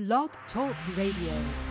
[0.00, 1.69] Blog Talk Radio.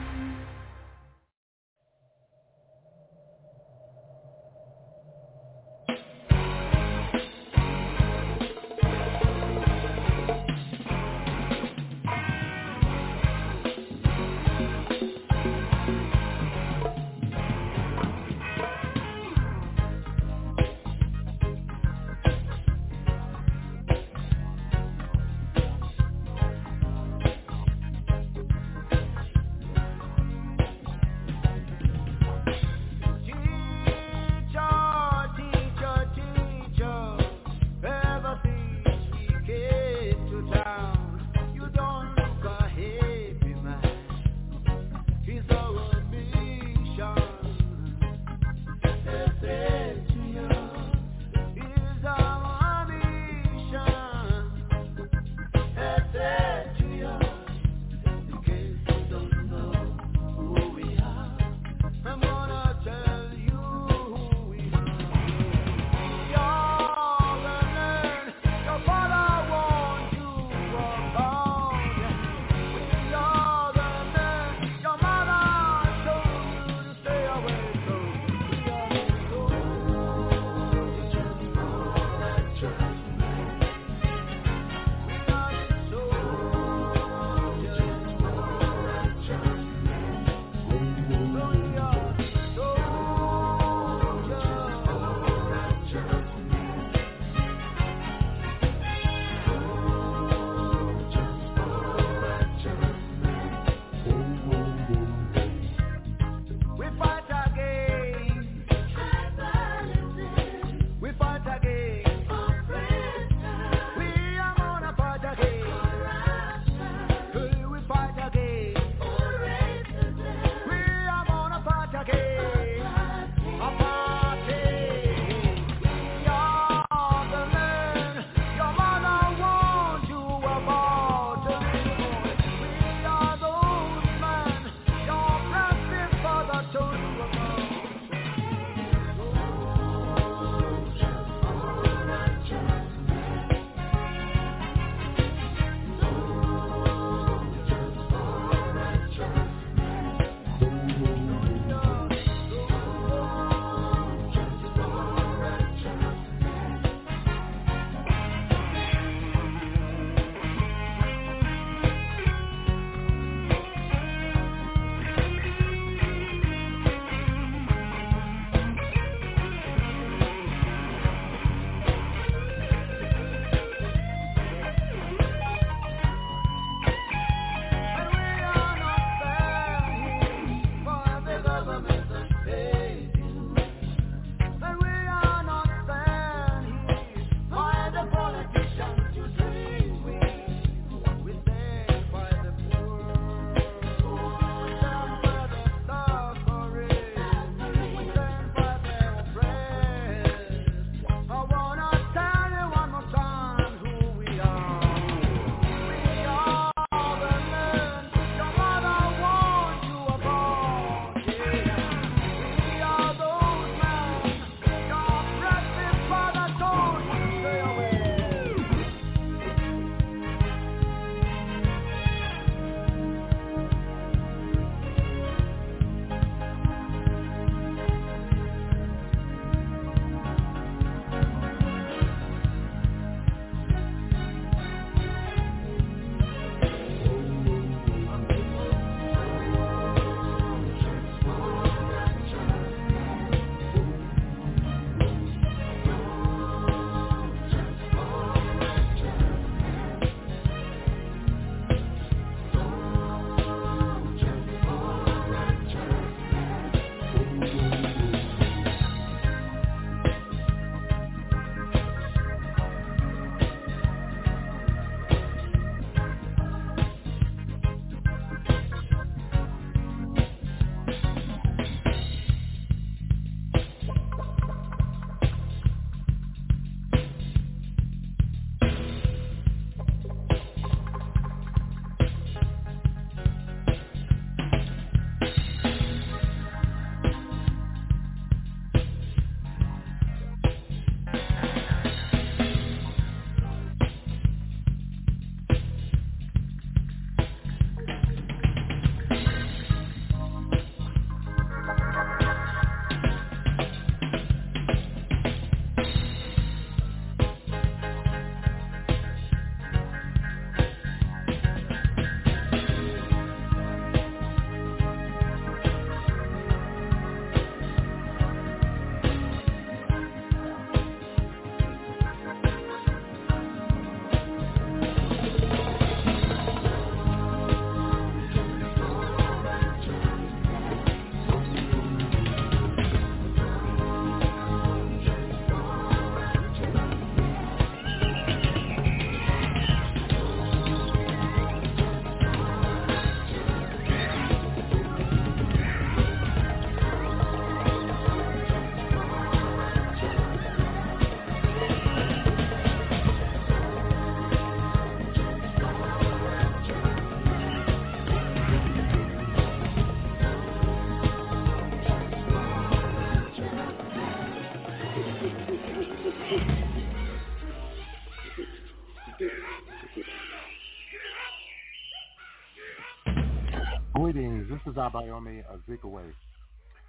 [374.69, 376.13] Is Abayomi Azikiwe,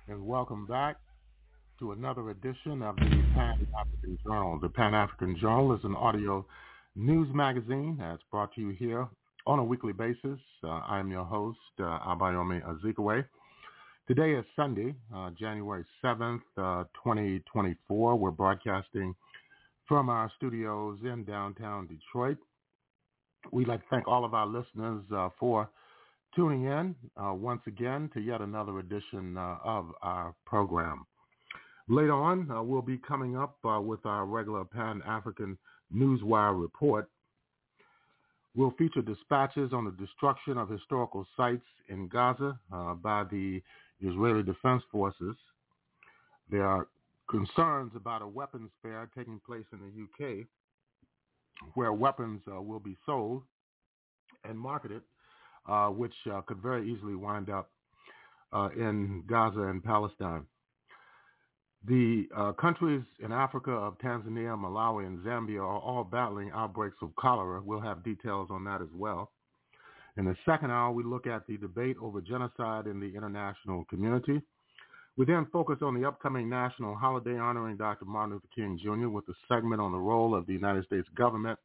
[0.08, 0.96] and welcome back
[1.78, 4.58] to another edition of the Pan-African Journal.
[4.60, 6.44] The Pan-African Journal is an audio
[6.94, 9.08] news magazine that's brought to you here
[9.46, 10.38] on a weekly basis.
[10.62, 13.24] Uh, I'm your host, uh, Abayomi Azikiwe.
[14.06, 18.16] Today is Sunday, uh, January 7th, uh, 2024.
[18.16, 19.14] We're broadcasting
[19.88, 22.36] from our studios in downtown Detroit.
[23.52, 25.70] We'd like to thank all of our listeners uh, for
[26.34, 31.06] tuning in uh, once again to yet another edition uh, of our program.
[31.88, 35.58] Later on, uh, we'll be coming up uh, with our regular Pan-African
[35.94, 37.08] Newswire report.
[38.54, 43.60] We'll feature dispatches on the destruction of historical sites in Gaza uh, by the
[44.00, 45.36] Israeli Defense Forces.
[46.50, 46.86] There are
[47.28, 50.46] concerns about a weapons fair taking place in the UK
[51.74, 53.42] where weapons uh, will be sold
[54.44, 55.02] and marketed
[55.68, 57.70] uh, which uh, could very easily wind up
[58.52, 60.44] uh, in Gaza and Palestine.
[61.86, 67.14] The uh, countries in Africa of Tanzania, Malawi, and Zambia are all battling outbreaks of
[67.16, 67.62] cholera.
[67.64, 69.30] We'll have details on that as well.
[70.16, 74.42] In the second hour, we look at the debate over genocide in the international community.
[75.16, 78.04] We then focus on the upcoming national holiday honoring Dr.
[78.04, 79.08] Martin Luther King Jr.
[79.08, 81.58] with a segment on the role of the United States government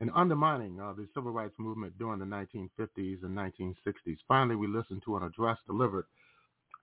[0.00, 4.16] and undermining uh, the civil rights movement during the 1950s and 1960s.
[4.26, 6.06] Finally, we listened to an address delivered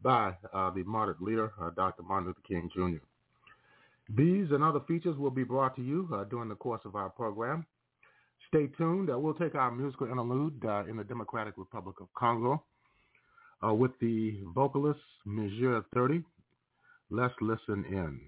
[0.02, 2.04] by uh, the martyred leader, uh, Dr.
[2.04, 3.04] Martin Luther King Jr.
[4.16, 7.10] These and other features will be brought to you uh, during the course of our
[7.10, 7.66] program.
[8.48, 9.10] Stay tuned.
[9.12, 12.64] Uh, we'll take our musical interlude uh, in the Democratic Republic of Congo
[13.62, 16.24] with the vocalist Mesure 30.
[17.12, 18.22] Let's listen in.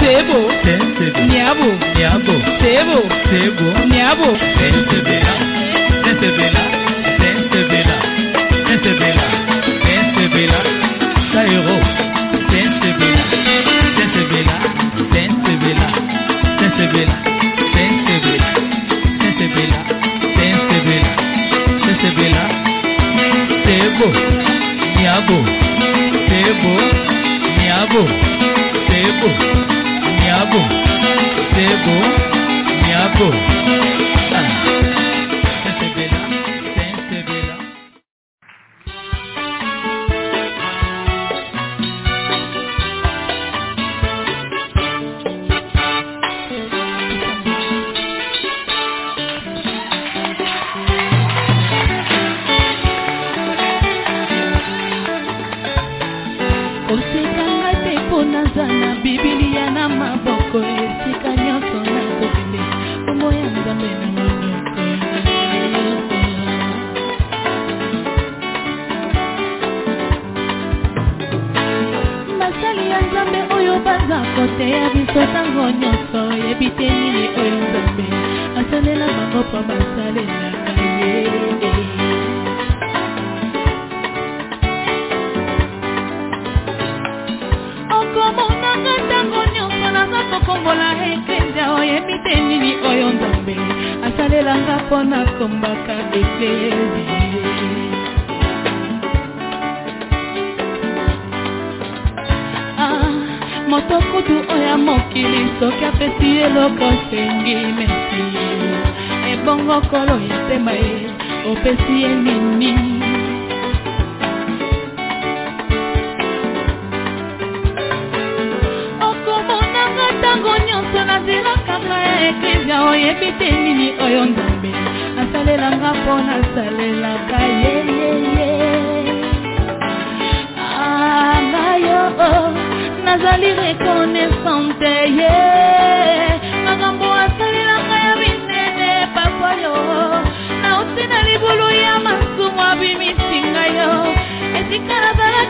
[0.00, 2.98] Sebo, sebo, niabo, niabo, sebo,
[3.30, 4.55] sebo, niabo.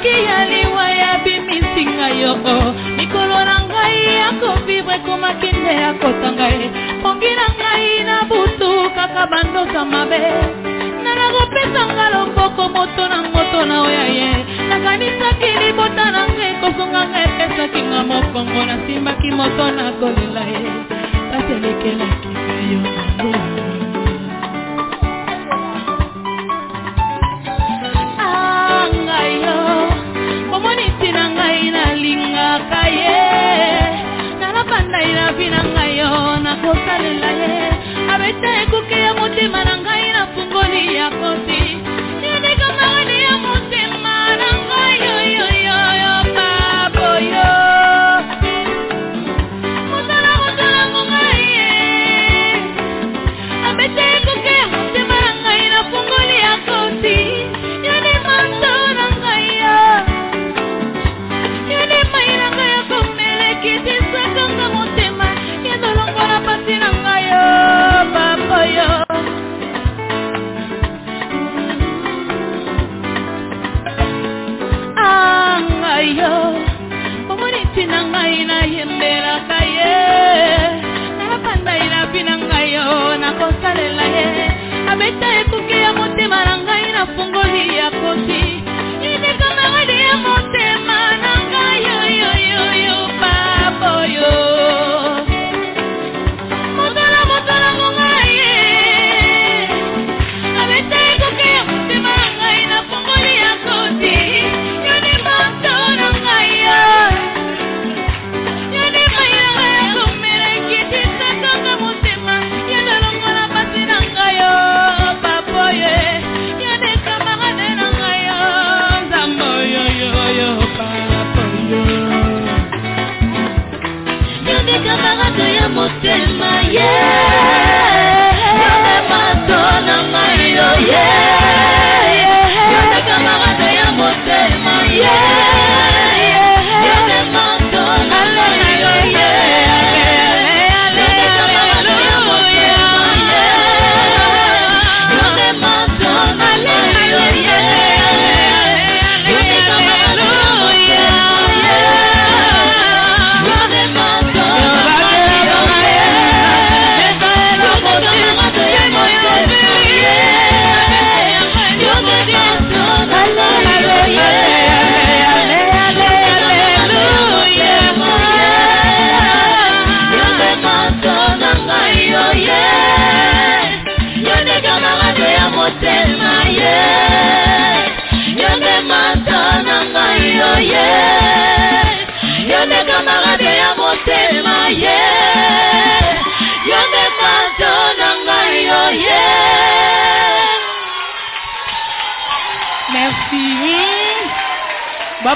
[0.07, 2.35] soki ya liwa yabimisi ngai yo.
[2.97, 6.71] Mikolo na ngai yakovivre ekomaki nde yakota ngai.
[7.03, 10.21] Pongi na ngai na butu kaka bandosa mabe.
[11.03, 14.31] Nanakopesanga loboko moto na moto na oya ye.
[14.69, 20.63] Nakanisaki libota na ngai kozonga ngai epesaki nga mokongo nasimbaki moto na kolela ye.
[21.31, 22.81] Batelekelaki ngai yo.
[23.17, 23.36] nango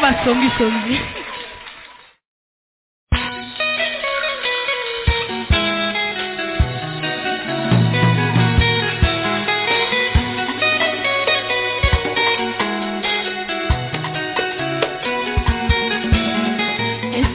[0.00, 0.80] Baba Song Song.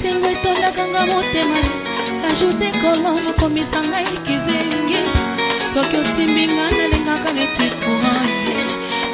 [0.02, 1.62] que etondakanga motema
[2.22, 5.02] kajuze kolongo komisa ngai kizenge
[5.74, 8.34] soki osimbinga nalengaka neti courant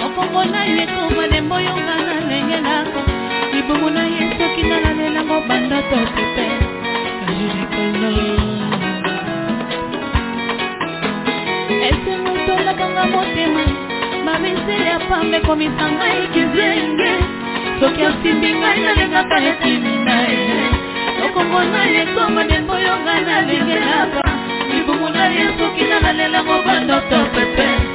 [0.06, 2.11] okongo na yo ekoma lemboyongana
[3.72, 6.46] bomona ye soki nalalenango bandoto pepe
[7.28, 8.12] ajurekolo
[11.88, 13.64] esengo tolakanga motema
[14.26, 17.12] bamisele ya pamba ekomisa ngai kizenge.
[17.80, 20.44] Soki asimbi ngai nalengaka etimi na ye.
[21.26, 24.24] Okongo na ye komba ndembo yo ngai nalengelaka
[24.72, 27.91] libumu na ye soki nalalenango bandoto pepe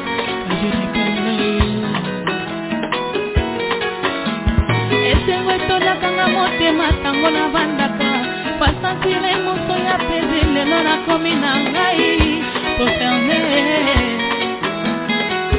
[6.66, 8.10] motema ntango navandaka
[8.58, 12.42] pasantire moso ya pezi lelo nakomi na ngai.
[12.78, 13.38] Poserne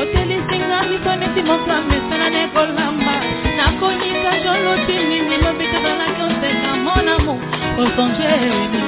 [0.01, 3.15] otelisinga miso neti moto amesana nekolamba
[3.57, 7.39] nakonika joloti nini lobi tozalaki oseka monamo
[7.79, 8.81] osonge nini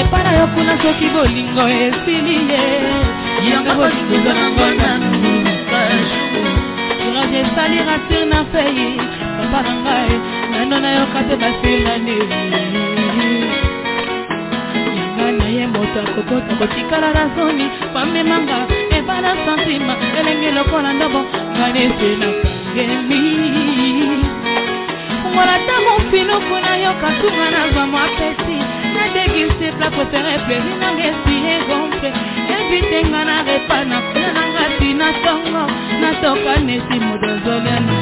[0.00, 2.62] epai na yo kuna soki bolingo esili ye.
[3.50, 5.27] Yanga bolingo eza nango nanu courage
[7.40, 8.96] esali rasir na fei
[9.52, 10.12] papa na ngai
[10.52, 12.16] nano nayoka te basingani
[15.28, 17.66] yanga na ye moto akokota kotikala na zoni.
[17.92, 18.58] Pamemanga
[18.96, 21.20] ebala santima elenge lokola ndobo
[21.56, 23.20] ngani ese nakangemi
[25.32, 28.56] ngola ta mofinuku nayoka tunga nazwa mwa pesi
[28.94, 32.10] nadegisi pla préféré plezi nanga esi egonfle.
[32.56, 34.47] Evitenga na repa nakola nanga
[34.98, 35.64] na songo
[36.00, 37.96] natoka neti moto azoliana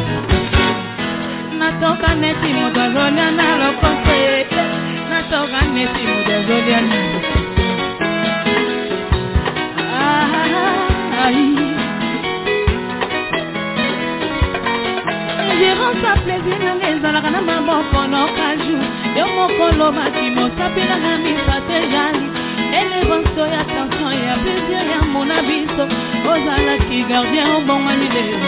[1.59, 4.47] natoka neti moto azoliana lokoso ye.
[5.11, 6.99] Natoka neti moto azoliana
[15.61, 18.79] gérance a plaisir nanga ezalaka na maboko nokaju
[19.19, 22.27] yo moko lobaki mosapi nanga misa te jali
[22.81, 23.63] elevanso ya
[24.29, 25.85] ya plaisir ya mona biso
[26.33, 28.39] ozalaki gardien obongwani lelo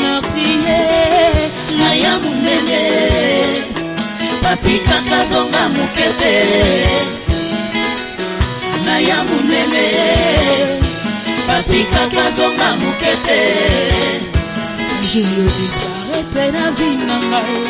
[0.00, 2.82] meurtrier na ya mondele
[4.42, 6.34] papi kaka zonga mokete
[8.84, 9.86] na ya mondele
[11.46, 13.40] papi kaka zonga mokete
[15.10, 17.60] je le disparete na vi na ngai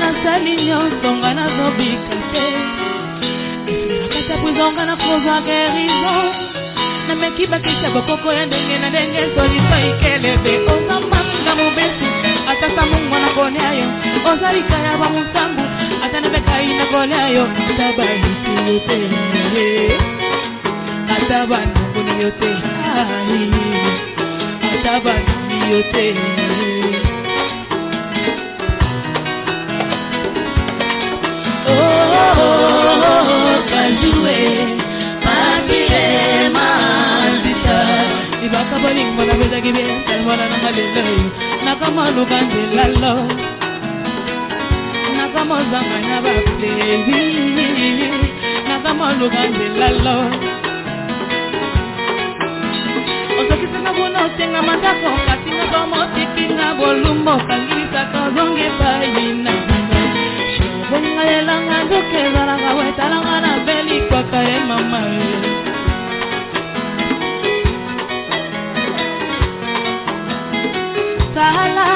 [0.00, 2.46] nasali nyonso nga nazobika te
[3.70, 5.36] esilakata prizonga na kozwa
[7.08, 10.58] guérison nameki bakisa bokoko ya ndenge na ndenge solisa ikelebe.
[10.58, 12.06] Ozambanga mobesu
[12.48, 13.88] ata samungo na kolia yo
[14.32, 15.62] oza likaya ba mosambu
[16.04, 18.98] ata na bekai na kolia yo ata bayisi yo te
[21.16, 22.50] ata banongoni yo te
[24.74, 26.47] ata banongi yo te
[38.88, 41.04] kolingo napesaki be almola nanga lelo
[41.64, 43.12] nakamoaluka nzela lo
[45.16, 47.20] nakamozanga na baplezi
[48.68, 50.16] nakamoaluka nzela lo
[53.40, 59.52] osokisinga buna osenga mandako kasinga motikinga bolumbo kangilisaka ozongi epai na
[60.90, 65.57] bonga elanga nzoka ezalaka wetalanga na pelikwaka ye mama.
[71.38, 71.88] Sala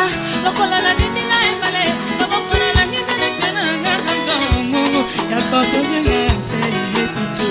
[0.44, 1.84] lokola na nini na ebale
[2.18, 4.84] lokokola na ngizelekенangakangamu
[5.32, 7.48] yakotozenga seetutu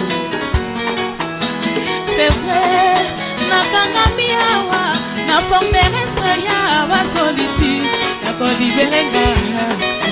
[2.15, 3.03] c'est vrai
[3.49, 4.83] nakangami awa
[5.27, 7.91] na forteresse ya basolitude
[8.25, 9.27] yakolibelenga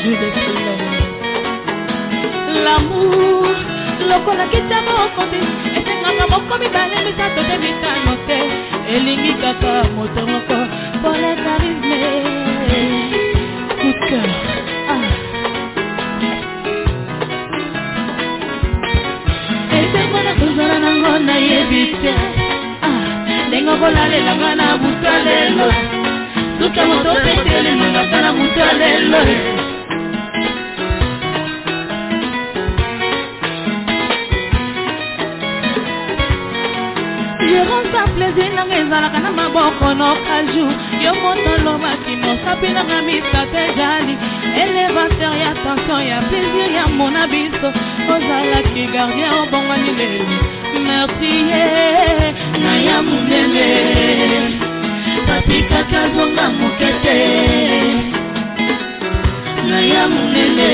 [0.04, 0.88] jour de silence.
[2.64, 3.56] L'amour
[4.10, 5.42] lokola kita mokomi
[5.78, 8.40] esengaka moko mibale misato te mitano te.
[8.96, 10.58] Elingi kaka moto moko
[11.02, 11.98] pole charisme
[13.80, 14.30] coup de cœur
[14.94, 15.06] ah.
[19.78, 22.14] esengo na kozala nango nayebi te
[22.88, 23.02] ah.
[23.48, 25.70] ndenge kolalelanga na buta lelo
[26.60, 29.22] suka moto petelemangaka na buta lelo
[37.50, 38.49] jeronsa plaisir
[38.90, 40.66] nanga ezalaka na maboko nokaju
[41.04, 44.18] yo moto alobaki nosapi nanga misate jali
[44.62, 47.70] elevateur ya tension ya plaisir ya mona biso
[48.14, 50.26] ozalaki gardien obongwani lelo
[50.86, 53.70] meurtrier na ya mondele
[55.28, 57.20] papi kaka zonga mokete.
[59.70, 60.72] Na ya mondele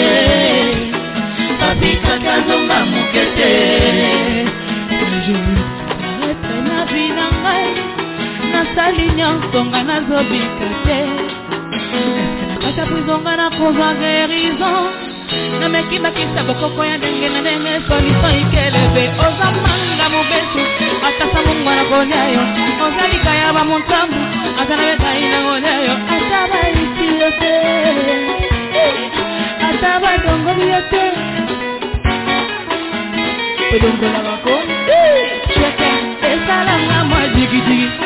[1.60, 3.65] papi kaka zonga mokete
[8.56, 11.00] nasali nyonso nga nazobika te.
[12.50, 14.72] Nakata prizonga nakozwa gerizo
[15.60, 20.62] nameki bakisa bokoko ya ndenge na ndenge solution ikelebe oza manga mobesu
[21.08, 22.44] atasa mongwa na kolia yo
[22.86, 24.20] oza likaya bamontambu
[24.62, 27.54] aza na bekai na kolia yo ata baisi yo te.
[29.68, 31.04] Ata badongobi yo te.
[33.76, 34.56] Odongola bako.
[36.32, 38.05] Esala nga mwa jigijigi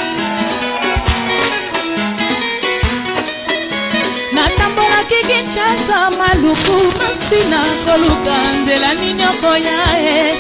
[5.10, 10.36] nakoki tata maluku mpina koluka nzela ninyoko ya ye.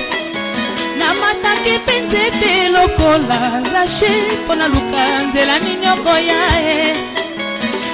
[0.97, 4.11] Namataki mpe nzete lokola lashe
[4.43, 6.95] mpo naluka nzela ninyoko ya ye.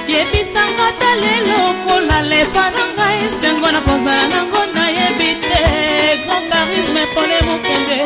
[0.08, 5.60] Yebisanga ta lelo kola lepa na ngai sengo na kozala nango nayebi te.
[6.26, 7.98] Grand charisme pole mokende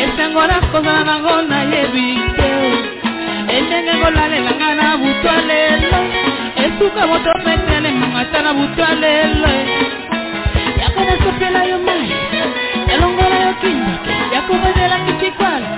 [0.00, 2.06] esengo na kozala nango nayebi
[2.36, 2.50] te.
[3.56, 6.00] Endenge kolalelanga na butwa lelo
[6.62, 7.69] esuka moto pete
[8.40, 9.48] kobeta na butu alelo
[10.80, 12.10] yakoba sopela yo mai
[12.94, 13.92] elongola yo kinda
[14.34, 15.68] yakobozelaki cikwala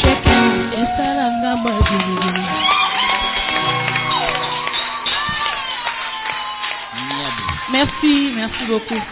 [0.00, 0.36] ceke
[0.82, 2.42] esalanga madini
[7.72, 9.02] Merci, merci beaucoup.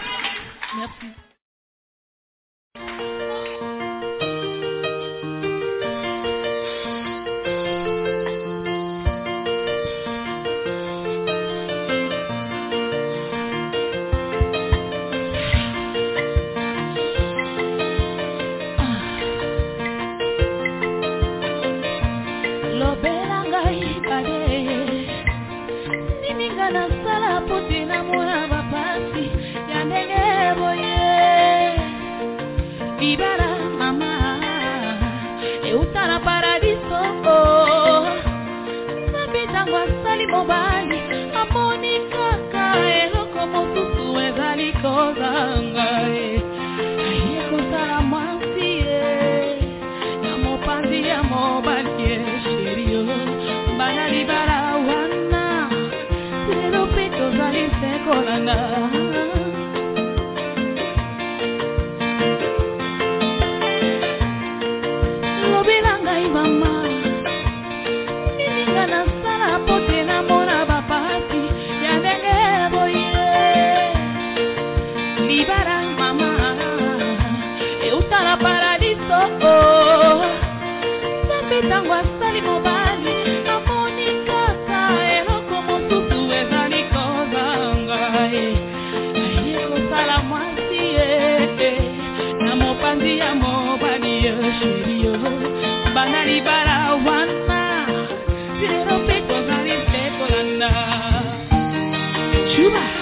[102.73, 103.00] Hallelujah.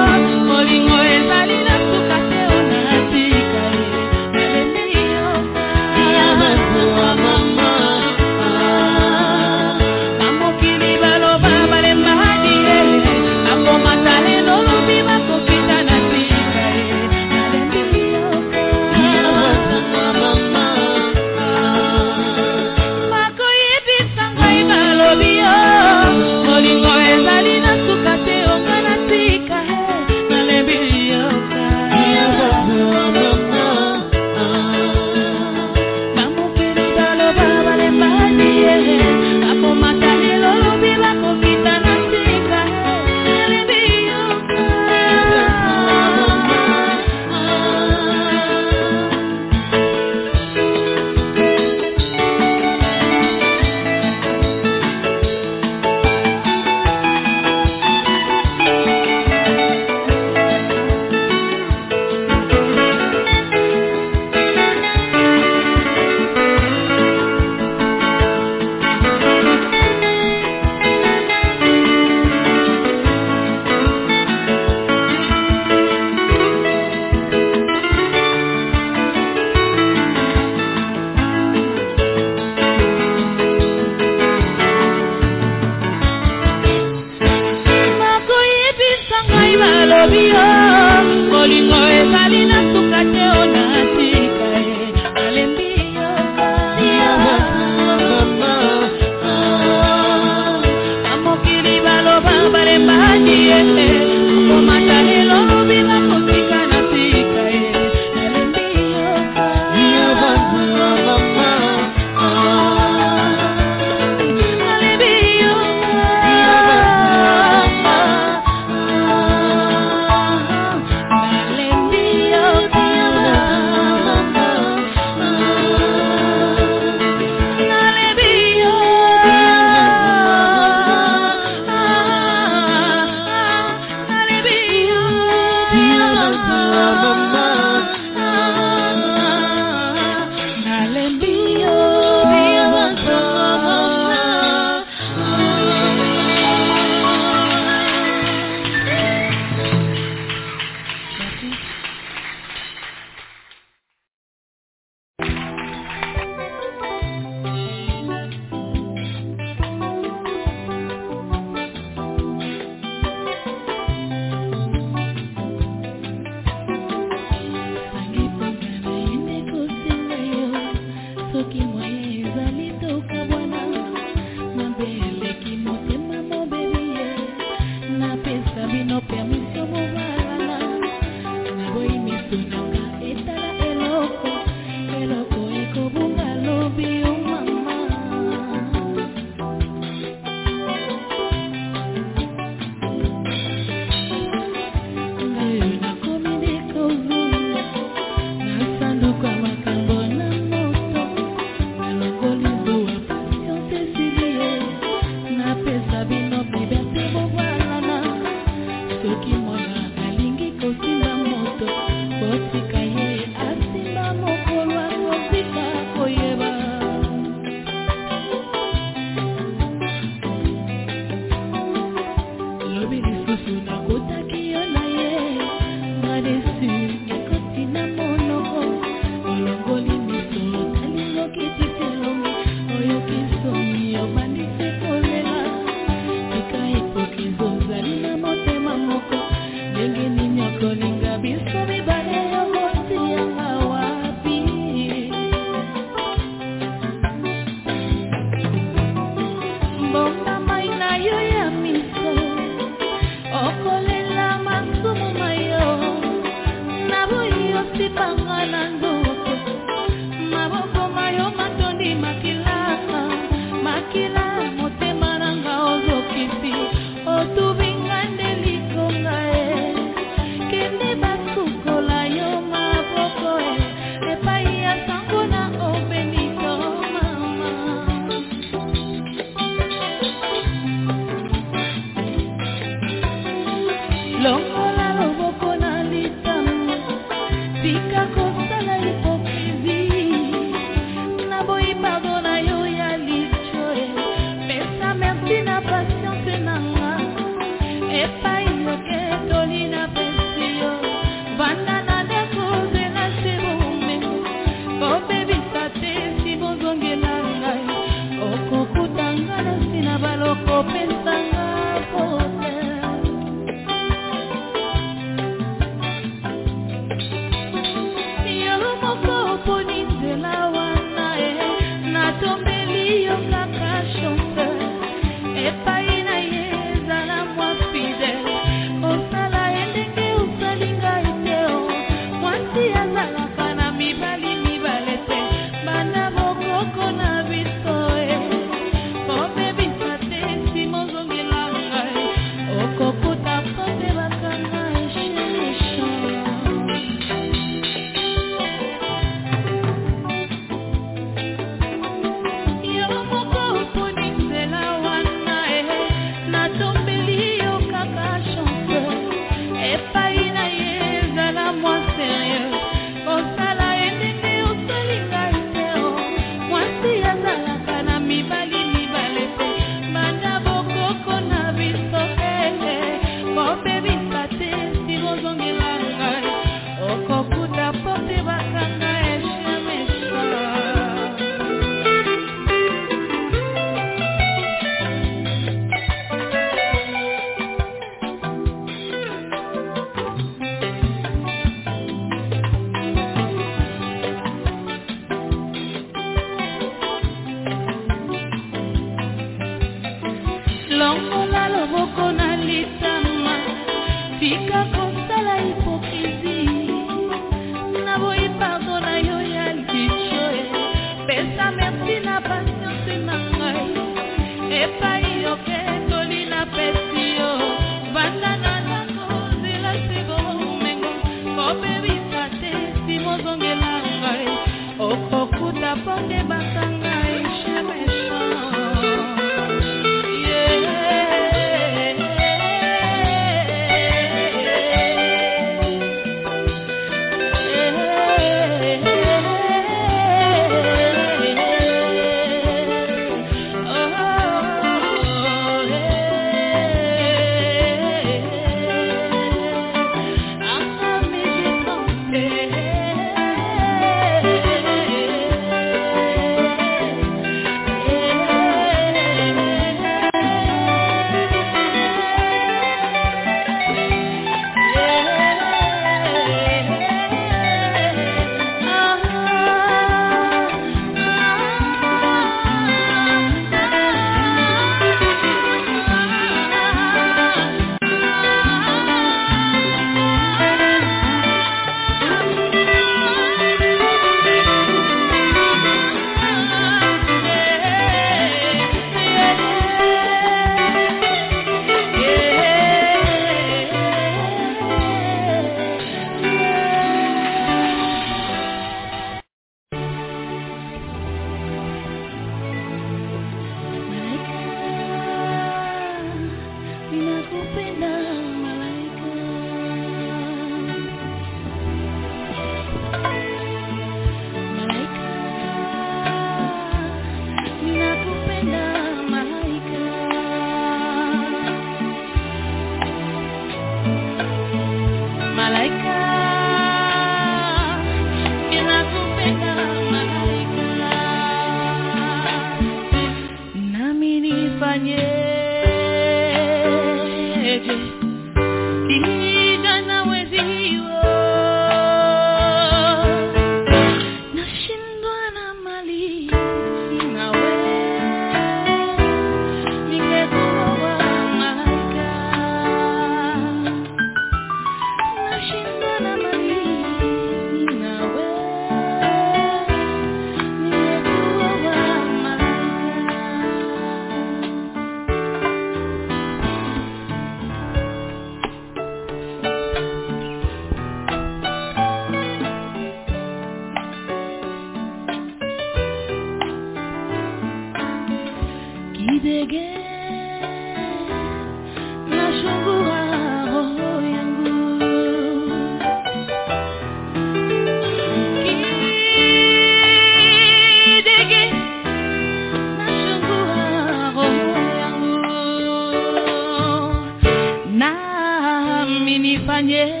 [599.71, 600.00] Nifanyeje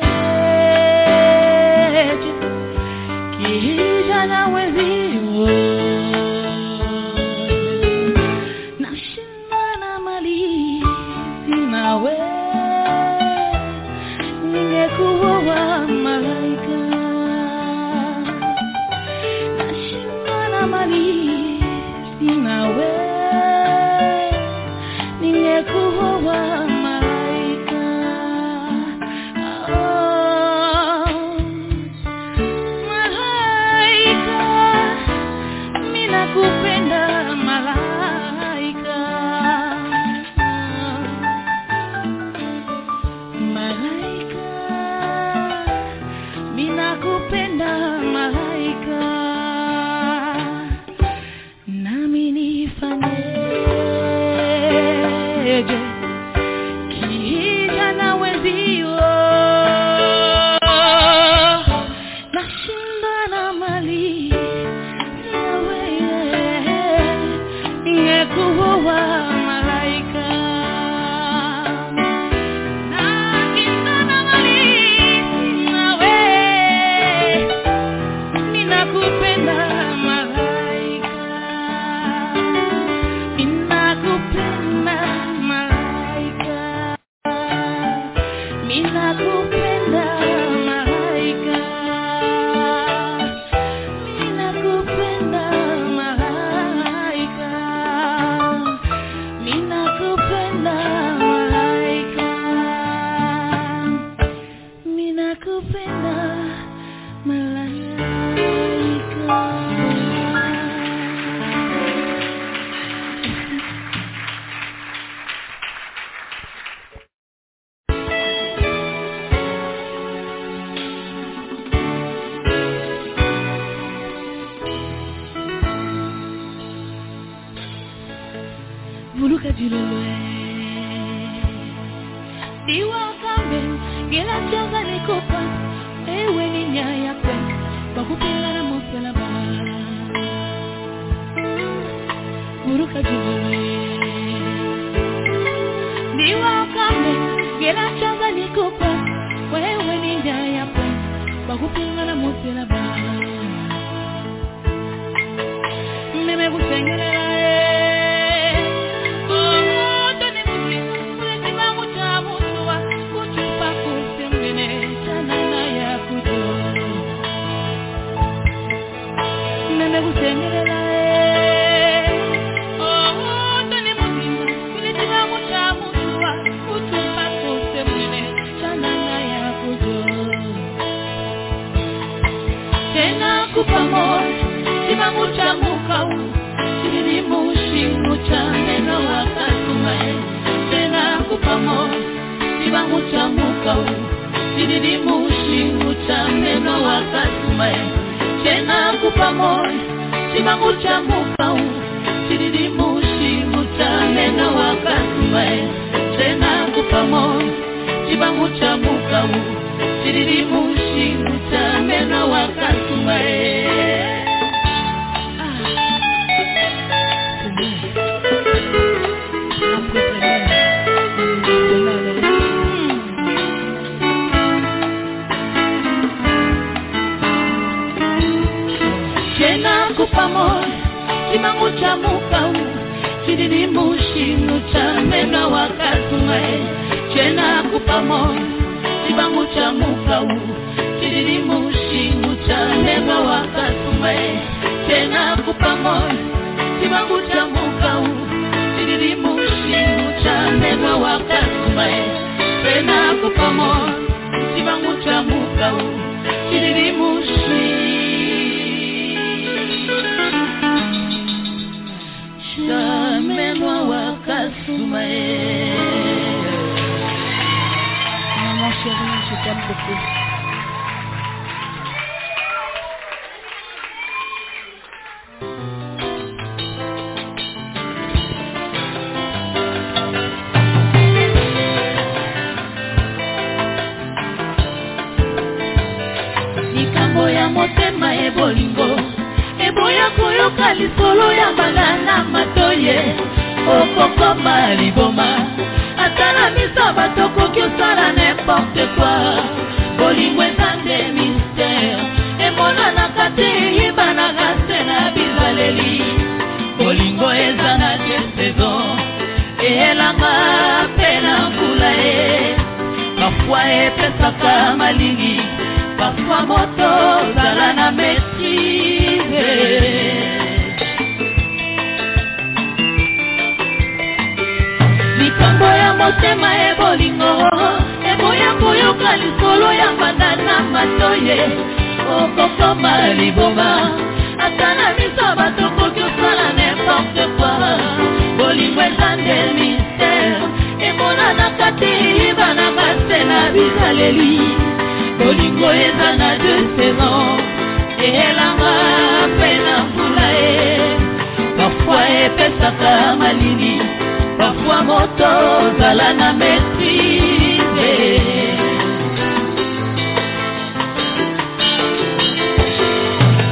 [355.01, 355.29] moto
[355.65, 357.93] ozala na maîtrise.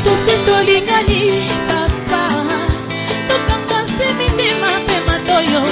[0.03, 1.21] Tose tolingani
[1.69, 2.23] papa
[3.27, 5.63] tokanga nsemi ndema mpe matoyo.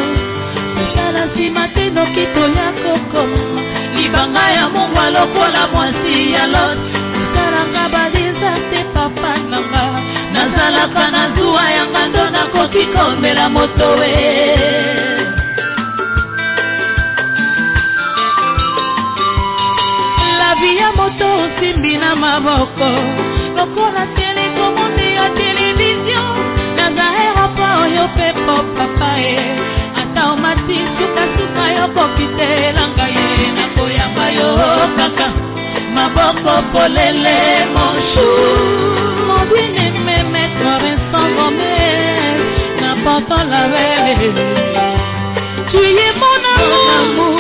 [0.76, 3.62] Kosala nsima te noki toya kokoma
[3.96, 6.80] libanga ya mongwa lokola mwasi ya lot.
[7.14, 9.86] Kosalanga baliza te papa nanga.
[10.34, 14.87] Nazalaka na zuwa ya ngando nakoki komela moto we
[20.68, 22.90] mokonzi ya moto osimbi na maboko.
[23.56, 26.24] Lokola tele komonde ya televizio
[26.76, 29.34] naza aeropa oyo pepo papa eh.
[29.34, 29.40] ye
[29.96, 33.52] ata omati sukasuka yo bokitelanga ye.
[33.56, 34.50] Nakoyamba yo
[34.98, 35.28] kaka.
[35.94, 38.28] Maboko polele monshu
[39.28, 41.78] mobine meme corespondome
[42.82, 44.30] na porto la vere
[45.72, 47.37] tu ye mon amour.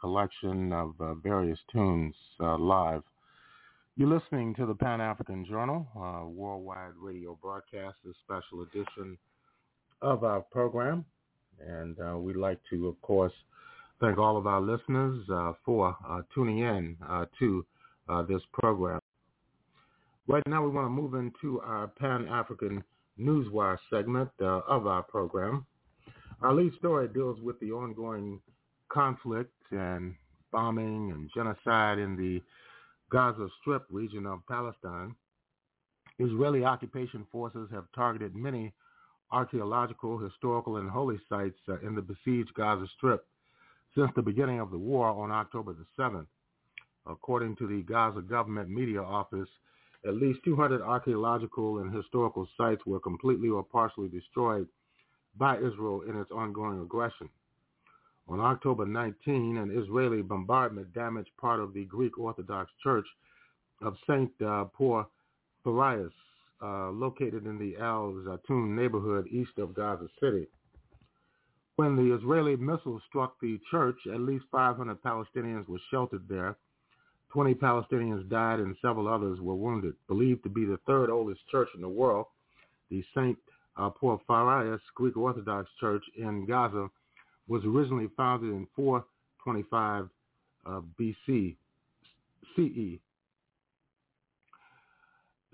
[0.00, 3.02] Collection of uh, various tunes uh, live.
[3.96, 9.18] You're listening to the Pan-African Journal, uh, worldwide radio broadcast, a special edition
[10.00, 11.04] of our program.
[11.60, 13.32] And uh, we'd like to, of course,
[14.00, 15.26] thank all of our listeners
[15.64, 15.94] for
[16.34, 16.96] tuning in
[17.38, 17.66] to
[18.26, 19.00] this program.
[20.26, 22.84] Right now, we want to move into our Pan-African
[23.20, 25.66] Newswire segment uh, of our program.
[26.40, 28.40] Our lead story deals with the ongoing
[28.88, 30.14] conflict and
[30.52, 32.42] bombing and genocide in the
[33.10, 35.14] Gaza Strip region of Palestine.
[36.18, 38.72] Israeli occupation forces have targeted many
[39.32, 43.24] archaeological, historical, and holy sites uh, in the besieged Gaza Strip
[43.94, 46.26] since the beginning of the war on October the 7th.
[47.06, 49.48] According to the Gaza government media office,
[50.06, 54.66] at least 200 archaeological and historical sites were completely or partially destroyed
[55.36, 57.28] by Israel in its ongoing aggression.
[58.30, 63.06] On October 19, an Israeli bombardment damaged part of the Greek Orthodox Church
[63.82, 64.30] of St.
[64.40, 64.66] Uh,
[65.66, 70.46] uh, located in the Al Zaytun neighborhood east of Gaza City.
[71.74, 76.56] When the Israeli missiles struck the church, at least 500 Palestinians were sheltered there
[77.32, 79.94] 20 Palestinians died and several others were wounded.
[80.08, 82.26] Believed to be the third oldest church in the world,
[82.90, 83.38] the St.
[83.76, 86.90] Uh, Porphyrius Greek Orthodox Church in Gaza
[87.50, 90.08] was originally founded in 425
[90.66, 91.56] uh, BC,
[92.54, 93.00] CE.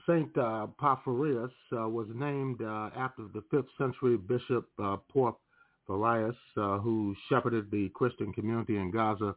[0.07, 0.39] St.
[0.39, 7.17] Uh, Porphyrius uh, was named uh, after the 5th century Bishop uh, Porphyrius, uh, who
[7.29, 9.35] shepherded the Christian community in Gaza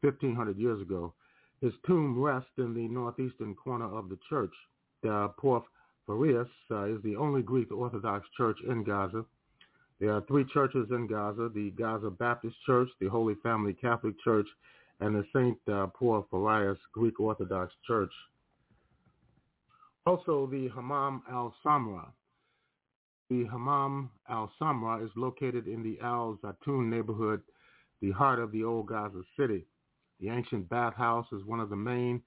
[0.00, 1.12] 1500 years ago.
[1.60, 4.52] His tomb rests in the northeastern corner of the church.
[5.02, 9.24] The Porphyrius uh, is the only Greek Orthodox church in Gaza.
[10.00, 14.46] There are three churches in Gaza, the Gaza Baptist Church, the Holy Family Catholic Church,
[15.00, 15.58] and the St.
[15.66, 18.12] Uh, Porphyrius Greek Orthodox Church.
[20.06, 22.06] Also, the Hammam al-Samra.
[23.28, 27.42] The Hammam al-Samra is located in the Al Zaytun neighborhood,
[28.00, 29.66] the heart of the old Gaza city.
[30.20, 32.22] The ancient bathhouse is one of the main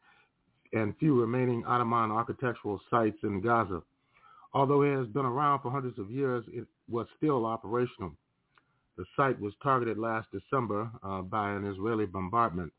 [0.74, 3.82] and few remaining Ottoman architectural sites in Gaza.
[4.54, 8.12] Although it has been around for hundreds of years, it was still operational.
[8.98, 12.72] The site was targeted last December uh, by an Israeli bombardment,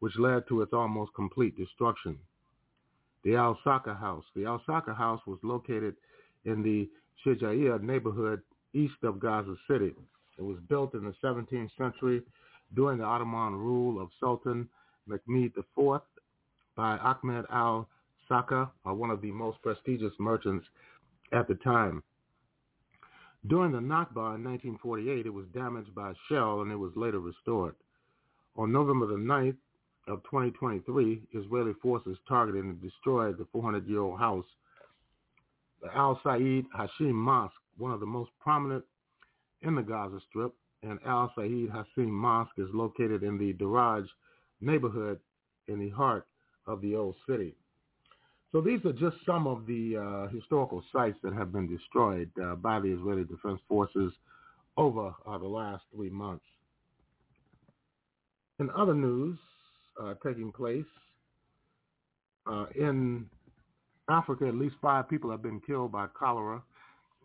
[0.00, 2.18] which led to its almost complete destruction.
[3.24, 4.24] The Al-Saka House.
[4.34, 5.96] The Al-Saka House was located
[6.44, 6.88] in the
[7.24, 8.42] Shijaiya neighborhood
[8.72, 9.94] east of Gaza City.
[10.38, 12.22] It was built in the 17th century
[12.74, 14.68] during the Ottoman rule of Sultan
[15.06, 16.00] Mehmed IV
[16.76, 20.64] by Ahmed al-Saka, one of the most prestigious merchants
[21.32, 22.02] at the time.
[23.48, 27.18] During the Nakba in 1948, it was damaged by a shell and it was later
[27.18, 27.74] restored.
[28.56, 29.56] On November the 9th
[30.06, 34.44] of 2023, Israeli forces targeted and destroyed the 400-year-old house,
[35.80, 38.84] the Al Said Hashim Mosque, one of the most prominent
[39.62, 44.06] in the Gaza Strip, and Al Said Hashim Mosque is located in the Daraj
[44.60, 45.20] neighborhood
[45.68, 46.26] in the heart
[46.66, 47.54] of the old city.
[48.52, 52.54] So these are just some of the uh, historical sites that have been destroyed uh,
[52.54, 54.12] by the Israeli Defense Forces
[54.76, 56.44] over uh, the last three months.
[58.58, 59.38] In other news
[60.02, 60.84] uh, taking place
[62.50, 63.26] uh, in
[64.08, 66.62] Africa, at least five people have been killed by cholera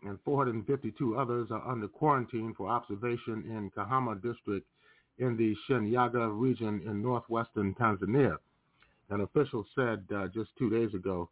[0.06, 4.66] and 452 others are under quarantine for observation in Kahama district
[5.18, 8.36] in the Shinyanga region in northwestern Tanzania.
[9.14, 11.30] An official said uh, just two days ago,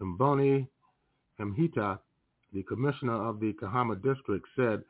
[0.00, 0.66] Mboni
[1.38, 1.96] Mhita,
[2.52, 4.82] the commissioner of the Kahama district, said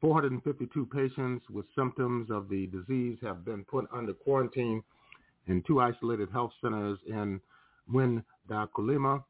[0.00, 4.80] 452 patients with symptoms of the disease have been put under quarantine
[5.48, 7.40] in two isolated health centers in
[7.92, 8.22] Mwenda
[8.72, 9.24] Kulima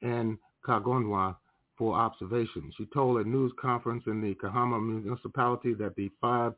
[0.00, 1.36] and Kagongwa
[1.76, 2.72] for observation.
[2.78, 6.54] She told a news conference in the Kahama municipality that the five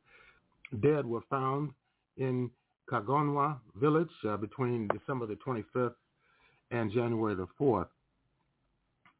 [0.81, 1.71] dead were found
[2.17, 2.49] in
[2.91, 5.95] Kagongwa village uh, between December the 25th
[6.71, 7.89] and January the 4th,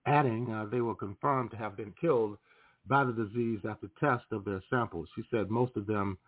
[0.07, 2.39] adding uh, they were confirmed to have been killed
[2.87, 5.09] by the disease after test of their samples.
[5.17, 6.19] She said most of them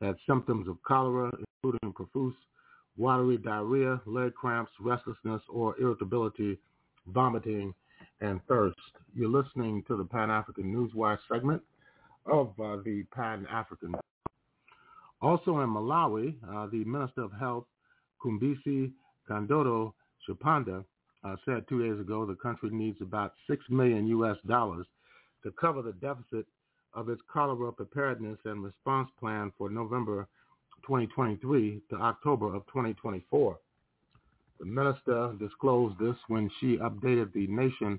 [0.00, 1.32] had symptoms of cholera,
[1.62, 2.34] including profuse,
[2.96, 6.58] watery diarrhea, leg cramps, restlessness or irritability,
[7.08, 7.74] vomiting,
[8.20, 8.78] and thirst.
[9.14, 11.62] You're listening to the Pan-African Newswire segment
[12.26, 13.94] of uh, the Pan-African.
[15.24, 17.64] Also in Malawi, uh, the Minister of Health,
[18.22, 18.92] Khumbize
[19.26, 19.94] Kandodo
[20.28, 20.84] Chiponda,
[21.24, 24.36] uh, said two days ago the country needs about 6 million U.S.
[24.46, 24.86] dollars
[25.42, 26.44] to cover the deficit
[26.92, 30.28] of its cholera preparedness and response plan for November
[30.82, 33.58] 2023 to October of 2024.
[34.60, 37.98] The minister disclosed this when she updated the nation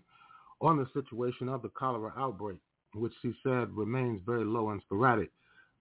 [0.61, 2.59] on the situation of the cholera outbreak,
[2.93, 5.31] which she said remains very low and sporadic,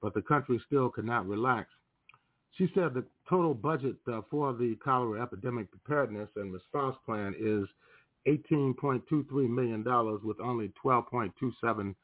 [0.04, 1.70] but the country still cannot relax.
[2.58, 7.66] She said the total budget uh, for the cholera epidemic preparedness and response plan is
[8.28, 9.82] $18.23 million
[10.22, 11.94] with only $12.27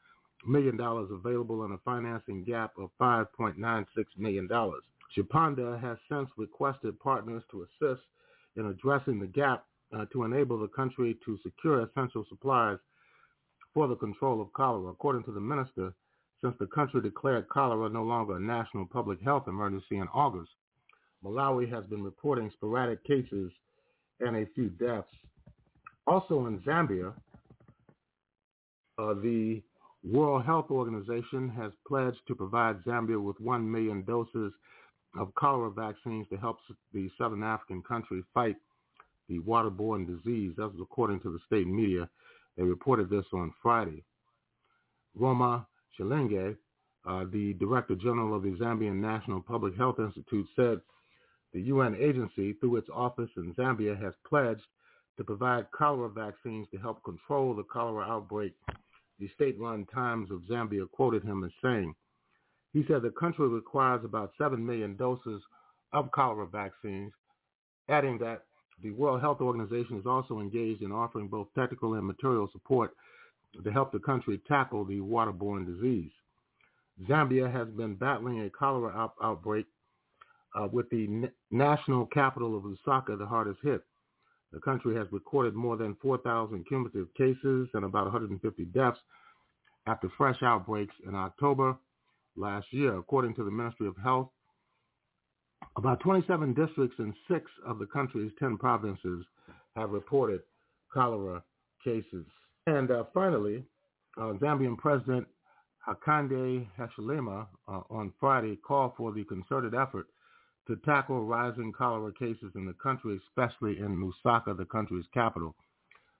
[0.47, 3.85] million available and a financing gap of $5.96
[4.17, 4.49] million.
[5.15, 8.01] Chiponda has since requested partners to assist
[8.57, 12.79] in addressing the gap uh, to enable the country to secure essential supplies
[13.75, 14.89] for the control of cholera.
[14.89, 15.93] According to the minister,
[16.41, 20.51] since the country declared cholera no longer a national public health emergency in August,
[21.23, 23.51] Malawi has been reporting sporadic cases
[24.19, 25.07] and a few deaths.
[26.07, 27.13] Also in Zambia,
[28.97, 29.61] uh, the
[30.03, 34.51] World Health Organization has pledged to provide Zambia with 1 million doses
[35.17, 36.57] of cholera vaccines to help
[36.93, 38.55] the Southern African country fight
[39.29, 40.53] the waterborne disease.
[40.57, 42.09] That was according to the state media.
[42.57, 44.03] They reported this on Friday.
[45.15, 45.67] Roma
[45.99, 46.55] Chilengi,
[47.05, 50.81] uh, the Director General of the Zambian National Public Health Institute, said
[51.53, 54.61] the UN agency, through its office in Zambia, has pledged
[55.17, 58.53] to provide cholera vaccines to help control the cholera outbreak.
[59.19, 61.93] The state-run Times of Zambia quoted him as saying,
[62.73, 65.41] he said the country requires about 7 million doses
[65.91, 67.11] of cholera vaccines,
[67.89, 68.45] adding that
[68.81, 72.95] the World Health Organization is also engaged in offering both technical and material support
[73.63, 76.11] to help the country tackle the waterborne disease.
[77.07, 79.65] Zambia has been battling a cholera out- outbreak
[80.55, 83.83] uh, with the n- national capital of Lusaka the hardest hit.
[84.51, 88.99] The country has recorded more than 4,000 cumulative cases and about 150 deaths
[89.87, 91.77] after fresh outbreaks in October
[92.35, 92.97] last year.
[92.97, 94.29] According to the Ministry of Health,
[95.77, 99.25] about 27 districts in six of the country's 10 provinces
[99.75, 100.41] have reported
[100.93, 101.43] cholera
[101.83, 102.25] cases.
[102.67, 103.63] And uh, finally,
[104.17, 105.27] uh, Zambian President
[105.87, 110.07] Hakainde Hichilema uh, on Friday called for the concerted effort
[110.67, 115.55] to tackle rising cholera cases in the country, especially in Lusaka, the country's capital.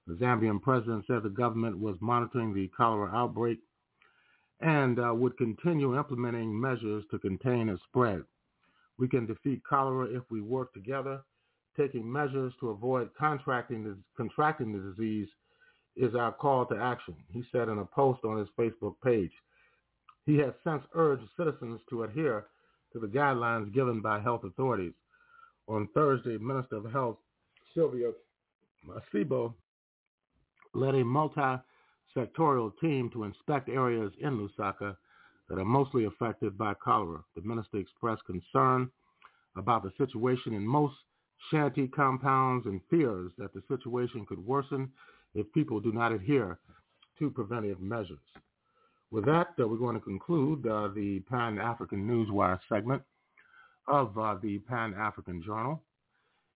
[0.08, 3.60] The Zambian president said the government was monitoring the cholera outbreak
[4.60, 8.24] and uh, would continue implementing measures to contain its spread.
[8.98, 11.22] We can defeat cholera if we work together.
[11.78, 15.30] Taking measures to avoid contracting the, contracting the disease
[15.96, 19.32] is our call to action, he said in a post on his Facebook page.
[20.26, 22.46] He has since urged citizens to adhere
[22.94, 24.94] to the guidelines given by health authorities.
[25.68, 27.18] On Thursday, Minister of Health
[27.74, 28.12] Sylvia
[28.88, 29.54] Masebo
[30.74, 34.96] led a multi-sectorial team to inspect areas in Lusaka
[35.50, 37.20] that are mostly affected by cholera.
[37.36, 38.90] The minister expressed concern
[39.58, 40.96] about the situation in most
[41.50, 44.90] shanty compounds and fears that the situation could worsen
[45.34, 46.60] if people do not adhere
[47.20, 48.20] to preventive measures.
[49.12, 53.02] With that, uh, we're going to conclude uh, the Pan-African Newswire segment
[53.88, 55.82] of uh, the Pan-African Journal.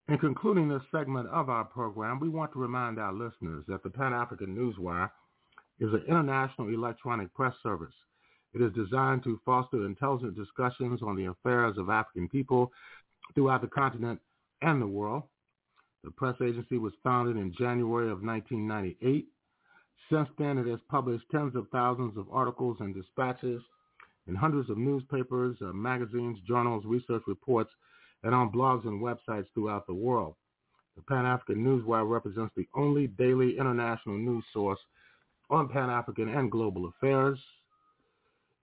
[0.08, 3.90] In concluding this segment of our program, we want to remind our listeners that the
[3.90, 5.10] Pan-African Newswire
[5.80, 7.94] is an international electronic press service.
[8.54, 12.72] It is designed to foster intelligent discussions on the affairs of African people
[13.34, 14.20] throughout the continent
[14.62, 15.24] and the world.
[16.06, 19.28] The press agency was founded in January of 1998
[20.08, 23.60] since then, it has published tens of thousands of articles and dispatches
[24.28, 27.70] in hundreds of newspapers, uh, magazines, journals, research reports,
[28.22, 30.36] and on blogs and websites throughout the world.
[30.94, 34.78] The Pan-African Newswire represents the only daily international news source
[35.50, 37.38] on Pan-African and global affairs.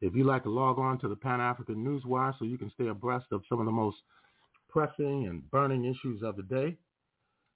[0.02, 3.28] If you'd like to log on to the Pan-African Newswire so you can stay abreast
[3.32, 3.98] of some of the most
[4.70, 6.78] pressing and burning issues of the day,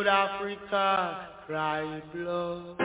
[0.08, 2.78] Africa, cry blood.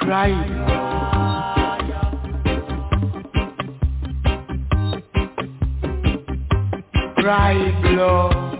[0.00, 0.92] Cry blood.
[7.16, 8.51] Cry blood.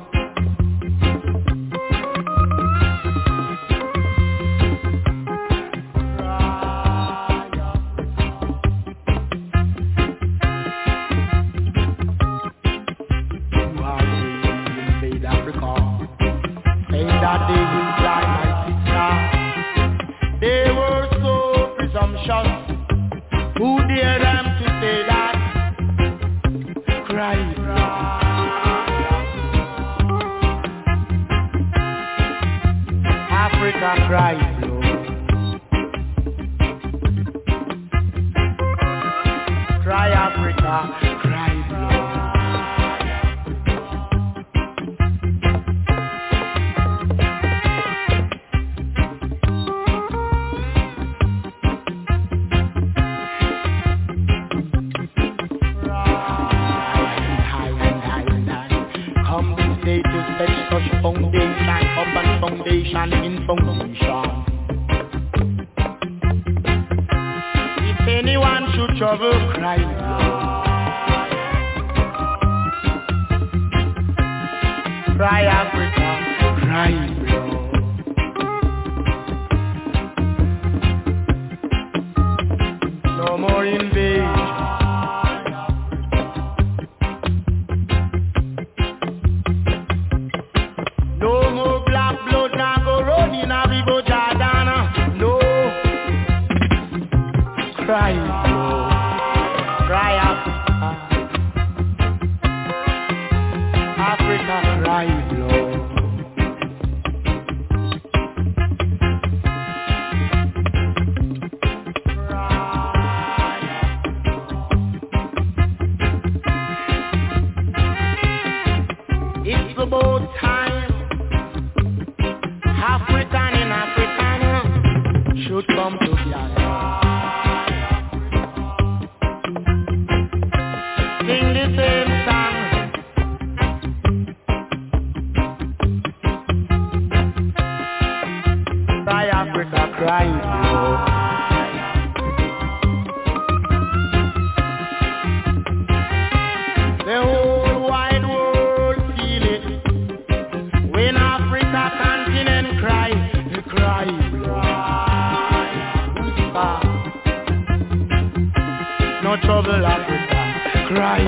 [159.36, 160.40] no trouble, Africa.
[160.88, 161.22] Cry.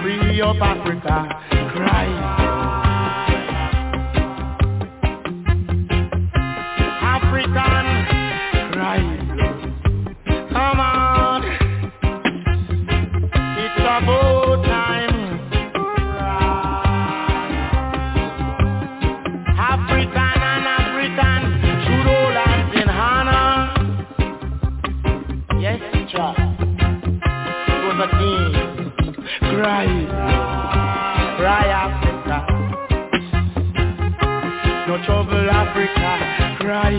[0.00, 1.26] Free up Africa.
[1.74, 2.06] Cry.
[7.02, 7.89] African
[29.60, 29.84] Cry,
[31.36, 32.36] cry Africa.
[34.88, 36.10] No trouble Africa,
[36.60, 36.94] cry,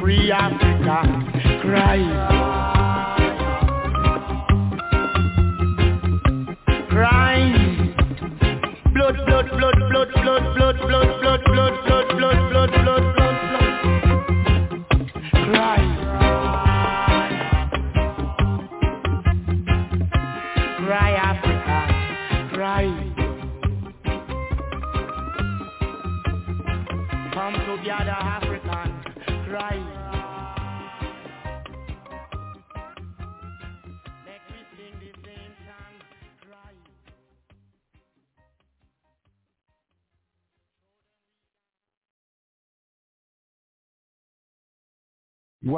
[0.00, 0.96] Free Africa,
[1.64, 2.39] Rai.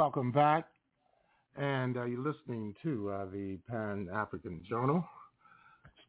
[0.03, 0.67] Welcome back.
[1.55, 5.01] And uh, you're listening to uh, the Pan African Journal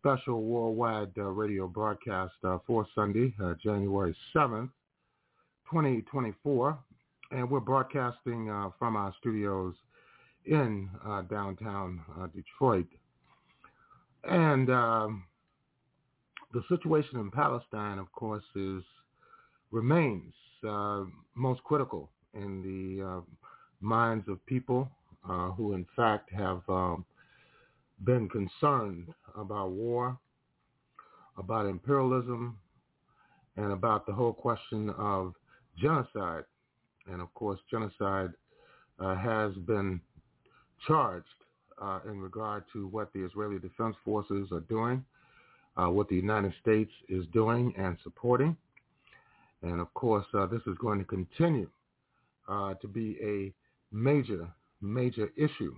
[0.01, 4.71] special worldwide uh, radio broadcast uh, for Sunday, uh, January 7th,
[5.71, 6.77] 2024.
[7.31, 9.75] And we're broadcasting uh, from our studios
[10.45, 10.91] in
[11.31, 12.01] downtown
[12.35, 12.89] Detroit.
[14.29, 15.23] And um,
[16.53, 18.83] the situation in Palestine, of course, is
[19.71, 20.35] remains
[21.37, 23.23] most critical in the
[23.85, 24.91] minds of people
[25.29, 27.05] uh, who, in fact, have um,
[28.05, 29.07] been concerned
[29.39, 30.19] about war,
[31.39, 32.59] about imperialism,
[33.57, 35.35] and about the whole question of
[35.79, 36.45] genocide.
[37.07, 38.31] And of course, genocide
[38.99, 40.01] uh, has been
[40.87, 41.27] charged
[41.81, 45.05] uh, in regard to what the Israeli Defense Forces are doing,
[45.77, 48.57] uh, what the United States is doing and supporting.
[49.63, 51.69] And of course, uh, this is going to continue
[52.49, 53.53] uh, to be a
[53.95, 54.49] major,
[54.83, 55.75] major issue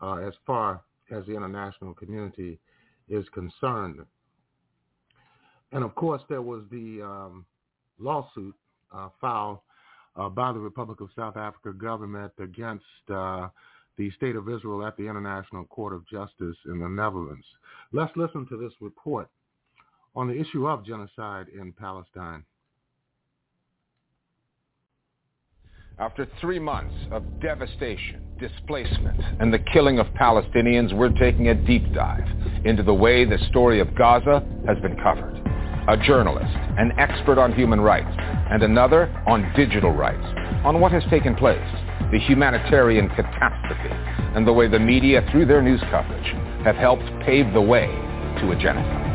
[0.00, 2.58] uh, as far as the international community
[3.08, 3.98] is concerned.
[5.72, 7.44] And of course, there was the um,
[7.98, 8.54] lawsuit
[8.94, 9.58] uh, filed
[10.16, 13.48] uh, by the Republic of South Africa government against uh,
[13.96, 17.44] the State of Israel at the International Court of Justice in the Netherlands.
[17.92, 19.28] Let's listen to this report
[20.14, 22.44] on the issue of genocide in Palestine.
[25.96, 31.94] After three months of devastation, displacement, and the killing of Palestinians, we're taking a deep
[31.94, 32.26] dive
[32.64, 35.40] into the way the story of Gaza has been covered.
[35.86, 38.12] A journalist, an expert on human rights,
[38.50, 40.26] and another on digital rights,
[40.64, 41.62] on what has taken place,
[42.10, 43.94] the humanitarian catastrophe,
[44.34, 46.26] and the way the media, through their news coverage,
[46.64, 47.86] have helped pave the way
[48.40, 49.13] to a genocide.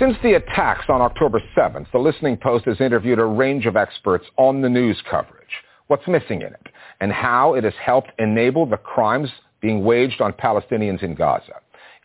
[0.00, 4.24] Since the attacks on October 7th, the Listening Post has interviewed a range of experts
[4.38, 5.50] on the news coverage,
[5.88, 6.68] what's missing in it,
[7.02, 9.28] and how it has helped enable the crimes
[9.60, 11.56] being waged on Palestinians in Gaza.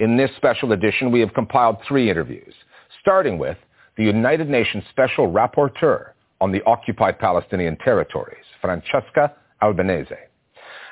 [0.01, 2.53] In this special edition, we have compiled three interviews,
[2.99, 3.57] starting with
[3.95, 6.09] the United Nations Special Rapporteur
[6.41, 10.15] on the occupied Palestinian territories, Francesca Albanese.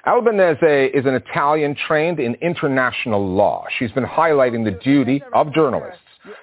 [0.08, 3.66] Albanese is an Italian trained in international law.
[3.78, 6.00] She's been highlighting the duty of journalists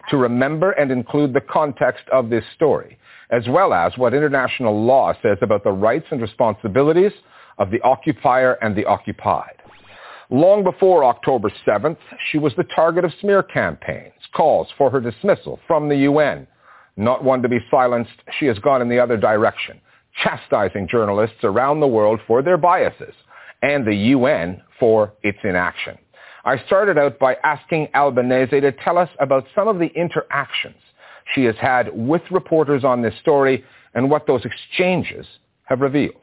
[0.09, 2.99] to remember and include the context of this story,
[3.31, 7.13] as well as what international law says about the rights and responsibilities
[7.59, 9.57] of the occupier and the occupied.
[10.31, 11.99] Long before October 7th,
[12.31, 16.47] she was the target of smear campaigns, calls for her dismissal from the UN.
[16.97, 19.81] Not one to be silenced, she has gone in the other direction,
[20.23, 23.15] chastising journalists around the world for their biases
[23.63, 25.99] and the UN for its inaction.
[26.45, 30.77] I started out by asking Albanese to tell us about some of the interactions
[31.35, 33.65] she has had with reporters on this story
[33.95, 35.27] and what those exchanges
[35.65, 36.15] have revealed.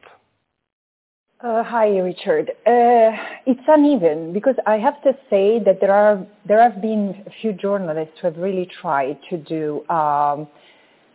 [1.40, 2.50] Uh, hi, Richard.
[2.66, 3.14] Uh,
[3.46, 7.52] it's uneven because I have to say that there are there have been a few
[7.52, 10.48] journalists who have really tried to do um,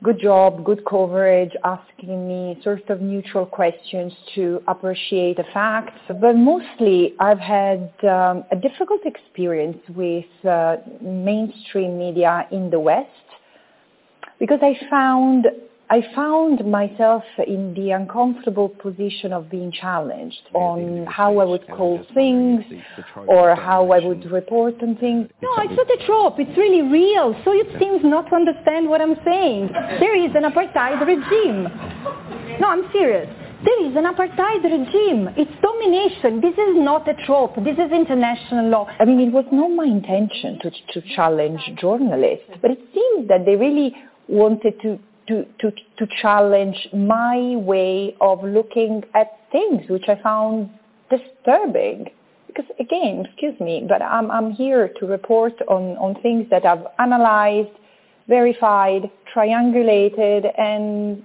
[0.03, 5.99] good job, good coverage, asking me sort of neutral questions to appreciate the facts.
[6.07, 13.09] But mostly I've had um, a difficult experience with uh, mainstream media in the West
[14.39, 15.47] because I found
[15.93, 22.03] I found myself in the uncomfortable position of being challenged on how I would call
[22.15, 22.63] things
[23.27, 25.29] or how I would report on things.
[25.43, 26.39] No, it's not a trope.
[26.39, 27.39] It's really real.
[27.45, 29.69] So it seems not to understand what I'm saying.
[29.99, 31.69] There is an apartheid regime.
[32.59, 33.29] No, I'm serious.
[33.63, 35.29] There is an apartheid regime.
[35.37, 36.41] It's domination.
[36.41, 37.53] This is not a trope.
[37.63, 38.87] This is international law.
[38.99, 43.45] I mean, it was not my intention to, to challenge journalists, but it seems that
[43.45, 43.93] they really
[44.27, 44.97] wanted to
[45.27, 50.69] to, to, challenge my way of looking at things, which I found
[51.09, 52.09] disturbing.
[52.47, 56.85] Because again, excuse me, but I'm, I'm here to report on, on things that I've
[56.99, 57.69] analyzed,
[58.27, 61.23] verified, triangulated, and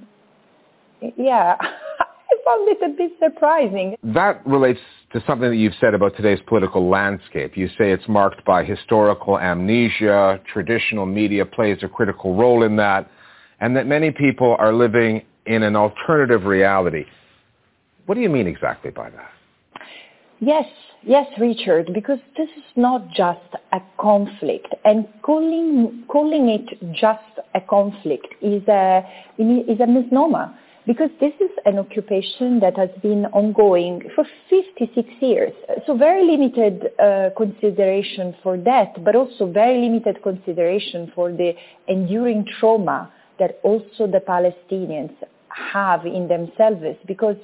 [1.16, 3.96] yeah, I found it a bit surprising.
[4.02, 4.80] That relates
[5.12, 7.56] to something that you've said about today's political landscape.
[7.56, 13.10] You say it's marked by historical amnesia, traditional media plays a critical role in that
[13.60, 17.04] and that many people are living in an alternative reality.
[18.06, 19.30] What do you mean exactly by that?
[20.40, 20.66] Yes,
[21.02, 23.40] yes, Richard, because this is not just
[23.72, 29.02] a conflict, and calling calling it just a conflict is a
[29.38, 30.54] is a misnomer
[30.86, 35.52] because this is an occupation that has been ongoing for 56 years.
[35.86, 41.52] So very limited uh, consideration for that, but also very limited consideration for the
[41.88, 45.12] enduring trauma that also the Palestinians
[45.48, 47.36] have in themselves because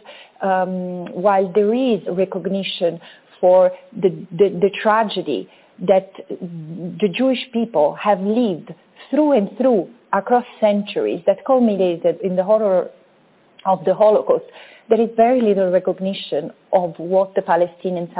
[0.42, 3.00] um, while there is recognition
[3.40, 5.48] for the, the, the tragedy
[5.80, 8.72] that the Jewish people have lived
[9.10, 12.90] through and through across centuries that culminated in the horror
[13.66, 14.44] of the Holocaust,
[14.88, 18.12] there is very little recognition of what the Palestinians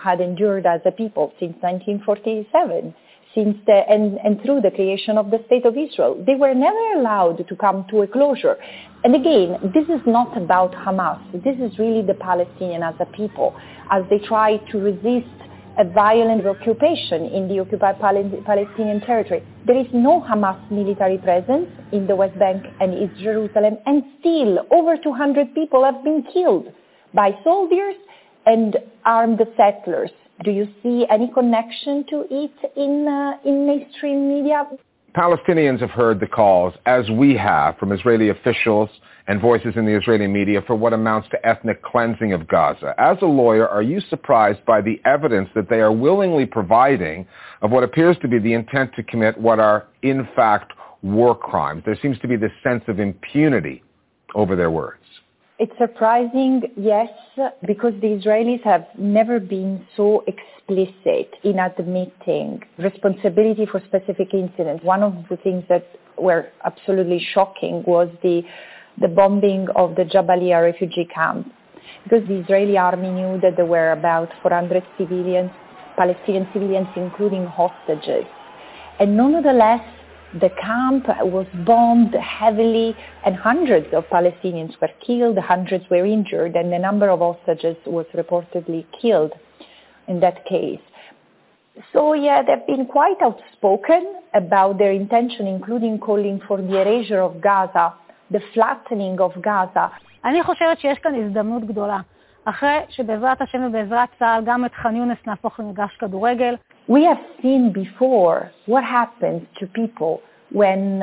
[0.00, 2.94] had endured as a people since 1947
[3.34, 6.22] since the, and, and through the creation of the State of Israel.
[6.26, 8.56] They were never allowed to come to a closure.
[9.04, 11.20] And again, this is not about Hamas.
[11.42, 13.56] This is really the Palestinian as a people
[13.90, 15.26] as they try to resist
[15.78, 19.42] a violent occupation in the occupied Palestinian territory.
[19.66, 24.66] There is no Hamas military presence in the West Bank and East Jerusalem, and still
[24.70, 26.68] over 200 people have been killed
[27.14, 27.94] by soldiers
[28.44, 30.10] and armed settlers.
[30.42, 34.66] Do you see any connection to it in, uh, in mainstream media?
[35.14, 38.88] Palestinians have heard the calls, as we have, from Israeli officials
[39.28, 42.94] and voices in the Israeli media for what amounts to ethnic cleansing of Gaza.
[42.98, 47.26] As a lawyer, are you surprised by the evidence that they are willingly providing
[47.60, 51.82] of what appears to be the intent to commit what are, in fact, war crimes?
[51.84, 53.84] There seems to be this sense of impunity
[54.34, 55.01] over their words.
[55.62, 57.08] It's surprising, yes,
[57.64, 64.82] because the Israelis have never been so explicit in admitting responsibility for specific incidents.
[64.82, 65.86] One of the things that
[66.18, 68.42] were absolutely shocking was the,
[69.00, 71.46] the bombing of the Jabalia refugee camp.
[72.02, 75.52] Because the Israeli army knew that there were about 400 civilians,
[75.96, 78.24] Palestinian civilians, including hostages.
[78.98, 79.84] And nonetheless,
[80.39, 82.95] the camp was bombed heavily
[83.25, 88.05] and hundreds of Palestinians were killed, hundreds were injured, and the number of hostages was
[88.13, 89.33] reportedly killed
[90.07, 90.81] in that case.
[91.93, 97.41] So yeah, they've been quite outspoken about their intention, including calling for the erasure of
[97.41, 97.93] Gaza,
[98.31, 99.89] the flattening of Gaza.
[100.25, 101.99] אני חושבת שיש כאן הזדמנות גדולה.
[102.45, 106.55] אחרי שבעזרת השם ובעזרת צה"ל גם את ח'אן יונס נהפוך למגרש כדורגל,
[106.88, 111.02] we have seen before what happens to people when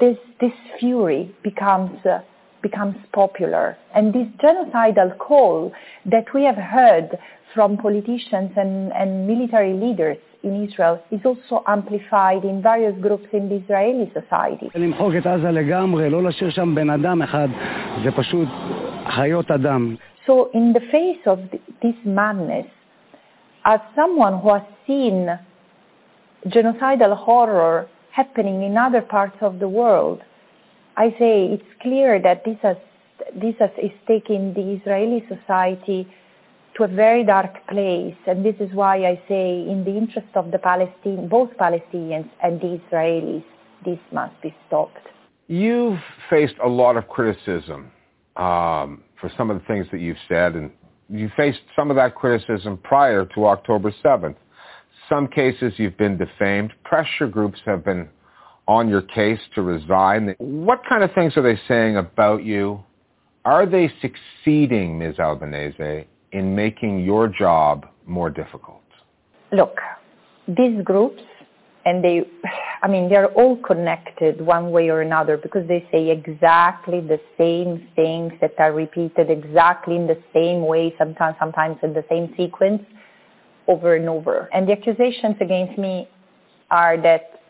[0.00, 2.20] this, this fury becomes, uh,
[2.62, 3.76] becomes popular.
[3.94, 5.72] And this genocidal call
[6.06, 7.18] that we have heard
[7.54, 13.48] from politicians and, and military leaders in Israel is also amplified in various groups in
[13.48, 14.70] the Israeli society.
[20.26, 21.38] So in the face of
[21.82, 22.66] this madness,
[23.66, 25.28] as someone who has seen
[26.46, 30.22] genocidal horror happening in other parts of the world,
[30.96, 32.76] I say it's clear that this, has,
[33.34, 36.08] this has, is taking the Israeli society
[36.76, 38.14] to a very dark place.
[38.26, 42.60] And this is why I say in the interest of the Palestine, both Palestinians and
[42.60, 43.44] the Israelis,
[43.84, 45.08] this must be stopped.
[45.48, 47.90] You've faced a lot of criticism
[48.36, 50.70] um, for some of the things that you've said, and
[51.08, 54.36] you faced some of that criticism prior to October 7th.
[55.08, 56.72] Some cases you've been defamed.
[56.84, 58.08] Pressure groups have been
[58.66, 60.34] on your case to resign.
[60.38, 62.82] What kind of things are they saying about you?
[63.44, 65.20] Are they succeeding, Ms.
[65.20, 68.82] Albanese, in making your job more difficult?
[69.52, 69.78] Look,
[70.48, 71.22] these groups,
[71.86, 72.28] and they,
[72.82, 77.88] I mean, they're all connected one way or another because they say exactly the same
[77.94, 82.82] things that are repeated exactly in the same way, sometimes, sometimes in the same sequence
[83.68, 84.48] over and over.
[84.52, 86.08] And the accusations against me
[86.72, 87.40] are that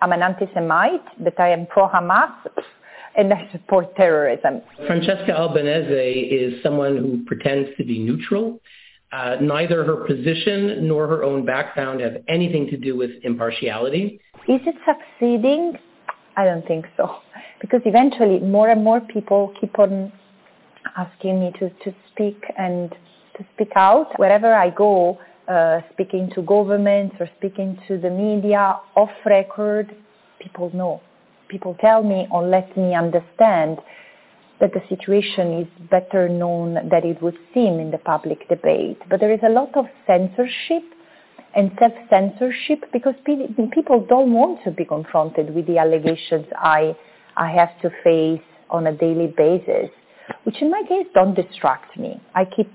[0.00, 2.32] I'm an anti-Semite, that I am pro-Hamas,
[3.16, 4.62] and I support terrorism.
[4.86, 8.60] Francesca Albanese is someone who pretends to be neutral.
[9.12, 14.20] Uh, neither her position nor her own background have anything to do with impartiality.
[14.46, 15.76] Is it succeeding?
[16.36, 17.16] I don't think so.
[17.60, 20.10] Because eventually more and more people keep on
[20.96, 22.90] asking me to, to speak and
[23.36, 24.18] to speak out.
[24.18, 29.94] Wherever I go, uh, speaking to governments or speaking to the media off record,
[30.40, 31.02] people know.
[31.48, 33.78] People tell me or let me understand
[34.60, 38.98] that the situation is better known than it would seem in the public debate.
[39.08, 40.82] But there is a lot of censorship
[41.56, 46.96] and self-censorship because people don't want to be confronted with the allegations I,
[47.36, 49.90] I have to face on a daily basis,
[50.44, 52.20] which in my case don't distract me.
[52.34, 52.70] I keep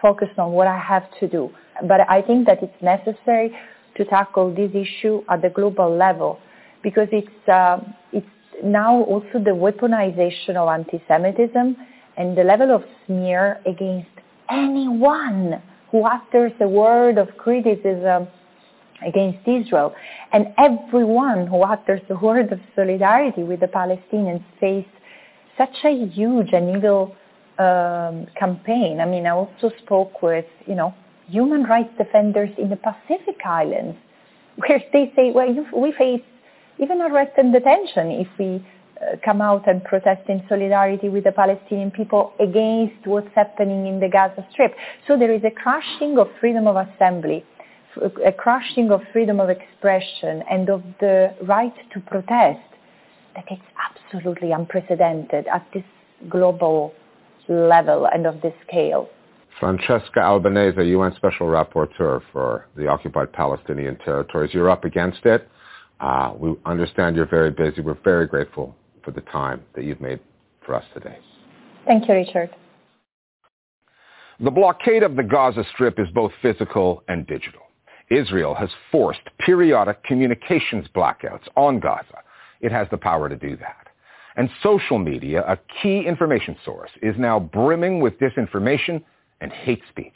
[0.00, 1.50] focused on what I have to do.
[1.86, 3.54] But I think that it's necessary
[3.96, 6.38] to tackle this issue at the global level
[6.82, 7.78] because it's, uh,
[8.12, 8.26] it's
[8.62, 11.76] now also the weaponization of anti-Semitism
[12.16, 14.08] and the level of smear against
[14.50, 18.28] anyone who utters a word of criticism
[19.06, 19.94] against Israel.
[20.32, 24.86] And everyone who utters a word of solidarity with the Palestinians face
[25.56, 27.14] such a huge and evil
[27.58, 29.00] um, campaign.
[29.00, 30.94] I mean, I also spoke with, you know,
[31.28, 33.96] human rights defenders in the Pacific Islands,
[34.56, 36.22] where they say, well, we face
[36.78, 38.64] even arrest and detention if we
[39.00, 44.00] uh, come out and protest in solidarity with the Palestinian people against what's happening in
[44.00, 44.74] the Gaza Strip.
[45.06, 47.44] So there is a crushing of freedom of assembly,
[48.24, 52.60] a crushing of freedom of expression and of the right to protest
[53.34, 55.84] that is absolutely unprecedented at this
[56.28, 56.92] global
[57.48, 59.08] level and of this scale.
[59.60, 64.50] Francesca Albanese, UN Special Rapporteur for the occupied Palestinian territories.
[64.52, 65.48] You're up against it.
[66.00, 67.80] Uh, we understand you're very busy.
[67.80, 70.20] We're very grateful for the time that you've made
[70.64, 71.18] for us today.
[71.86, 72.50] Thank you, Richard.
[74.40, 77.62] The blockade of the Gaza Strip is both physical and digital.
[78.10, 82.22] Israel has forced periodic communications blackouts on Gaza.
[82.60, 83.88] It has the power to do that.
[84.36, 89.02] And social media, a key information source, is now brimming with disinformation
[89.40, 90.12] and hate speech.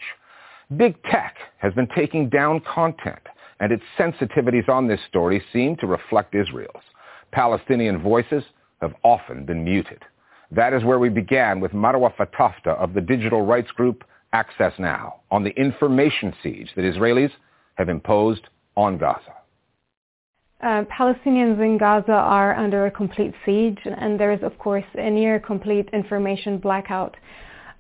[0.77, 3.21] Big tech has been taking down content,
[3.63, 6.83] and its sensitivities on this story seem to reflect Israel's.
[7.31, 8.43] Palestinian voices
[8.81, 10.03] have often been muted.
[10.51, 14.03] That is where we began with Marwa Fatafta of the digital rights group
[14.33, 17.31] Access Now on the information siege that Israelis
[17.77, 19.35] have imposed on Gaza.
[20.61, 25.11] Uh, Palestinians in Gaza are under a complete siege, and there is, of course, a
[25.11, 27.17] near complete information blackout.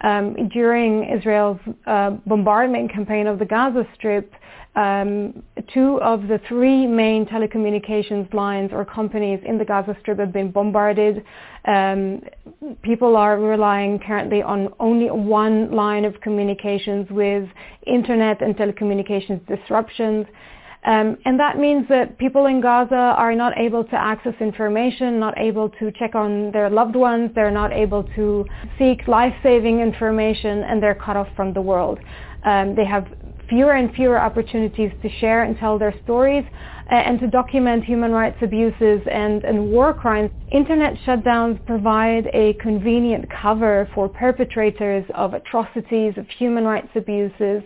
[0.02, 4.32] Um, during Israel's uh, bombardment campaign of the Gaza Strip,
[4.74, 5.42] um,
[5.74, 10.50] two of the three main telecommunications lines or companies in the Gaza Strip have been
[10.50, 11.22] bombarded.
[11.66, 12.22] Um,
[12.82, 17.48] people are relying currently on only one line of communications with
[17.86, 20.26] internet and telecommunications disruptions.
[20.84, 25.38] Um, and that means that people in Gaza are not able to access information, not
[25.38, 28.44] able to check on their loved ones, they're not able to
[28.78, 32.00] seek life-saving information, and they're cut off from the world.
[32.44, 33.06] Um, they have
[33.48, 36.44] fewer and fewer opportunities to share and tell their stories
[36.90, 40.30] uh, and to document human rights abuses and, and war crimes.
[40.50, 47.62] Internet shutdowns provide a convenient cover for perpetrators of atrocities, of human rights abuses,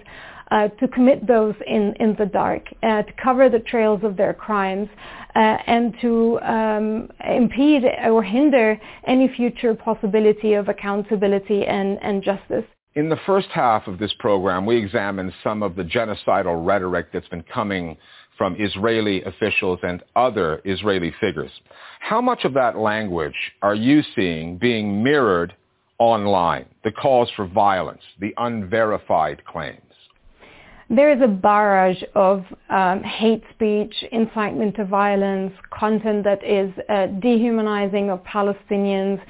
[0.50, 4.34] uh, to commit those in, in the dark, uh, to cover the trails of their
[4.34, 4.88] crimes,
[5.34, 12.64] uh, and to um, impede or hinder any future possibility of accountability and, and justice.
[12.94, 17.28] In the first half of this program, we examined some of the genocidal rhetoric that's
[17.28, 17.98] been coming
[18.38, 21.50] from Israeli officials and other Israeli figures.
[22.00, 25.54] How much of that language are you seeing being mirrored
[25.98, 26.66] online?
[26.84, 29.80] The calls for violence, the unverified claims?
[30.88, 37.06] There is a barrage of um, hate speech, incitement to violence, content that is uh,
[37.20, 39.20] dehumanizing of Palestinians,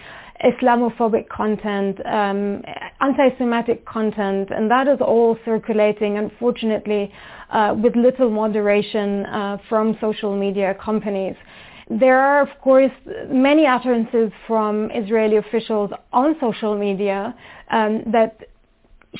[0.44, 2.62] Islamophobic content, um,
[3.00, 7.10] anti-Semitic content, and that is all circulating, unfortunately,
[7.50, 11.36] uh, with little moderation uh, from social media companies.
[11.88, 12.90] There are, of course,
[13.30, 17.34] many utterances from Israeli officials on social media
[17.70, 18.40] um, that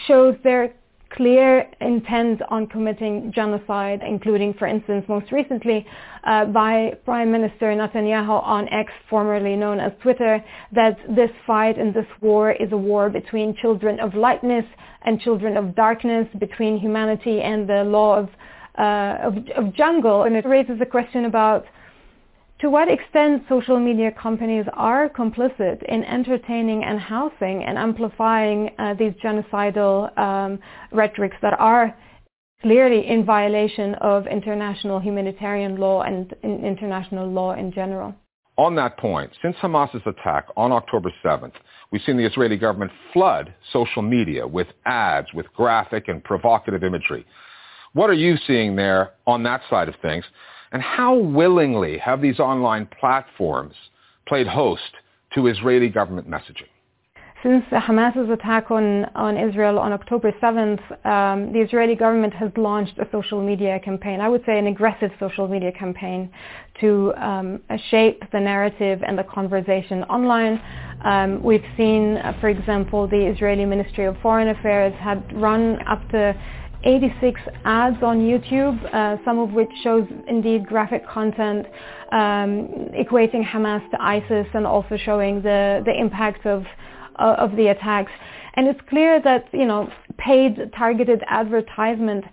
[0.07, 0.75] shows their
[1.11, 5.87] clear intent on committing genocide, including, for instance, most recently
[6.25, 11.95] uh, by Prime Minister Netanyahu on X, formerly known as Twitter, that this fight and
[11.95, 14.65] this war is a war between children of lightness
[15.03, 18.29] and children of darkness, between humanity and the law of,
[18.79, 20.25] uh, of, of jungle.
[20.25, 21.65] And it raises a question about
[22.61, 28.95] to what extent social media companies are complicit in entertaining and housing and amplifying uh,
[28.95, 30.59] these genocidal um,
[30.91, 31.95] rhetorics that are
[32.63, 38.15] clearly in violation of international humanitarian law and international law in general.
[38.57, 41.53] On that point, since Hamas's attack on October 7th,
[41.93, 47.27] we've seen the Israeli government flood social media with ads with graphic and provocative imagery.
[47.93, 50.25] What are you seeing there on that side of things?
[50.73, 53.75] And how willingly have these online platforms
[54.27, 54.83] played host
[55.35, 56.69] to Israeli government messaging?
[57.43, 62.99] Since Hamas's attack on, on Israel on October 7th, um, the Israeli government has launched
[62.99, 66.31] a social media campaign, I would say an aggressive social media campaign
[66.81, 67.61] to um,
[67.91, 70.61] shape the narrative and the conversation online.
[71.05, 76.09] Um, we've seen, uh, for example, the Israeli Ministry of Foreign Affairs had run up
[76.11, 76.35] to
[76.87, 81.67] 86 ads on YouTube, uh, some of which shows indeed graphic content
[82.13, 86.65] um, equating Hamas to ISIS and also showing the, the impact of,
[87.19, 88.13] uh, of the attacks.
[88.55, 92.25] And it's clear that, you know, paid targeted advertisement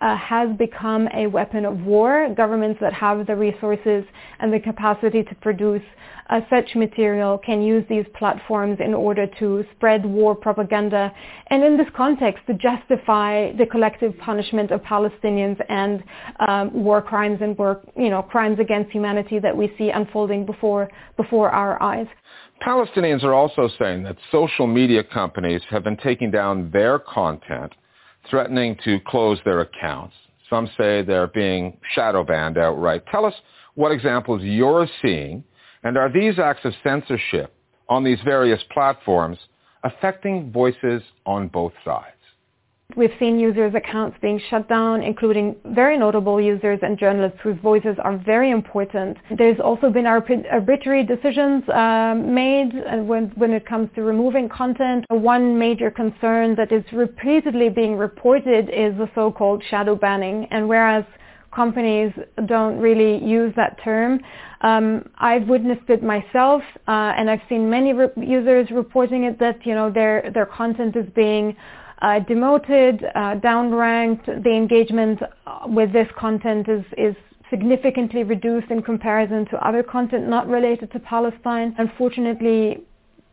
[0.00, 2.32] uh, has become a weapon of war.
[2.34, 4.04] Governments that have the resources
[4.38, 5.82] and the capacity to produce
[6.30, 11.12] uh, such material can use these platforms in order to spread war propaganda
[11.48, 16.02] and in this context to justify the collective punishment of Palestinians and
[16.46, 20.90] um, war crimes and war, you know, crimes against humanity that we see unfolding before,
[21.16, 22.06] before our eyes.
[22.62, 27.72] Palestinians are also saying that social media companies have been taking down their content,
[28.28, 30.14] threatening to close their accounts.
[30.50, 33.04] Some say they're being shadow banned outright.
[33.10, 33.34] Tell us
[33.74, 35.44] what examples you're seeing
[35.84, 37.54] and are these acts of censorship
[37.88, 39.38] on these various platforms
[39.84, 42.14] affecting voices on both sides?
[42.96, 47.98] We've seen users' accounts being shut down, including very notable users and journalists whose voices
[48.02, 49.18] are very important.
[49.36, 52.72] There's also been arbitrary decisions uh, made
[53.06, 55.04] when, when it comes to removing content.
[55.10, 60.48] One major concern that is repeatedly being reported is the so-called shadow banning.
[60.50, 61.04] And whereas
[61.62, 62.10] companies
[62.54, 64.10] don't really use that term.
[64.68, 64.84] Um,
[65.30, 66.62] I've witnessed it myself,
[66.92, 70.92] uh, and I've seen many re- users reporting it that you know their their content
[71.02, 71.46] is being
[72.02, 74.26] uh, demoted, uh, downranked.
[74.46, 75.18] The engagement
[75.78, 77.16] with this content is is
[77.52, 81.74] significantly reduced in comparison to other content not related to Palestine.
[81.78, 82.62] Unfortunately,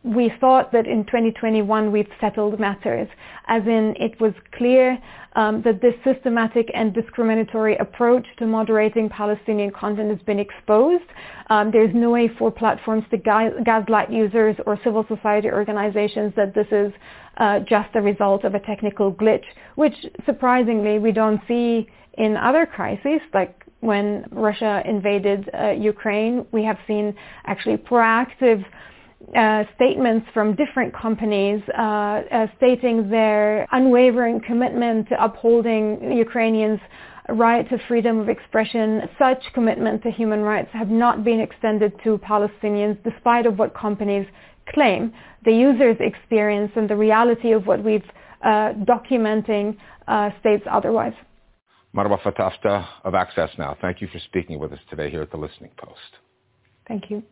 [0.06, 3.08] we thought that in 2021 we'd settled matters,
[3.48, 4.98] as in it was clear
[5.34, 11.04] um, that this systematic and discriminatory approach to moderating Palestinian content has been exposed.
[11.50, 16.68] Um, there's no way for platforms to gaslight users or civil society organizations that this
[16.70, 16.92] is
[17.38, 22.64] uh, just a result of a technical glitch, which surprisingly we don't see in other
[22.64, 26.46] crises like when Russia invaded uh, Ukraine.
[26.52, 27.14] We have seen
[27.44, 28.64] actually proactive
[29.36, 36.80] uh, statements from different companies uh, uh, stating their unwavering commitment to upholding Ukrainians'
[37.30, 39.02] right to freedom of expression.
[39.18, 44.26] Such commitment to human rights have not been extended to Palestinians despite of what companies
[44.68, 45.12] claim.
[45.44, 48.04] The user's experience and the reality of what we've
[48.44, 49.76] uh, documenting
[50.06, 51.14] uh, states otherwise.
[51.96, 55.38] Marwa Fatafta of Access Now, thank you for speaking with us today here at the
[55.38, 56.00] Listening Post.
[56.86, 57.22] Thank you.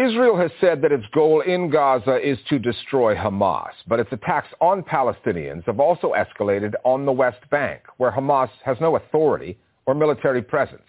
[0.00, 4.48] Israel has said that its goal in Gaza is to destroy Hamas, but its attacks
[4.58, 9.94] on Palestinians have also escalated on the West Bank, where Hamas has no authority or
[9.94, 10.88] military presence.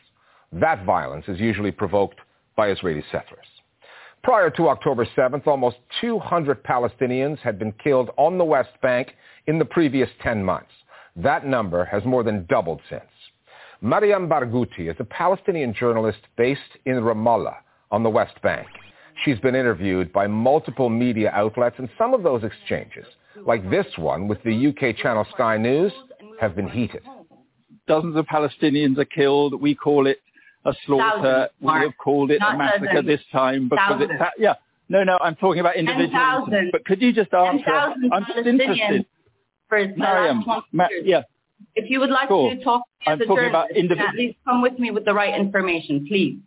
[0.53, 2.19] That violence is usually provoked
[2.55, 3.45] by Israeli settlers.
[4.23, 9.15] Prior to October 7th, almost 200 Palestinians had been killed on the West Bank
[9.47, 10.71] in the previous 10 months.
[11.17, 13.01] That number has more than doubled since.
[13.81, 17.57] Mariam Barghouti is a Palestinian journalist based in Ramallah
[17.91, 18.67] on the West Bank.
[19.23, 23.05] She's been interviewed by multiple media outlets, and some of those exchanges,
[23.45, 25.91] like this one with the UK channel Sky News,
[26.39, 27.03] have been heated.
[27.87, 29.59] Dozens of Palestinians are killed.
[29.61, 30.19] We call it
[30.65, 31.49] a slaughter.
[31.49, 33.07] Thousands, we have called it Not a massacre dozens.
[33.07, 34.11] this time because Thousands.
[34.13, 34.53] it's yeah.
[34.89, 36.49] No, no, I'm talking about individuals.
[36.71, 37.69] But could you just answer?
[38.11, 38.67] I'm just interested.
[38.67, 39.05] Palestinians
[39.69, 40.43] for the Mariam,
[40.73, 41.21] Ma- yeah.
[41.75, 42.53] If you would like Cool.
[42.55, 45.05] to talk to I'm the talking about journalist, individ- at least come with me with
[45.05, 46.39] the right information, please.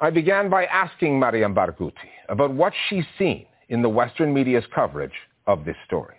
[0.00, 5.14] I began by asking Mariam Barghouti about what she's seen in the Western media's coverage
[5.46, 6.14] of this story.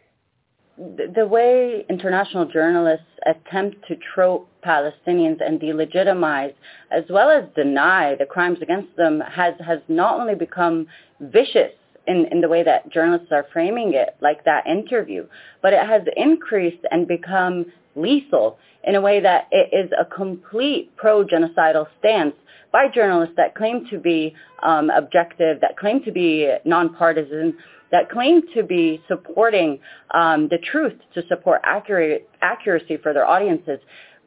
[0.77, 6.53] the way international journalists attempt to trope Palestinians and delegitimize
[6.91, 10.88] as well as deny the crimes against them has, has not only become
[11.19, 11.73] vicious
[12.07, 15.27] in, in the way that journalists are framing it, like that interview,
[15.61, 17.65] but it has increased and become
[17.95, 22.35] lethal in a way that it is a complete pro-genocidal stance
[22.71, 27.57] by journalists that claim to be um, objective, that claim to be nonpartisan,
[27.91, 29.80] that claim to be supporting
[30.13, 33.80] um, the truth to support accurate, accuracy for their audiences.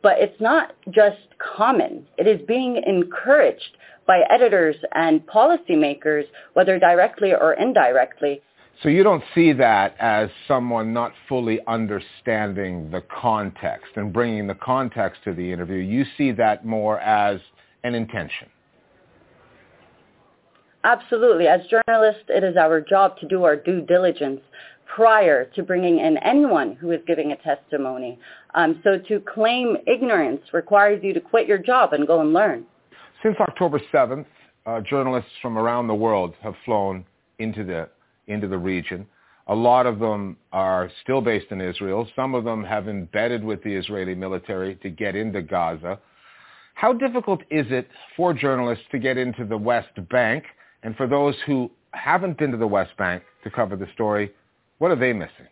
[0.03, 1.19] But it's not just
[1.57, 2.07] common.
[2.19, 3.77] It is being encouraged
[4.07, 6.25] by editors and policymakers,
[6.55, 8.43] whether directly or indirectly.
[8.83, 14.57] So you don't see that as someone not fully understanding the context and bringing the
[14.57, 15.77] context to the interview.
[15.77, 17.41] You see that more as
[17.85, 18.49] an intention.
[20.85, 21.47] Absolutely.
[21.47, 24.41] As journalists, it is our job to do our due diligence
[24.95, 28.19] prior to bringing in anyone who is giving a testimony.
[28.55, 32.65] Um, so to claim ignorance requires you to quit your job and go and learn.
[33.23, 34.27] Since October 7th,
[34.67, 37.05] uh, journalists from around the world have flown
[37.39, 37.89] into the,
[38.27, 39.07] into the region.
[39.49, 42.07] A lot of them are still based in Israel.
[42.15, 45.99] Some of them have embedded with the Israeli military to get into Gaza.
[46.75, 50.45] How difficult is it for journalists to get into the West Bank?
[50.83, 54.33] And for those who haven't been to the West Bank to cover the story,
[54.83, 55.47] what are they missing?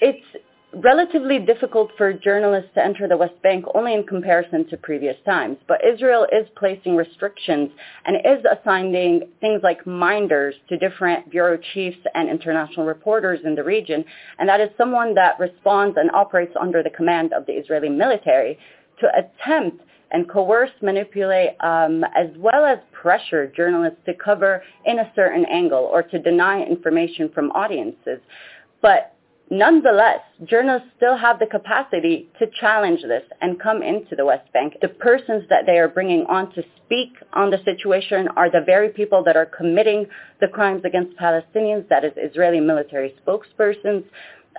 [0.00, 0.26] It's
[0.74, 5.58] relatively difficult for journalists to enter the West Bank only in comparison to previous times.
[5.68, 7.70] But Israel is placing restrictions
[8.04, 13.62] and is assigning things like minders to different bureau chiefs and international reporters in the
[13.62, 14.04] region.
[14.40, 18.58] And that is someone that responds and operates under the command of the Israeli military
[18.98, 25.12] to attempt and coerce, manipulate, um, as well as pressure journalists to cover in a
[25.14, 28.20] certain angle or to deny information from audiences.
[28.82, 29.14] But
[29.52, 34.76] Nonetheless, journalists still have the capacity to challenge this and come into the West Bank.
[34.80, 38.90] The persons that they are bringing on to speak on the situation are the very
[38.90, 40.06] people that are committing
[40.40, 44.04] the crimes against Palestinians, that is Israeli military spokespersons,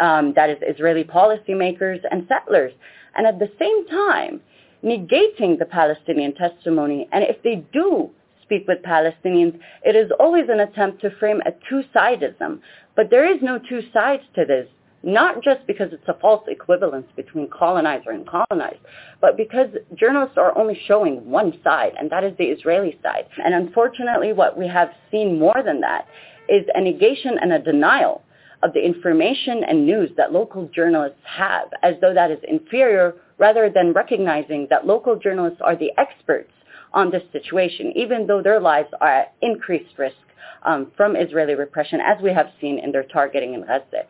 [0.01, 2.73] um, that is Israeli policymakers and settlers.
[3.15, 4.41] And at the same time,
[4.83, 7.07] negating the Palestinian testimony.
[7.11, 8.09] And if they do
[8.43, 12.59] speak with Palestinians, it is always an attempt to frame a two-sidism.
[12.95, 14.67] But there is no two sides to this
[15.03, 18.79] not just because it's a false equivalence between colonizer and colonized,
[19.19, 23.25] but because journalists are only showing one side, and that is the Israeli side.
[23.43, 26.07] And unfortunately, what we have seen more than that
[26.49, 28.21] is a negation and a denial
[28.63, 33.69] of the information and news that local journalists have, as though that is inferior, rather
[33.69, 36.51] than recognizing that local journalists are the experts
[36.93, 40.15] on this situation, even though their lives are at increased risk
[40.63, 44.03] um, from Israeli repression, as we have seen in their targeting in Gaza.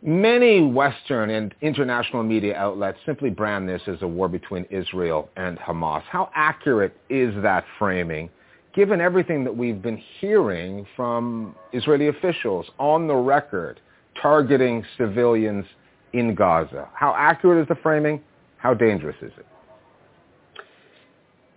[0.00, 5.58] Many Western and international media outlets simply brand this as a war between Israel and
[5.58, 6.02] Hamas.
[6.02, 8.30] How accurate is that framing,
[8.74, 13.80] given everything that we've been hearing from Israeli officials on the record
[14.20, 15.64] targeting civilians
[16.12, 16.88] in Gaza?
[16.94, 18.20] How accurate is the framing?
[18.56, 19.46] How dangerous is it?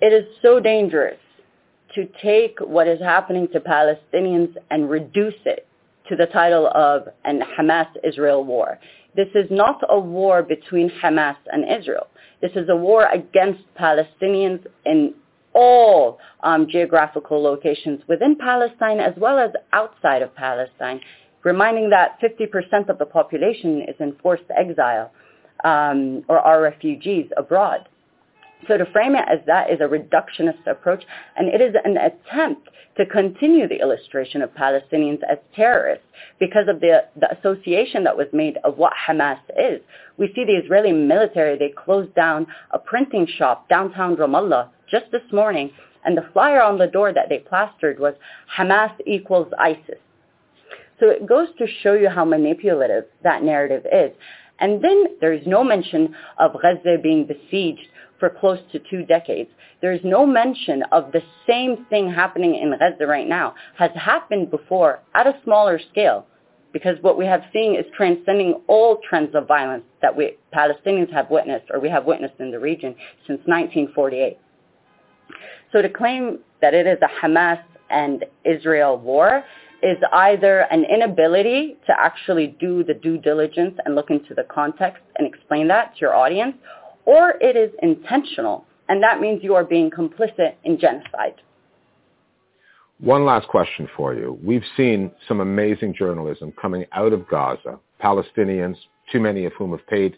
[0.01, 1.19] It is so dangerous
[1.95, 5.67] to take what is happening to Palestinians and reduce it
[6.09, 8.79] to the title of an Hamas-Israel war.
[9.15, 12.07] This is not a war between Hamas and Israel.
[12.41, 15.13] This is a war against Palestinians in
[15.53, 21.01] all um, geographical locations within Palestine as well as outside of Palestine,
[21.43, 25.11] reminding that 50% of the population is in forced exile
[25.63, 27.87] um, or are refugees abroad.
[28.67, 31.03] So to frame it as that is a reductionist approach,
[31.35, 36.05] and it is an attempt to continue the illustration of Palestinians as terrorists
[36.39, 39.81] because of the, the association that was made of what Hamas is.
[40.17, 45.21] We see the Israeli military, they closed down a printing shop downtown Ramallah just this
[45.31, 45.71] morning,
[46.03, 48.13] and the flyer on the door that they plastered was
[48.57, 49.97] Hamas equals ISIS.
[51.01, 54.11] So it goes to show you how manipulative that narrative is.
[54.59, 57.87] And then there is no mention of Gaza being besieged
[58.19, 59.49] for close to two decades.
[59.81, 64.99] There's no mention of the same thing happening in Gaza right now has happened before
[65.15, 66.27] at a smaller scale
[66.71, 71.31] because what we have seen is transcending all trends of violence that we Palestinians have
[71.31, 72.93] witnessed or we have witnessed in the region
[73.25, 74.37] since 1948.
[75.71, 79.43] So to claim that it is a Hamas and Israel war
[79.83, 85.01] is either an inability to actually do the due diligence and look into the context
[85.17, 86.55] and explain that to your audience,
[87.05, 91.35] or it is intentional, and that means you are being complicit in genocide.
[92.99, 94.37] One last question for you.
[94.43, 98.75] We've seen some amazing journalism coming out of Gaza, Palestinians,
[99.11, 100.17] too many of whom have paid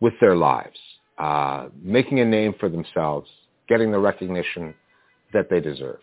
[0.00, 0.78] with their lives,
[1.18, 3.28] uh, making a name for themselves,
[3.68, 4.74] getting the recognition
[5.32, 5.98] that they deserve.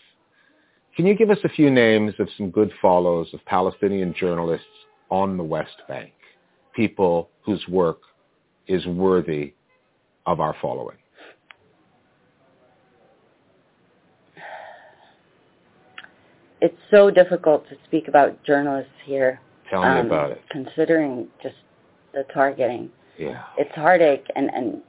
[0.96, 4.68] Can you give us a few names of some good follows of Palestinian journalists
[5.10, 6.12] on the West Bank,
[6.76, 8.00] people whose work
[8.68, 9.54] is worthy
[10.26, 10.98] of our following?
[16.62, 19.42] It's so difficult to speak about journalists here.
[19.70, 20.42] Tell um, about it.
[20.50, 21.56] Considering just
[22.14, 22.90] the targeting.
[23.18, 23.44] Yeah.
[23.58, 24.82] It's heartache and, and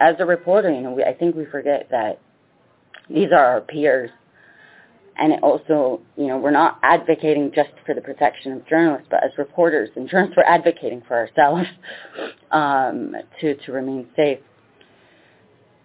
[0.00, 2.20] as a reporter, you know, we, I think we forget that
[3.08, 4.10] these are our peers.
[5.16, 9.22] And it also, you know, we're not advocating just for the protection of journalists, but
[9.24, 11.66] as reporters and journalists, we're advocating for ourselves
[12.50, 14.38] um, to, to remain safe.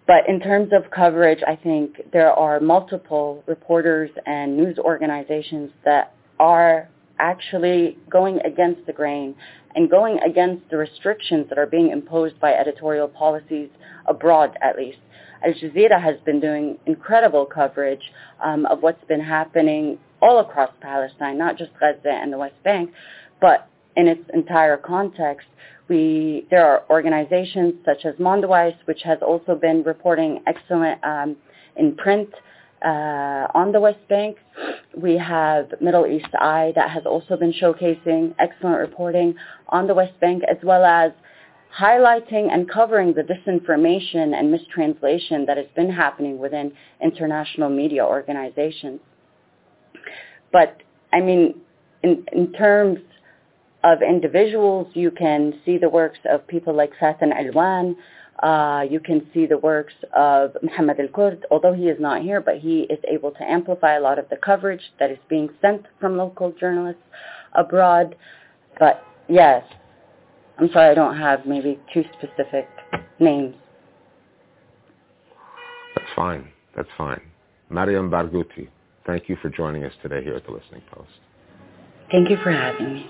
[0.06, 6.14] But in terms of coverage, I think there are multiple reporters and news organizations that
[6.40, 6.88] are
[7.18, 9.34] actually going against the grain
[9.74, 13.68] and going against the restrictions that are being imposed by editorial policies
[14.06, 14.98] abroad at least.
[15.44, 18.12] Al Jazeera has been doing incredible coverage
[18.42, 22.90] um, of what's been happening all across Palestine, not just Gaza and the West Bank,
[23.40, 25.46] but in its entire context.
[25.88, 31.36] We, there are organizations such as Mondoweiss, which has also been reporting excellent um,
[31.76, 32.28] in print
[32.84, 34.36] uh, on the West Bank.
[34.96, 39.34] We have Middle East Eye that has also been showcasing excellent reporting
[39.70, 41.12] on the West Bank, as well as
[41.76, 46.72] highlighting and covering the disinformation and mistranslation that has been happening within
[47.02, 49.00] international media organizations.
[50.52, 50.82] But
[51.12, 51.60] I mean,
[52.02, 52.98] in, in terms
[53.84, 57.96] of individuals, you can see the works of people like Faten Alwan.
[58.42, 62.58] Uh, you can see the works of Muhammad al-Kurd, although he is not here, but
[62.58, 66.16] he is able to amplify a lot of the coverage that is being sent from
[66.16, 67.02] local journalists
[67.54, 68.14] abroad.
[68.78, 69.64] But yes,
[70.58, 72.68] I'm sorry I don't have maybe two specific
[73.20, 73.54] names.
[75.94, 76.48] That's fine.
[76.74, 77.20] That's fine.
[77.70, 78.68] Mariam Barghouti,
[79.06, 81.10] thank you for joining us today here at the Listening Post.
[82.10, 83.06] Thank you for having me.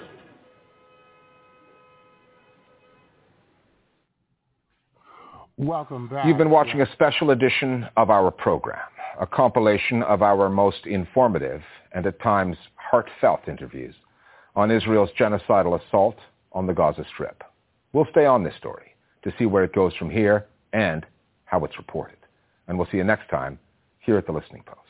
[5.56, 6.26] Welcome back.
[6.26, 8.78] You've been watching a special edition of our program,
[9.20, 11.62] a compilation of our most informative
[11.92, 13.94] and at times heartfelt interviews
[14.54, 16.16] on Israel's genocidal assault
[16.58, 17.44] on the Gaza Strip.
[17.92, 21.06] We'll stay on this story to see where it goes from here and
[21.44, 22.18] how it's reported.
[22.66, 23.60] And we'll see you next time
[24.00, 24.80] here at the Listening Post.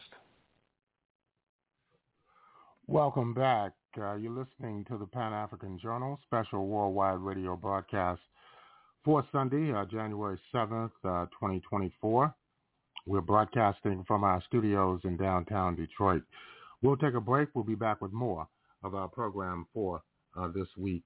[2.86, 3.72] Welcome back.
[4.00, 8.22] Uh, you're listening to the Pan-African Journal special worldwide radio broadcast
[9.04, 12.34] for Sunday, uh, January 7th, uh, 2024.
[13.06, 16.22] We're broadcasting from our studios in downtown Detroit.
[16.80, 17.50] We'll take a break.
[17.52, 18.48] We'll be back with more
[18.82, 20.00] of our program for
[20.34, 21.04] uh, this week.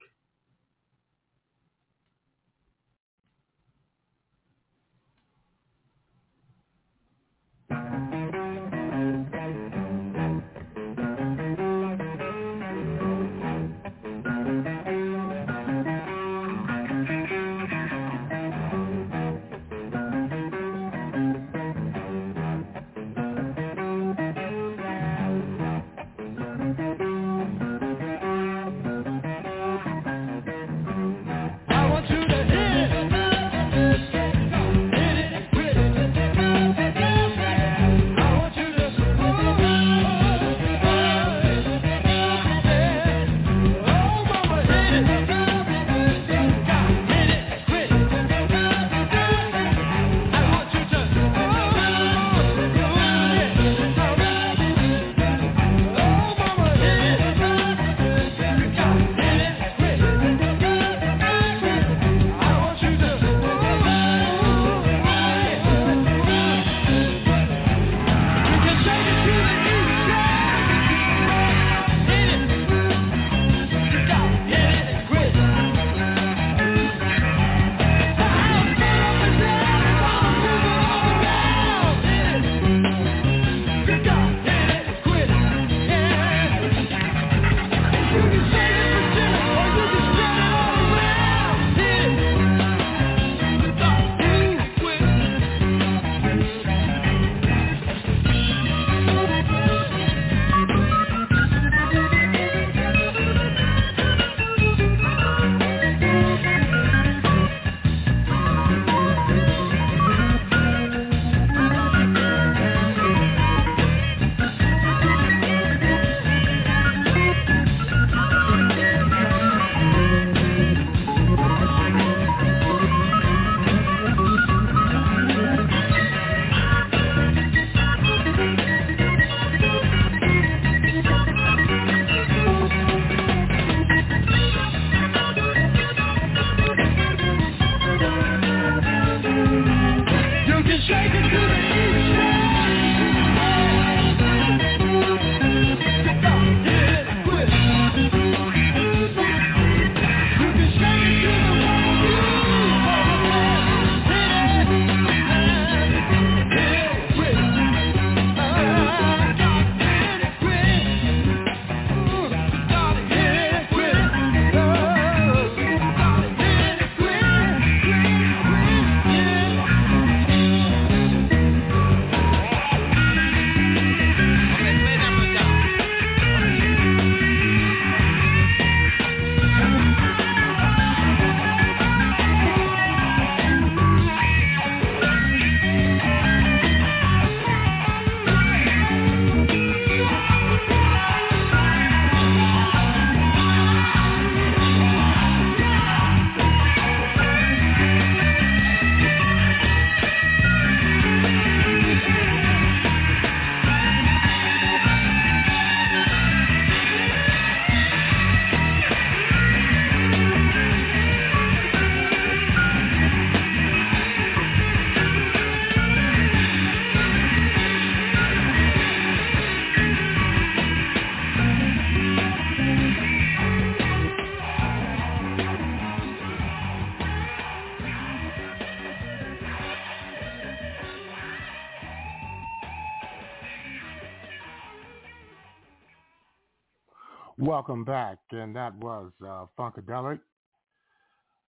[237.65, 240.19] Welcome back, and that was uh, Funkadelic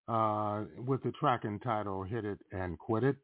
[0.07, 3.17] uh, with the track entitled Hit It and Quit It.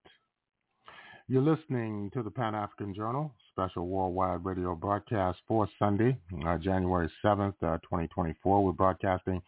[1.29, 7.55] You're listening to the Pan-African Journal, special worldwide radio broadcast for Sunday, uh, January 7th,
[7.63, 8.65] uh, 2024.
[8.65, 9.41] We're broadcasting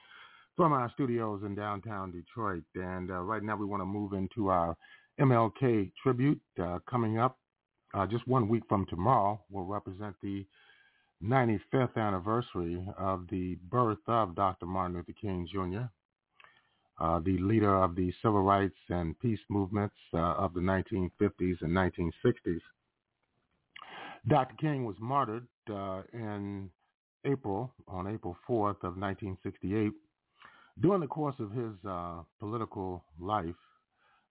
[0.56, 2.62] from our studios in downtown Detroit.
[2.76, 4.76] And uh, right now we want to move into our
[5.20, 7.38] MLK tribute uh, coming up
[8.08, 10.46] just one week from tomorrow We'll represent the
[11.24, 14.66] 95th anniversary of the birth of Dr.
[14.66, 15.84] Martin Luther King Jr.,
[17.00, 21.70] uh, the leader of the civil rights and peace movements uh, of the 1950s and
[21.72, 22.60] 1960s.
[24.28, 24.54] Dr.
[24.60, 26.70] King was martyred uh, in
[27.24, 29.92] April, on April 4th of 1968.
[30.80, 33.54] During the course of his uh, political life,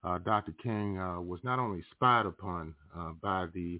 [0.03, 0.53] uh, Dr.
[0.63, 2.73] King uh, was not only spied upon
[3.21, 3.79] by the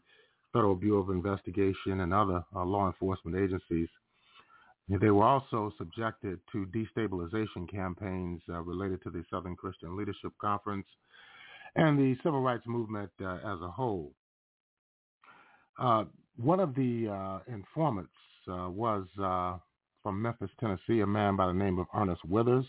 [0.54, 3.90] Federal Bureau of Investigation and other law enforcement agencies,
[5.00, 10.86] they were also subjected to destabilization campaigns uh, related to the Southern Christian Leadership Conference
[11.76, 14.12] and the civil rights movement uh, as a whole.
[15.80, 16.04] Uh,
[16.36, 18.12] one of the uh, informants
[18.52, 19.58] uh, was uh,
[20.04, 22.66] from Memphis, Tennessee, a man by the name of Ernest Withers,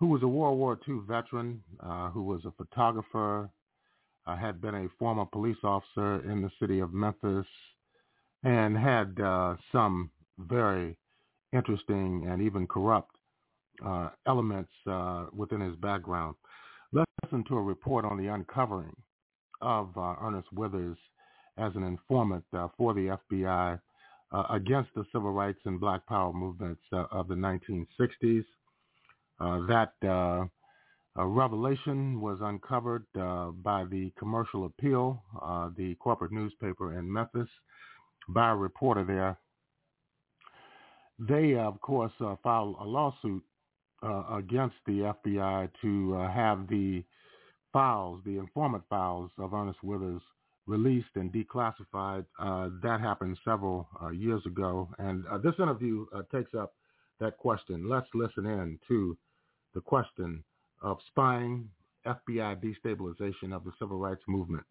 [0.00, 1.62] who was a World War II veteran,
[2.12, 3.48] who was a photographer,
[4.26, 7.46] had been a former police officer in the city of Memphis,
[8.42, 9.16] and had
[9.72, 10.96] some very
[11.52, 13.16] interesting and even corrupt
[13.84, 16.34] uh, elements uh, within his background.
[16.92, 18.94] Let's listen to a report on the uncovering
[19.60, 20.98] of uh, Ernest Withers
[21.58, 23.80] as an informant uh, for the FBI
[24.32, 28.44] uh, against the civil rights and black power movements uh, of the 1960s.
[29.40, 29.92] that
[31.24, 35.22] revelation was uncovered by the Commercial Appeal,
[35.76, 37.48] the corporate newspaper in Memphis,
[38.28, 39.38] by a reporter there
[41.18, 43.42] they, of course, uh, filed a lawsuit
[44.02, 47.02] uh, against the FBI to uh, have the
[47.72, 50.20] files, the informant files of Ernest Withers
[50.66, 52.26] released and declassified.
[52.38, 54.88] Uh, that happened several uh, years ago.
[54.98, 56.74] And uh, this interview takes up
[57.20, 57.88] that question.
[57.88, 59.16] Let's listen in to
[59.74, 60.44] the question
[60.82, 61.68] of spying,
[62.06, 64.64] FBI destabilization of the civil rights movement.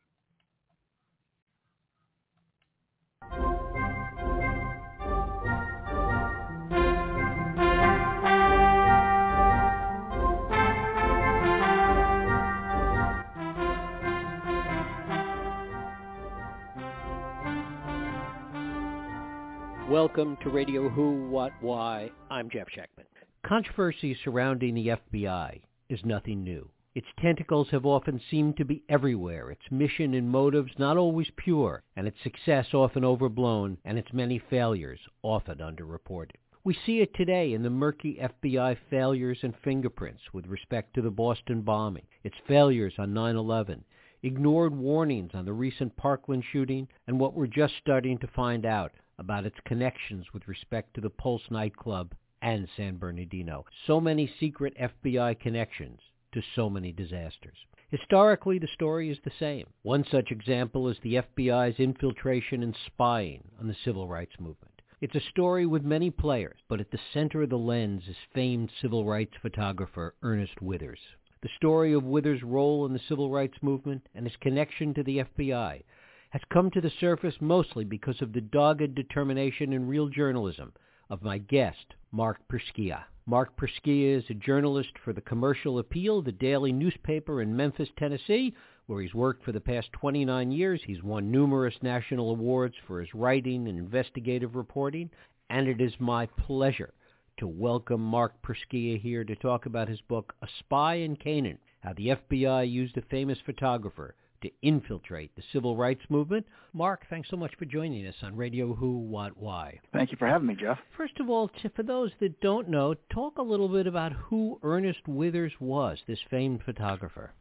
[19.89, 22.11] Welcome to Radio Who, What, Why.
[22.29, 23.05] I'm Jeff Schechtman.
[23.45, 26.69] Controversy surrounding the FBI is nothing new.
[26.95, 31.83] Its tentacles have often seemed to be everywhere, its mission and motives not always pure,
[31.95, 36.37] and its success often overblown, and its many failures often underreported.
[36.63, 41.11] We see it today in the murky FBI failures and fingerprints with respect to the
[41.11, 43.83] Boston bombing, its failures on 9-11,
[44.23, 48.93] ignored warnings on the recent Parkland shooting, and what we're just starting to find out
[49.19, 53.65] about its connections with respect to the Pulse nightclub and San Bernardino.
[53.87, 55.99] So many secret FBI connections
[56.33, 57.57] to so many disasters.
[57.89, 59.67] Historically, the story is the same.
[59.83, 64.81] One such example is the FBI's infiltration and spying on the civil rights movement.
[65.01, 68.71] It's a story with many players, but at the center of the lens is famed
[68.81, 70.99] civil rights photographer Ernest Withers.
[71.41, 75.19] The story of Withers' role in the civil rights movement and his connection to the
[75.19, 75.83] FBI
[76.31, 80.73] has come to the surface mostly because of the dogged determination in real journalism
[81.09, 83.03] of my guest, Marc Perrusquia.
[83.27, 88.55] Marc Perrusquia is a journalist for the Commercial Appeal, the daily newspaper in Memphis, Tennessee,
[88.87, 90.81] where he's worked for the past 29 years.
[90.85, 95.09] He's won numerous national awards for his writing and investigative reporting,
[95.49, 96.93] and it is my pleasure
[97.37, 101.93] to welcome Marc Perrusquia here to talk about his book, A Spy in Canaan, how
[101.93, 106.45] the FBI used a famous photographer to infiltrate the civil rights movement.
[106.73, 109.79] Mark, thanks so much for joining us on Radio Who, What, Why.
[109.93, 110.77] Thank you for having me, Jeff.
[110.97, 115.07] First of all, for those that don't know, talk a little bit about who Ernest
[115.07, 117.33] Withers was, this famed photographer.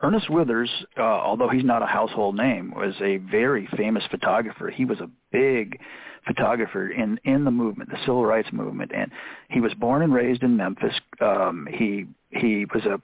[0.00, 4.70] Ernest Withers, uh, although he's not a household name, was a very famous photographer.
[4.70, 5.80] He was a big
[6.26, 9.10] photographer in in the movement, the civil rights movement, and
[9.50, 10.94] he was born and raised in Memphis.
[11.20, 13.00] Um, he he was a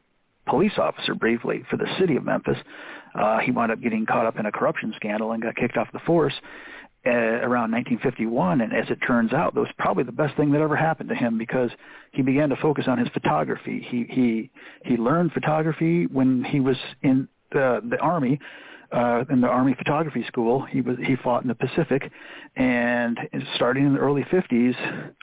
[0.47, 2.59] police officer briefly for the city of Memphis.
[3.15, 5.89] Uh, he wound up getting caught up in a corruption scandal and got kicked off
[5.93, 6.35] the force
[7.07, 8.61] uh, around 1951.
[8.61, 11.15] And as it turns out, that was probably the best thing that ever happened to
[11.15, 11.71] him because
[12.13, 13.87] he began to focus on his photography.
[13.89, 14.51] He he
[14.85, 18.41] he learned photography when he was in the the army.
[18.93, 20.63] uh, in the Army Photography School.
[20.63, 22.11] He was he fought in the Pacific,
[22.57, 23.19] and
[23.57, 24.75] starting in the early 50s,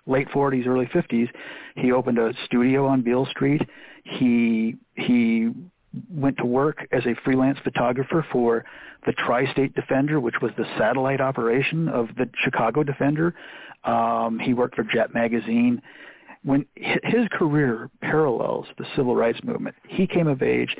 [0.06, 1.30] late 40s, early 50s,
[1.76, 3.62] he opened a studio on Beale Street.
[4.04, 5.52] He he
[6.10, 8.64] went to work as a freelance photographer for
[9.06, 13.34] the Tri-State Defender, which was the satellite operation of the Chicago Defender.
[13.84, 15.82] Um, he worked for Jet Magazine.
[16.44, 20.76] When his career parallels the civil rights movement, he came of age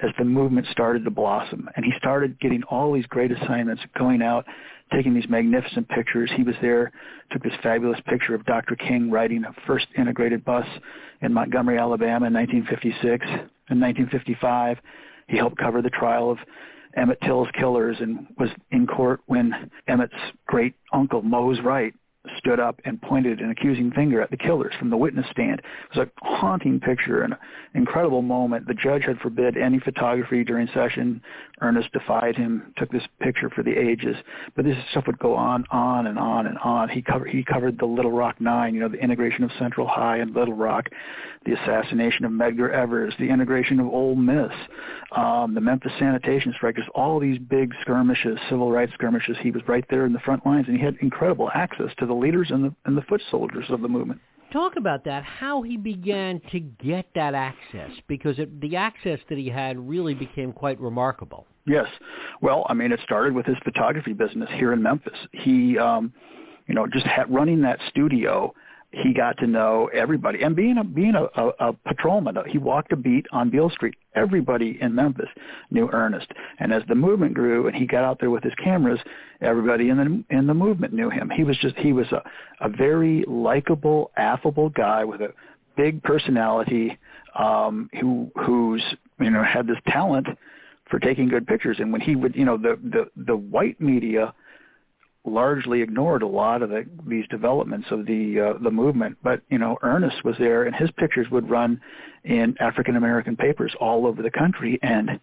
[0.00, 1.68] as the movement started to blossom.
[1.76, 4.44] And he started getting all these great assignments, going out,
[4.92, 6.30] taking these magnificent pictures.
[6.36, 6.92] He was there,
[7.32, 8.76] took this fabulous picture of Dr.
[8.76, 10.66] King riding a first integrated bus
[11.22, 13.26] in Montgomery, Alabama in 1956.
[13.68, 14.78] In 1955,
[15.28, 16.38] he helped cover the trial of
[16.96, 20.14] Emmett Till's killers and was in court when Emmett's
[20.46, 21.94] great uncle, Mose Wright,
[22.38, 25.60] stood up and pointed an accusing finger at the killers from the witness stand.
[25.60, 27.36] It was a haunting picture an
[27.74, 28.66] incredible moment.
[28.66, 31.20] The judge had forbid any photography during session.
[31.60, 34.16] Ernest defied him, took this picture for the ages.
[34.54, 36.88] But this stuff would go on, on and on and on.
[36.88, 40.18] He covered he covered the Little Rock Nine, you know, the integration of Central High
[40.18, 40.88] and Little Rock,
[41.44, 44.52] the assassination of Medgar Evers, the integration of Ole Miss,
[45.12, 49.36] um, the Memphis sanitation strike, just all these big skirmishes, civil rights skirmishes.
[49.40, 52.14] He was right there in the front lines, and he had incredible access to the
[52.18, 54.20] leaders and the and the foot soldiers of the movement.
[54.52, 59.36] Talk about that, how he began to get that access, because it, the access that
[59.38, 61.46] he had really became quite remarkable.
[61.66, 61.86] Yes.
[62.40, 65.18] Well, I mean, it started with his photography business here in Memphis.
[65.32, 66.12] He, um,
[66.68, 68.54] you know, just had, running that studio
[68.92, 70.42] he got to know everybody.
[70.42, 73.94] And being a being a, a, a patrolman, he walked a beat on Beale Street.
[74.14, 75.28] Everybody in Memphis
[75.70, 76.28] knew Ernest.
[76.58, 79.00] And as the movement grew, and he got out there with his cameras,
[79.40, 81.30] everybody in the in the movement knew him.
[81.30, 82.22] He was just he was a
[82.60, 85.32] a very likable, affable guy with a
[85.76, 86.98] big personality,
[87.38, 88.82] um, who who's
[89.20, 90.26] you know had this talent
[90.90, 91.78] for taking good pictures.
[91.80, 94.32] And when he would, you know, the the the white media
[95.26, 99.16] largely ignored a lot of the, these developments of the uh, the movement.
[99.22, 101.80] But you know, Ernest was there, and his pictures would run
[102.24, 104.78] in African American papers all over the country.
[104.82, 105.20] And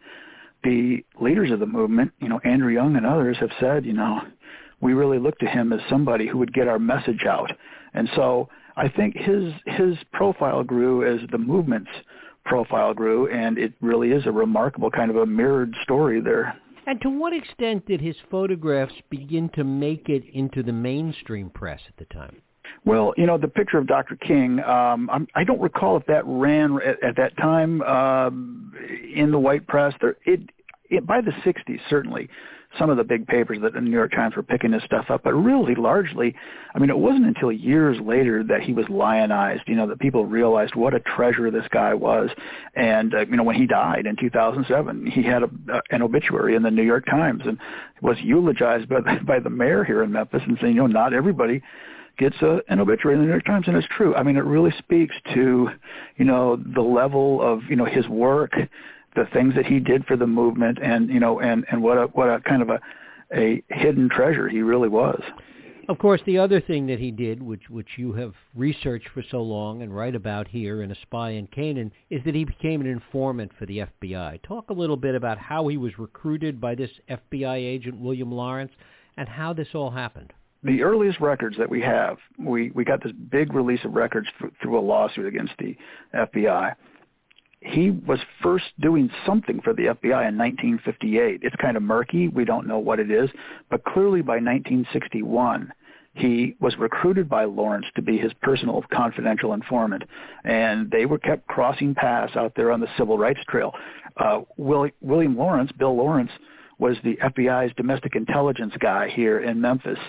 [0.64, 4.22] the leaders of the movement, you know, Andrew Young and others, have said, you know,
[4.82, 7.52] we really look to him as somebody who would get our message out.
[7.94, 11.92] And so I think his his profile grew as the movement's
[12.46, 16.58] profile grew, and it really is a remarkable kind of a mirrored story there.
[16.86, 21.80] And to what extent did his photographs begin to make it into the mainstream press
[21.88, 22.42] at the time?
[22.86, 24.16] Well, you know, the picture of Dr.
[24.18, 29.32] King, um, I'm, I don't recall if that ran at, at that time uh, in
[29.32, 29.94] the white press.
[30.02, 30.42] There, it,
[30.90, 32.30] it, by the 60s, certainly,
[32.80, 35.22] some of the big papers that the New York Times were picking this stuff up,
[35.24, 36.36] but really largely,
[36.74, 40.26] I mean, it wasn't until years later that he was lionized, you know, that people
[40.26, 42.30] realized what a treasure this guy was.
[42.76, 46.56] And, uh, you know, when he died in 2007, he had a, uh, an obituary
[46.56, 47.58] in the New York Times and
[48.02, 51.62] was eulogized by, by the mayor here in Memphis and saying, you know, not everybody
[52.18, 54.16] gets a, an obituary in the New York Times, and it's true.
[54.16, 55.70] I mean, it really speaks to,
[56.18, 58.54] you know, the level of, you know, his work
[59.16, 62.06] the things that he did for the movement and you know and and what a
[62.08, 62.80] what a kind of a
[63.34, 65.22] a hidden treasure he really was.
[65.90, 69.42] Of course the other thing that he did which which you have researched for so
[69.42, 72.88] long and write about here in a spy in canaan is that he became an
[72.88, 76.90] informant for the fbi talk a little bit about how he was recruited by this
[77.10, 78.72] fbi agent william lawrence
[79.18, 80.34] and how this all happened.
[80.64, 84.28] The earliest records that we have we we got this big release of records
[84.62, 85.76] through a lawsuit against the
[86.16, 86.74] fbi
[87.66, 91.40] he was first doing something for the FBI in 1958.
[91.44, 92.28] It's kind of murky.
[92.28, 93.30] We don't know what it is.
[93.70, 95.72] But clearly by 1961,
[96.14, 100.04] he was recruited by Lawrence to be his personal confidential informant.
[100.44, 103.74] And they were kept crossing paths out there on the civil rights trail.
[104.18, 106.32] Uh, William Lawrence, Bill Lawrence,
[106.80, 110.00] was the FBI's domestic intelligence guy here in Memphis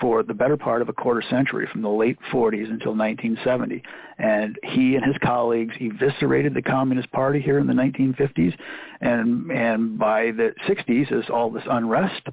[0.00, 3.82] for the better part of a quarter century, from the late 40s until 1970.
[4.18, 8.56] And he and his colleagues eviscerated the Communist Party here in the 1950s.
[9.00, 12.28] And, and by the 60s, as all this unrest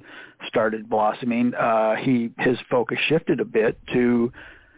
[0.46, 4.32] started blossoming, uh, he, his focus shifted a bit to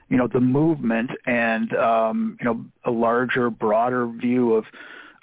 [0.09, 4.65] you know the movement and um, you know a larger, broader view of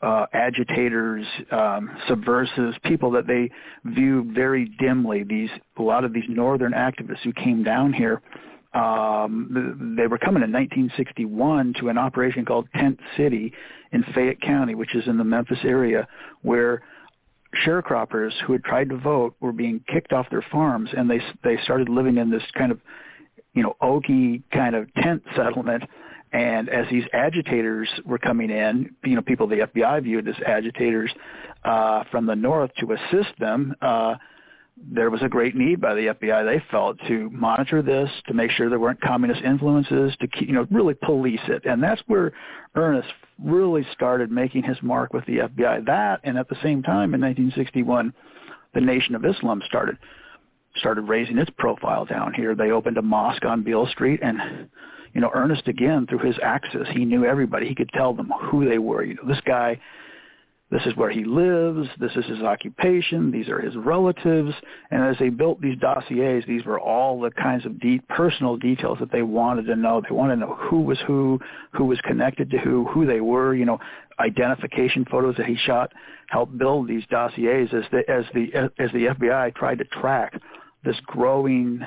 [0.02, 3.50] uh, agitators, um, subversives, people that they
[3.84, 5.24] view very dimly.
[5.24, 8.22] These a lot of these northern activists who came down here.
[8.74, 13.54] Um, they were coming in 1961 to an operation called Tent City
[13.92, 16.08] in Fayette County, which is in the Memphis area,
[16.42, 16.84] where
[17.66, 21.58] sharecroppers who had tried to vote were being kicked off their farms, and they they
[21.64, 22.80] started living in this kind of
[23.54, 25.84] you know oaky kind of tent settlement
[26.32, 31.12] And as these agitators were coming in, you know, people the FBI viewed as agitators
[31.64, 33.76] uh, from the north to assist them.
[33.82, 34.16] Uh,
[34.80, 38.52] there was a great need by the FBI, they felt, to monitor this, to make
[38.52, 41.66] sure there weren't communist influences, to keep, you know really police it.
[41.66, 42.34] And that's where
[42.76, 43.10] Ernest
[43.44, 45.86] really started making his mark with the FBI.
[45.86, 48.14] That, and at the same time, in 1961,
[48.76, 49.98] the Nation of Islam started
[50.80, 52.56] started raising its profile down here.
[52.56, 54.70] They opened a mosque on Beale Street, and
[55.14, 57.68] you know Ernest again through his access, he knew everybody.
[57.68, 59.04] He could tell them who they were.
[59.04, 59.80] You know, this guy
[60.70, 64.54] this is where he lives, this is his occupation, these are his relatives,
[64.92, 68.98] and as they built these dossiers, these were all the kinds of deep personal details
[69.00, 70.02] that they wanted to know.
[70.02, 71.40] They wanted to know who was who,
[71.72, 73.80] who was connected to who, who they were, you know,
[74.20, 75.94] identification photos that he shot
[76.28, 80.34] helped build these dossiers as the as the as the FBI tried to track
[80.88, 81.82] this growing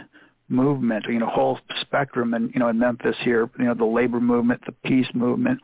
[0.48, 4.20] movement, you know, whole spectrum and you know in Memphis here, you know, the labor
[4.20, 5.58] movement, the peace movement,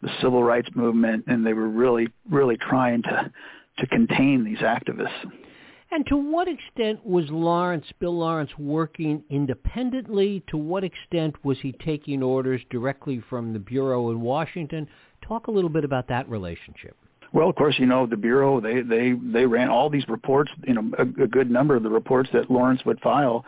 [0.00, 3.30] the civil rights movement, and they were really, really trying to
[3.78, 5.30] to contain these activists.
[5.90, 10.44] And to what extent was Lawrence, Bill Lawrence, working independently?
[10.48, 14.86] To what extent was he taking orders directly from the Bureau in Washington?
[15.26, 16.96] Talk a little bit about that relationship.
[17.32, 18.60] Well, of course, you know the bureau.
[18.60, 20.50] They they they ran all these reports.
[20.66, 23.44] You know, a, a good number of the reports that Lawrence would file.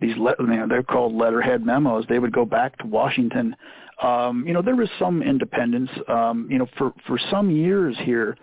[0.00, 2.04] These le- you know, they're called letterhead memos.
[2.08, 3.56] They would go back to Washington
[4.02, 5.90] um, you know, there was some independence.
[6.08, 8.36] Um, you know, for for some years here,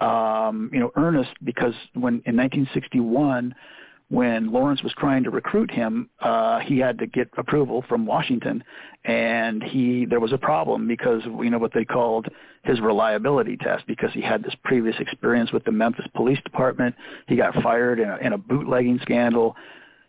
[0.00, 3.54] um, you know, Ernest, because when in 1961,
[4.08, 8.62] when Lawrence was trying to recruit him, uh, he had to get approval from Washington,
[9.04, 12.28] and he there was a problem because you know what they called
[12.62, 16.94] his reliability test because he had this previous experience with the Memphis Police Department.
[17.26, 19.56] He got fired in a, in a bootlegging scandal.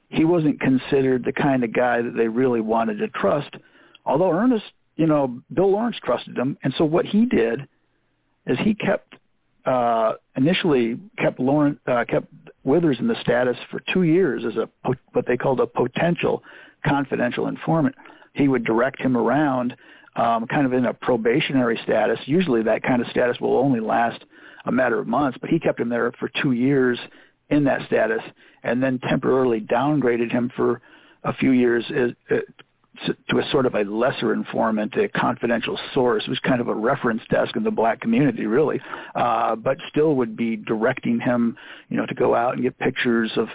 [0.09, 3.49] He wasn't considered the kind of guy that they really wanted to trust.
[4.05, 4.65] Although Ernest
[4.97, 7.67] you know, Bill Lawrence trusted him, and so what he did
[8.47, 9.15] is he kept
[9.65, 12.27] uh, initially kept Lawrence uh, kept
[12.67, 14.69] Withers in the status for two years as a
[15.13, 16.43] what they called a potential
[16.85, 17.95] confidential informant.
[18.33, 19.75] He would direct him around,
[20.15, 22.19] um, kind of in a probationary status.
[22.25, 24.23] Usually, that kind of status will only last
[24.65, 26.99] a matter of months, but he kept him there for two years
[27.49, 28.21] in that status,
[28.63, 30.81] and then temporarily downgraded him for
[31.23, 32.41] a few years as, uh,
[33.29, 37.21] to a sort of a lesser informant, a confidential source, was kind of a reference
[37.29, 38.79] desk in the black community, really,
[39.15, 41.57] uh, but still would be directing him,
[41.89, 43.47] you know, to go out and get pictures of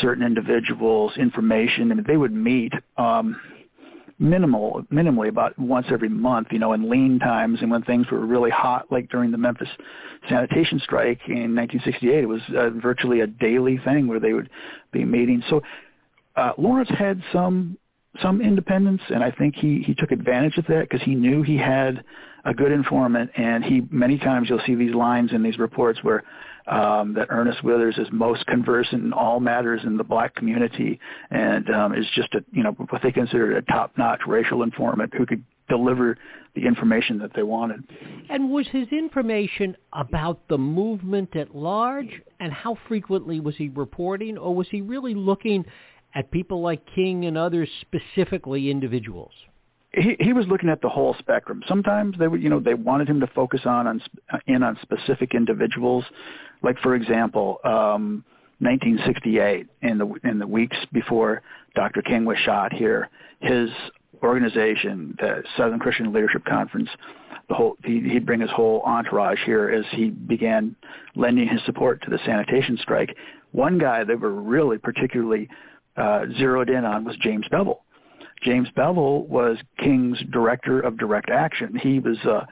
[0.00, 1.90] certain individuals, information.
[1.90, 3.40] I mean, they would meet um,
[4.18, 8.24] minimal, minimally about once every month, you know, in lean times and when things were
[8.24, 9.68] really hot, like during the Memphis
[10.28, 12.24] sanitation strike in 1968.
[12.24, 14.50] It was uh, virtually a daily thing where they would
[14.92, 15.42] be meeting.
[15.50, 15.62] So
[16.36, 17.76] uh, Lawrence had some
[18.22, 21.56] some independence, and I think he he took advantage of that because he knew he
[21.56, 22.04] had
[22.44, 26.22] a good informant, and he many times you'll see these lines in these reports where
[26.66, 30.98] um, that Ernest Withers is most conversant in all matters in the black community,
[31.30, 35.26] and um, is just a you know what they considered a top-notch racial informant who
[35.26, 36.16] could deliver
[36.54, 37.82] the information that they wanted.
[38.28, 44.38] And was his information about the movement at large, and how frequently was he reporting,
[44.38, 45.64] or was he really looking
[46.14, 49.32] at people like King and others, specifically individuals?
[49.92, 51.62] He, he was looking at the whole spectrum.
[51.68, 54.02] Sometimes they would, you know, they wanted him to focus on, on
[54.46, 56.04] in on specific individuals,
[56.62, 58.24] like for example, um,
[58.58, 61.42] 1968, in the in the weeks before
[61.74, 62.02] Dr.
[62.02, 63.08] King was shot here,
[63.40, 63.68] his
[64.22, 66.88] organization, the Southern Christian Leadership Conference,
[67.48, 70.74] the whole he, he'd bring his whole entourage here as he began
[71.14, 73.14] lending his support to the sanitation strike.
[73.52, 75.48] One guy they were really particularly
[75.96, 77.82] uh, zeroed in on was James Bevel.
[78.42, 81.78] James Bevel was King's director of direct action.
[81.82, 82.44] He was uh,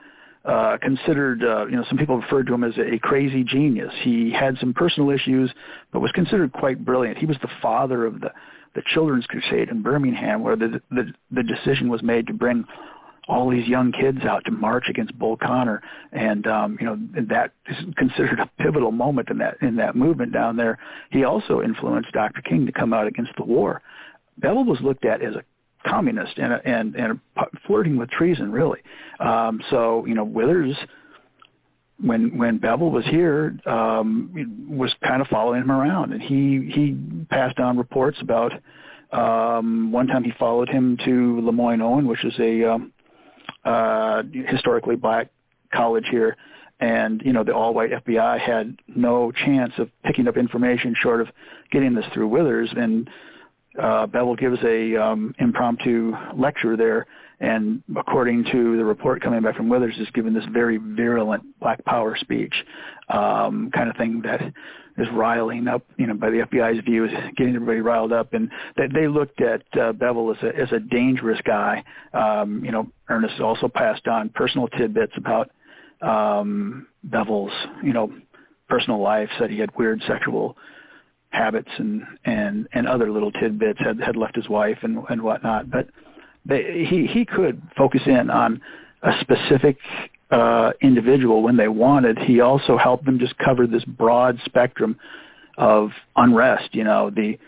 [0.44, 3.92] uh, considered, uh, you know, some people referred to him as a crazy genius.
[4.02, 5.52] He had some personal issues,
[5.92, 7.18] but was considered quite brilliant.
[7.18, 8.32] He was the father of the
[8.74, 12.64] the Children's Crusade in Birmingham, where the the, the decision was made to bring
[13.28, 15.80] all these young kids out to march against Bull Connor,
[16.12, 20.32] and um, you know that is considered a pivotal moment in that in that movement
[20.32, 20.78] down there.
[21.10, 22.42] He also influenced Dr.
[22.42, 23.80] King to come out against the war.
[24.38, 25.44] Bevel was looked at as a
[25.88, 27.20] communist and and and
[27.66, 28.80] flirting with treason, really.
[29.20, 30.76] Um, so you know Withers,
[32.00, 36.96] when when Bevel was here, um, was kind of following him around, and he he
[37.30, 38.52] passed on reports about.
[39.12, 42.94] Um, one time he followed him to Lemoyne-Owen, which is a um,
[43.64, 45.28] uh, historically black
[45.72, 46.36] college here,
[46.80, 51.28] and you know the all-white FBI had no chance of picking up information short of
[51.70, 53.08] getting this through Withers, and
[53.80, 57.06] uh, Bevel gives a um, impromptu lecture there,
[57.42, 61.84] and according to the report coming back from Withers, is given this very virulent Black
[61.84, 62.54] Power speech,
[63.08, 64.40] um, kind of thing that
[64.96, 68.48] is riling up, you know, by the FBI's view, is getting everybody riled up, and
[68.76, 71.82] they, they looked at uh, Bevel as a as a dangerous guy.
[72.14, 75.50] Um, you know, Ernest also passed on personal tidbits about
[76.00, 77.52] um, Bevel's,
[77.82, 78.12] you know,
[78.68, 79.28] personal life.
[79.40, 80.56] Said he had weird sexual
[81.30, 83.80] habits and and and other little tidbits.
[83.80, 85.88] Had had left his wife and and whatnot, but
[86.44, 88.60] they, he he could focus in on
[89.02, 89.78] a specific
[90.30, 92.18] uh, individual when they wanted.
[92.18, 94.98] He also helped them just cover this broad spectrum
[95.58, 96.74] of unrest.
[96.74, 97.38] You know, the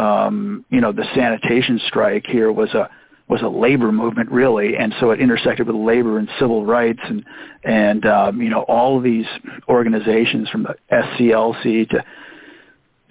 [0.00, 2.90] um, you know the sanitation strike here was a
[3.28, 7.24] was a labor movement really, and so it intersected with labor and civil rights and
[7.64, 9.26] and um, you know all of these
[9.68, 12.04] organizations from the SCLC to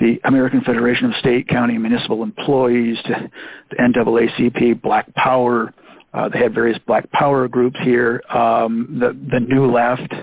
[0.01, 3.29] the American Federation of State, County, and Municipal Employees to
[3.69, 5.73] the NAACP, Black Power,
[6.13, 10.13] uh, they had various Black Power groups here, um, the the New Left,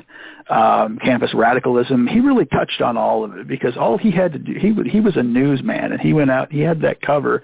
[0.50, 2.06] um, campus radicalism.
[2.06, 5.00] He really touched on all of it because all he had to do he he
[5.00, 7.42] was a newsman and he went out he had that cover,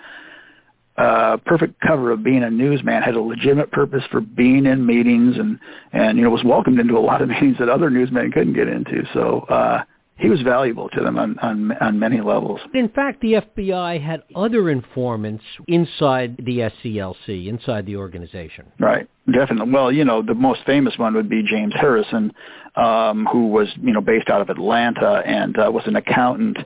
[0.98, 3.02] uh, perfect cover of being a newsman.
[3.02, 5.58] Had a legitimate purpose for being in meetings and
[5.92, 8.68] and you know was welcomed into a lot of meetings that other newsmen couldn't get
[8.68, 9.04] into.
[9.14, 9.46] So.
[9.48, 9.84] uh
[10.16, 12.60] he was valuable to them on, on on many levels.
[12.72, 18.66] In fact, the FBI had other informants inside the SCLC, inside the organization.
[18.78, 19.72] Right, definitely.
[19.72, 22.32] Well, you know, the most famous one would be James Harrison,
[22.76, 26.58] um, who was you know based out of Atlanta and uh, was an accountant.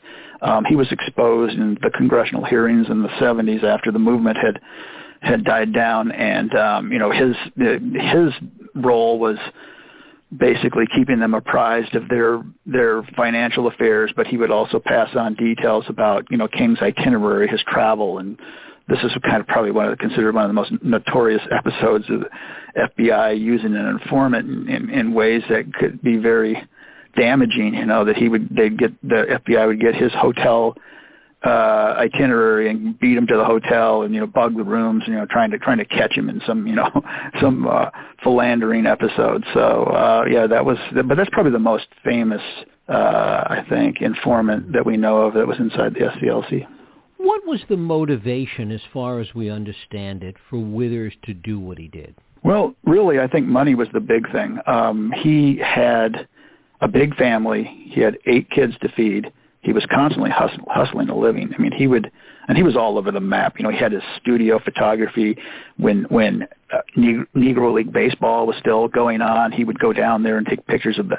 [0.43, 4.61] Um, he was exposed in the congressional hearings in the 70s after the movement had
[5.21, 8.33] had died down, and um, you know his his
[8.75, 9.39] role was
[10.37, 15.35] basically keeping them apprised of their their financial affairs, but he would also pass on
[15.35, 18.39] details about you know King's itinerary, his travel, and
[18.89, 22.07] this is kind of probably one of the, considered one of the most notorious episodes
[22.09, 22.25] of
[22.77, 26.63] FBI using an informant in, in, in ways that could be very
[27.17, 27.75] damaging.
[27.75, 30.75] You know that he would they'd get the FBI would get his hotel
[31.45, 35.15] uh itinerary and beat him to the hotel and you know bug the rooms and
[35.15, 36.91] you know trying to trying to catch him in some you know
[37.41, 37.91] some uh
[38.25, 39.45] philandering episode.
[39.55, 42.43] So uh yeah that was but that's probably the most famous
[42.89, 46.67] uh i think informant that we know of that was inside the SCLC
[47.19, 51.77] what was the motivation as far as we understand it for Withers to do what
[51.77, 52.17] he did?
[52.43, 54.59] Well really i think money was the big thing.
[54.67, 56.27] Um he had
[56.81, 57.65] a big family.
[57.91, 61.53] He had eight kids to feed he was constantly hustling, hustling a living.
[61.57, 62.11] I mean, he would,
[62.47, 63.55] and he was all over the map.
[63.59, 65.37] You know, he had his studio photography
[65.77, 69.53] when when uh, Negro League baseball was still going on.
[69.53, 71.19] He would go down there and take pictures of the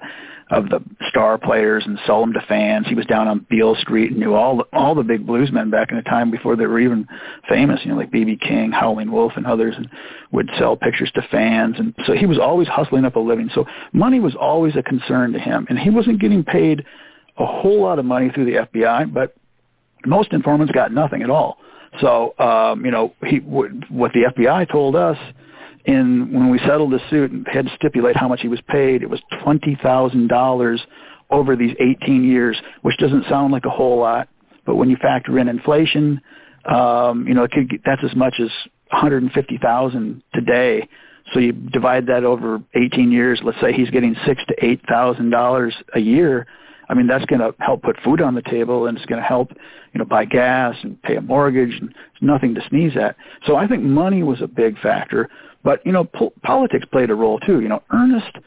[0.51, 2.87] of the star players and sell them to fans.
[2.87, 5.91] He was down on Beale Street and knew all the, all the big bluesmen back
[5.91, 7.07] in the time before they were even
[7.47, 7.81] famous.
[7.83, 8.39] You know, like B.B.
[8.41, 9.87] King, Howlin' Wolf, and others, and
[10.31, 11.75] would sell pictures to fans.
[11.77, 13.49] And so he was always hustling up a living.
[13.53, 16.83] So money was always a concern to him, and he wasn't getting paid
[17.39, 19.35] a whole lot of money through the FBI, but
[20.05, 21.57] most informants got nothing at all.
[22.01, 25.17] So, um, you know, he, what the FBI told us
[25.85, 29.01] in when we settled the suit and had to stipulate how much he was paid,
[29.01, 30.81] it was twenty thousand dollars
[31.31, 34.27] over these 18 years, which doesn't sound like a whole lot,
[34.65, 36.19] but when you factor in inflation,
[36.65, 38.49] um, you know, it could, get, that's as much as
[38.89, 40.87] 150,000 today.
[41.33, 43.39] So you divide that over 18 years.
[43.43, 46.47] Let's say he's getting six to eight thousand dollars a year.
[46.89, 49.27] I mean, that's going to help put food on the table and it's going to
[49.27, 49.51] help,
[49.93, 53.15] you know, buy gas and pay a mortgage and it's nothing to sneeze at.
[53.45, 55.29] So I think money was a big factor,
[55.63, 57.61] but, you know, po- politics played a role too.
[57.61, 58.37] You know, Ernest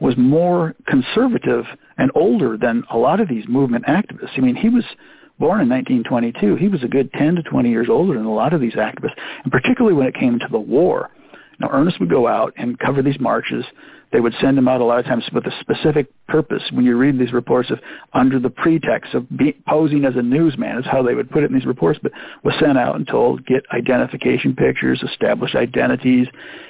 [0.00, 1.64] was more conservative
[1.96, 4.36] and older than a lot of these movement activists.
[4.36, 4.84] I mean, he was
[5.38, 6.56] born in 1922.
[6.56, 9.16] He was a good 10 to 20 years older than a lot of these activists,
[9.44, 11.10] and particularly when it came to the war.
[11.60, 13.64] Now, Ernest would go out and cover these marches
[14.12, 16.62] they would send him out a lot of times with a specific purpose.
[16.70, 17.80] When you read these reports of
[18.12, 21.46] under the pretext of be, posing as a newsman, is how they would put it
[21.46, 22.12] in these reports, but
[22.44, 26.26] was sent out and told get identification pictures, establish identities,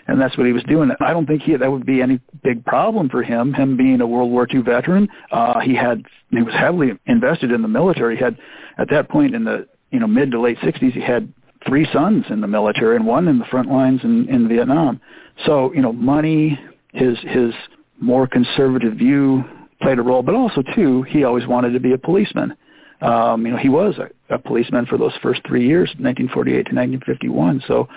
[0.07, 0.91] and that's what he was doing.
[1.01, 3.53] I don't think he that would be any big problem for him.
[3.53, 7.63] Him being a World War II veteran, uh, he had he was heavily invested in
[7.63, 8.17] the military.
[8.17, 8.39] He had
[8.79, 11.33] at that point in the you know mid to late 60s, he had
[11.67, 15.01] three sons in the military and one in the front lines in, in Vietnam.
[15.47, 16.59] So, you know, money,
[16.93, 17.53] his his
[18.01, 19.45] more conservative view
[19.81, 22.55] played a role, but also too he always wanted to be a policeman.
[23.01, 26.59] Um, you know, he was a, a policeman for those first three years, 1948 to
[26.75, 27.63] 1951.
[27.67, 27.89] So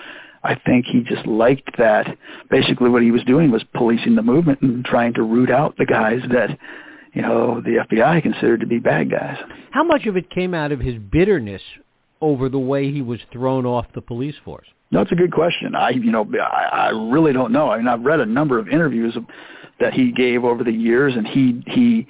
[0.42, 2.16] I think he just liked that.
[2.50, 5.86] Basically, what he was doing was policing the movement and trying to root out the
[5.86, 6.58] guys that
[7.12, 9.38] you know the FBI considered to be bad guys.
[9.70, 11.62] How much of it came out of his bitterness
[12.20, 14.66] over the way he was thrown off the police force?
[14.90, 15.74] No, it's a good question.
[15.74, 17.70] I, you know, I, I really don't know.
[17.70, 19.16] I mean, I've read a number of interviews
[19.80, 22.06] that he gave over the years, and he he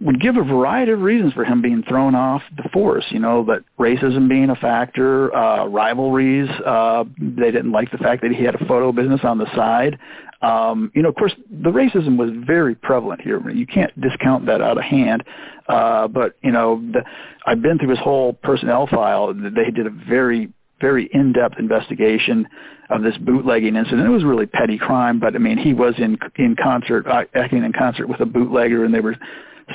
[0.00, 3.04] would give a variety of reasons for him being thrown off the force.
[3.10, 6.48] You know, that racism being a factor, uh, rivalries.
[6.64, 9.98] Uh, they didn't like the fact that he had a photo business on the side.
[10.42, 13.48] Um, you know, of course, the racism was very prevalent here.
[13.48, 15.24] You can't discount that out of hand.
[15.68, 17.02] Uh, but you know, the,
[17.46, 19.32] I've been through his whole personnel file.
[19.32, 22.46] They did a very very in-depth investigation
[22.90, 24.06] of this bootlegging incident.
[24.06, 27.64] It was really petty crime, but I mean, he was in in concert, uh, acting
[27.64, 29.16] in concert with a bootlegger, and they were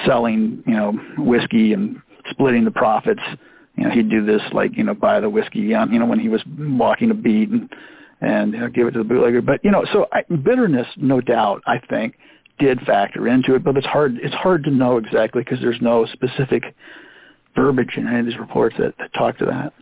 [0.06, 3.22] selling, you know, whiskey and splitting the profits.
[3.76, 6.20] You know, he'd do this like, you know, buy the whiskey on, you know, when
[6.20, 7.70] he was walking a beat and,
[8.20, 9.42] and you know, give it to the bootlegger.
[9.42, 12.16] But, you know, so I, bitterness, no doubt, I think,
[12.60, 16.06] did factor into it, but it's hard, it's hard to know exactly because there's no
[16.06, 16.64] specific
[17.56, 19.74] verbiage in any of these reports that, that talk to that.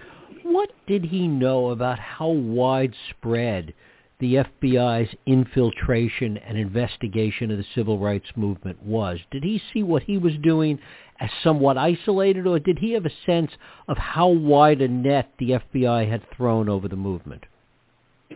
[0.43, 3.73] What did he know about how widespread
[4.19, 9.19] the FBI's infiltration and investigation of the civil rights movement was.
[9.31, 10.79] Did he see what he was doing
[11.19, 13.51] as somewhat isolated, or did he have a sense
[13.87, 17.45] of how wide a net the FBI had thrown over the movement?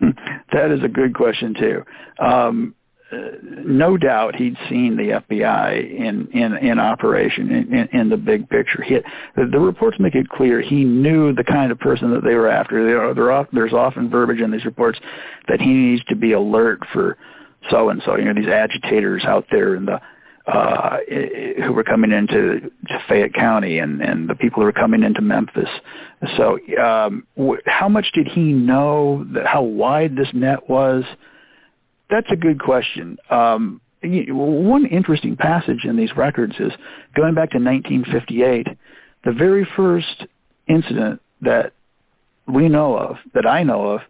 [0.52, 1.82] That is a good question too.
[2.24, 2.76] Um,
[3.12, 8.48] no doubt he'd seen the FBI in in, in operation in, in, in the big
[8.48, 8.82] picture.
[8.82, 8.96] He,
[9.36, 12.48] the, the reports make it clear he knew the kind of person that they were
[12.48, 12.84] after.
[12.84, 14.98] There are, there's often verbiage in these reports
[15.48, 17.16] that he needs to be alert for
[17.70, 18.16] so and so.
[18.16, 20.00] You know, these agitators out there in the
[20.46, 20.98] uh,
[21.64, 25.22] who were coming into to Fayette County and, and the people who were coming into
[25.22, 25.70] Memphis.
[26.36, 31.04] So, um, wh- how much did he know that how wide this net was?
[32.10, 33.18] That's a good question.
[33.30, 36.72] Um, one interesting passage in these records is
[37.14, 38.68] going back to 1958,
[39.24, 40.26] the very first
[40.68, 41.72] incident that
[42.46, 44.00] we know of, that I know of,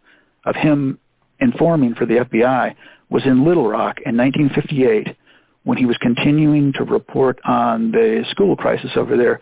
[0.44, 0.98] of him
[1.40, 2.74] informing for the FBI
[3.10, 5.16] was in Little Rock in 1958
[5.64, 9.40] when he was continuing to report on the school crisis over there.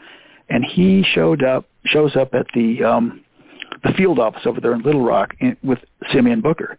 [0.48, 3.24] And he showed up, shows up at the, um,
[3.82, 5.78] the field office over there in Little Rock in, with
[6.12, 6.78] Simeon Booker.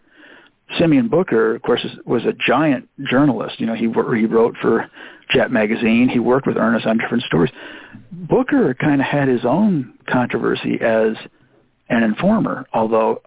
[0.80, 3.60] Simeon Booker, of course, was a giant journalist.
[3.60, 3.88] You know, he
[4.18, 4.90] he wrote for
[5.30, 6.10] Jet magazine.
[6.10, 7.52] He worked with Ernest on different stories.
[8.12, 11.16] Booker kind of had his own controversy as
[11.90, 13.22] an informer, although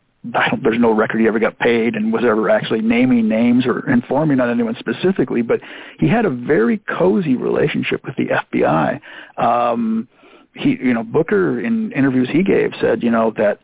[0.63, 4.41] there's no record he ever got paid and was ever actually naming names or informing
[4.41, 5.43] on anyone specifically.
[5.43, 5.61] But
[5.99, 9.01] he had a very cozy relationship with the FBI.
[9.37, 10.09] Um,
[10.55, 13.61] he, you know, Booker in interviews he gave said, you know, that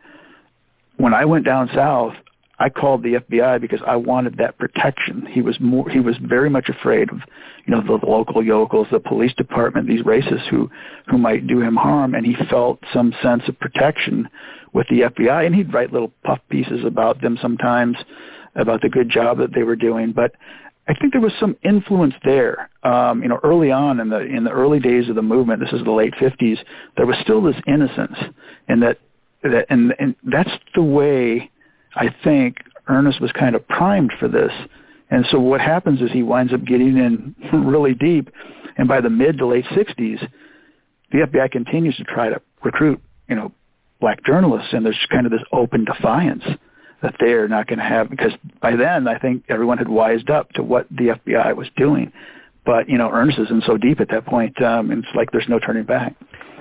[0.98, 2.14] when I went down south,
[2.62, 5.26] I called the FBI because I wanted that protection.
[5.28, 7.18] He was more he was very much afraid of,
[7.66, 10.70] you know, the, the local yokels, the police department, these racists who
[11.08, 14.28] who might do him harm and he felt some sense of protection
[14.72, 17.96] with the FBI and he'd write little puff pieces about them sometimes
[18.54, 20.30] about the good job that they were doing, but
[20.86, 22.70] I think there was some influence there.
[22.84, 25.72] Um, you know, early on in the in the early days of the movement, this
[25.72, 26.58] is the late 50s,
[26.96, 28.18] there was still this innocence
[28.68, 28.98] and that
[29.42, 31.50] that and and that's the way
[31.94, 32.56] I think
[32.88, 34.52] Ernest was kind of primed for this.
[35.10, 37.34] And so what happens is he winds up getting in
[37.66, 38.30] really deep.
[38.76, 40.26] And by the mid to late 60s,
[41.10, 43.52] the FBI continues to try to recruit, you know,
[44.00, 44.72] black journalists.
[44.72, 46.44] And there's kind of this open defiance
[47.02, 50.50] that they're not going to have because by then I think everyone had wised up
[50.52, 52.12] to what the FBI was doing.
[52.64, 55.48] But, you know, Ernest is in so deep at that point, um, it's like there's
[55.48, 56.14] no turning back.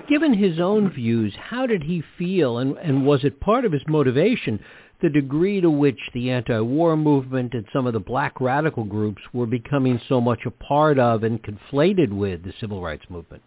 [0.09, 3.83] Given his own views, how did he feel, and, and was it part of his
[3.87, 4.59] motivation
[5.01, 9.45] the degree to which the anti-war movement and some of the black radical groups were
[9.45, 13.43] becoming so much a part of and conflated with the civil rights movement.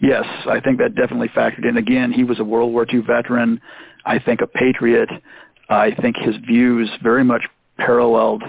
[0.00, 1.76] Yes, I think that definitely factored in.
[1.76, 3.60] Again, he was a World War II veteran.
[4.04, 5.08] I think a patriot.
[5.68, 7.42] I think his views very much
[7.76, 8.42] paralleled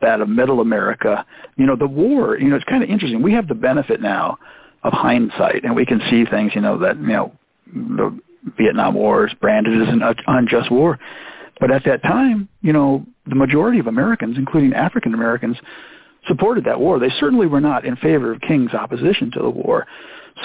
[0.00, 1.24] that of Middle America.
[1.56, 2.38] You know, the war.
[2.38, 3.22] You know, it's kind of interesting.
[3.22, 4.38] We have the benefit now
[4.82, 6.52] of hindsight, and we can see things.
[6.54, 7.32] You know that you know
[7.72, 8.18] the
[8.56, 10.98] Vietnam War is branded as an unjust war.
[11.58, 15.56] But at that time, you know, the majority of Americans, including African Americans,
[16.26, 16.98] supported that war.
[16.98, 19.86] They certainly were not in favor of King's opposition to the war.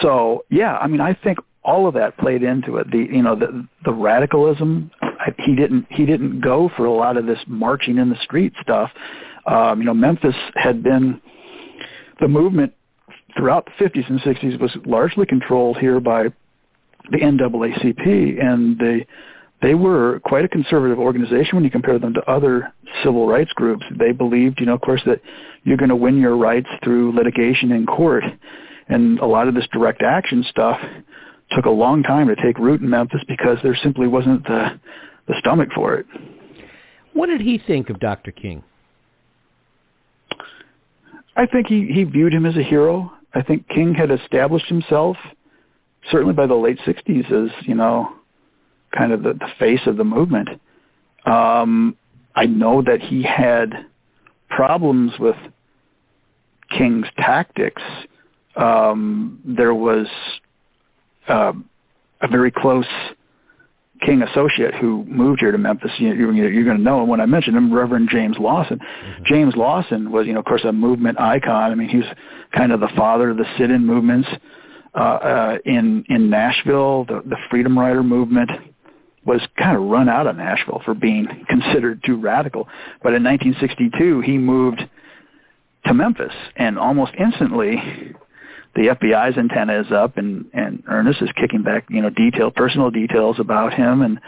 [0.02, 2.90] So, yeah, I mean, I think all of that played into it.
[2.91, 4.91] The you know the the radicalism.
[5.38, 8.90] He didn't he didn't go for a lot of this marching in the street stuff.
[9.45, 11.22] Um, you know, Memphis had been
[12.19, 12.73] the movement
[13.38, 16.28] throughout the 50s and 60s was largely controlled here by
[17.10, 19.06] the NAACP, and they
[19.61, 22.73] they were quite a conservative organization when you compare them to other
[23.03, 23.86] civil rights groups.
[23.98, 25.22] They believed, you know, of course, that
[25.64, 28.23] you're going to win your rights through litigation in court,
[28.88, 30.80] and a lot of this direct action stuff
[31.52, 34.80] took a long time to take root in Memphis because there simply wasn't the
[35.28, 36.06] the stomach for it.
[37.14, 38.32] What did he think of Dr.
[38.32, 38.64] King?
[41.36, 43.11] I think he, he viewed him as a hero.
[43.34, 45.18] I think King had established himself,
[46.10, 48.14] certainly by the late 60s, as, you know,
[48.95, 50.49] kind of the, the face of the movement.
[51.26, 51.95] Um,
[52.36, 53.86] I know that he had
[54.49, 55.36] problems with
[56.78, 57.82] King's tactics.
[58.56, 60.07] Um, there was
[61.28, 61.53] uh,
[62.22, 62.88] a very close
[64.02, 65.91] King associate who moved here to Memphis.
[65.98, 68.80] You, you, you're going to know him when I mention him, Reverend James Lawson.
[68.80, 69.23] Mm-hmm.
[69.26, 71.72] James Lawson was, you know, of course, a movement icon.
[71.72, 72.07] I mean, he was
[72.56, 74.28] kind of the father of the sit-in movements
[74.93, 77.05] uh, uh, in in Nashville.
[77.05, 78.51] The, the Freedom Rider movement
[79.26, 82.68] was kind of run out of Nashville for being considered too radical.
[83.03, 84.81] But in 1962, he moved
[85.85, 88.13] to Memphis, and almost instantly
[88.73, 92.89] the FBI's antenna is up and and Ernest is kicking back you know detailed personal
[92.89, 94.19] details about him and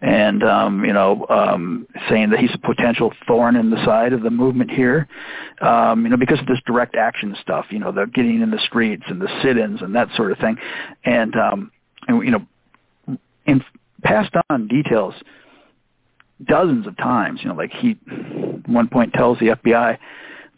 [0.00, 4.22] and um you know um saying that he's a potential thorn in the side of
[4.22, 5.06] the movement here.
[5.60, 8.60] Um you know because of this direct action stuff you know the getting in the
[8.64, 10.56] streets and the sit-ins and that sort of thing.
[11.04, 11.70] And um
[12.08, 12.46] and you know
[13.46, 13.62] in
[14.02, 15.14] passed on details
[16.42, 17.40] dozens of times.
[17.42, 17.92] You know like he
[18.64, 19.98] one point tells the FBI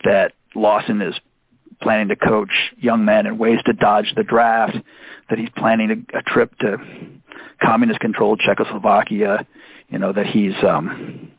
[0.04, 1.14] that Lawson is
[1.82, 4.76] planning to coach young men in ways to dodge the draft,
[5.28, 6.76] that he's planning a, a trip to
[7.62, 9.46] communist-controlled Czechoslovakia,
[9.88, 11.30] you know, that he's um,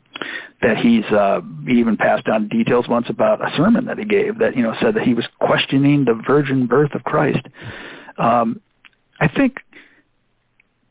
[0.62, 4.56] that he's uh, even passed on details once about a sermon that he gave that
[4.56, 7.46] you know said that he was questioning the virgin birth of Christ.
[8.18, 8.62] Um,
[9.20, 9.58] I think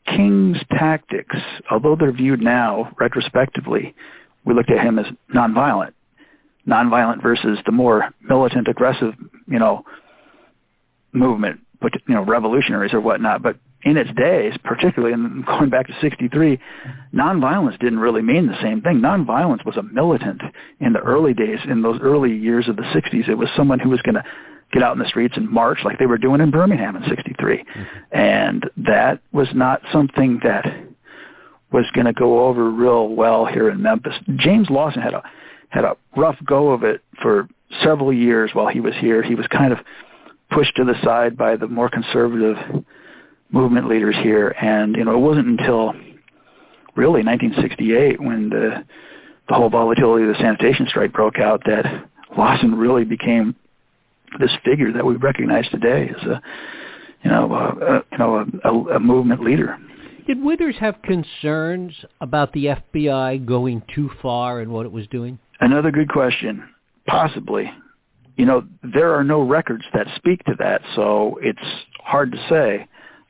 [0.05, 1.37] King's tactics,
[1.71, 3.95] although they're viewed now retrospectively,
[4.45, 5.93] we looked at him as nonviolent
[6.67, 9.13] nonviolent versus the more militant, aggressive,
[9.47, 9.83] you know,
[11.11, 13.41] movement, but you know, revolutionaries or whatnot.
[13.41, 16.59] But in its days, particularly in going back to 63,
[17.13, 18.99] nonviolence didn't really mean the same thing.
[18.99, 20.41] Nonviolence was a militant
[20.79, 23.27] in the early days, in those early years of the 60s.
[23.27, 24.23] It was someone who was going to
[24.71, 27.57] get out in the streets and march like they were doing in Birmingham in 63.
[27.57, 27.83] Mm-hmm.
[28.11, 30.65] And that was not something that
[31.71, 34.13] was going to go over real well here in Memphis.
[34.35, 35.23] James Lawson had a
[35.69, 37.47] had a rough go of it for
[37.83, 39.23] several years while he was here.
[39.23, 39.79] He was kind of
[40.51, 42.57] pushed to the side by the more conservative
[43.51, 45.93] movement leaders here, and you know it wasn't until
[46.95, 48.83] really 1968 when the
[49.47, 51.85] the whole volatility of the sanitation strike broke out that
[52.37, 53.55] Lawson really became
[54.39, 56.41] this figure that we recognize today as a
[57.23, 59.77] you know a, a you know a, a movement leader.
[60.25, 65.37] Did Withers have concerns about the FBI going too far in what it was doing?
[65.59, 66.63] Another good question.
[67.07, 67.71] Possibly.
[68.35, 71.59] You know, there are no records that speak to that, so it's
[71.99, 72.87] hard to say.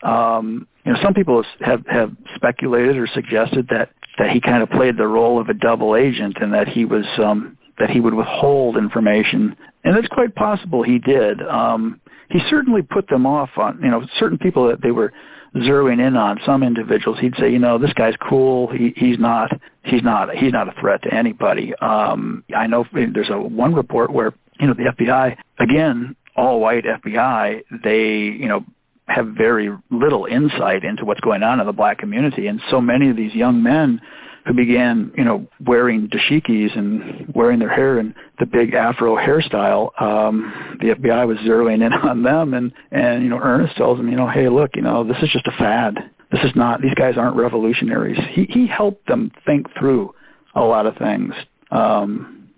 [0.08, 4.70] Um, you know, some people have have speculated or suggested that that he kind of
[4.70, 8.14] played the role of a double agent and that he was um, that he would
[8.14, 11.42] withhold information, and it's quite possible he did.
[11.42, 15.12] Um, he certainly put them off on you know certain people that they were
[15.56, 18.68] zeroing in on some individuals, he'd say, you know, this guy's cool.
[18.68, 19.52] He he's not
[19.84, 21.74] he's not he's not a threat to anybody.
[21.76, 26.86] Um, I know there's a one report where you know the FBI again all white
[26.86, 28.66] FBI they you know
[29.08, 33.10] have very little insight into what's going on in the black community, and so many
[33.10, 34.02] of these young men
[34.46, 39.90] who began, you know, wearing dashikis and wearing their hair in the big afro hairstyle,
[40.02, 44.10] um, the FBI was zeroing in on them and, and, you know, Ernest tells them,
[44.10, 45.96] you know, hey, look, you know, this is just a fad.
[46.32, 48.20] This is not, these guys aren't revolutionaries.
[48.32, 50.14] He, he helped them think through
[50.56, 51.34] a lot of things.
[51.72, 52.50] Um,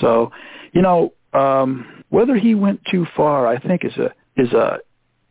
[0.00, 0.30] so,
[0.72, 4.78] you know, um, whether he went too far, I think is a, is a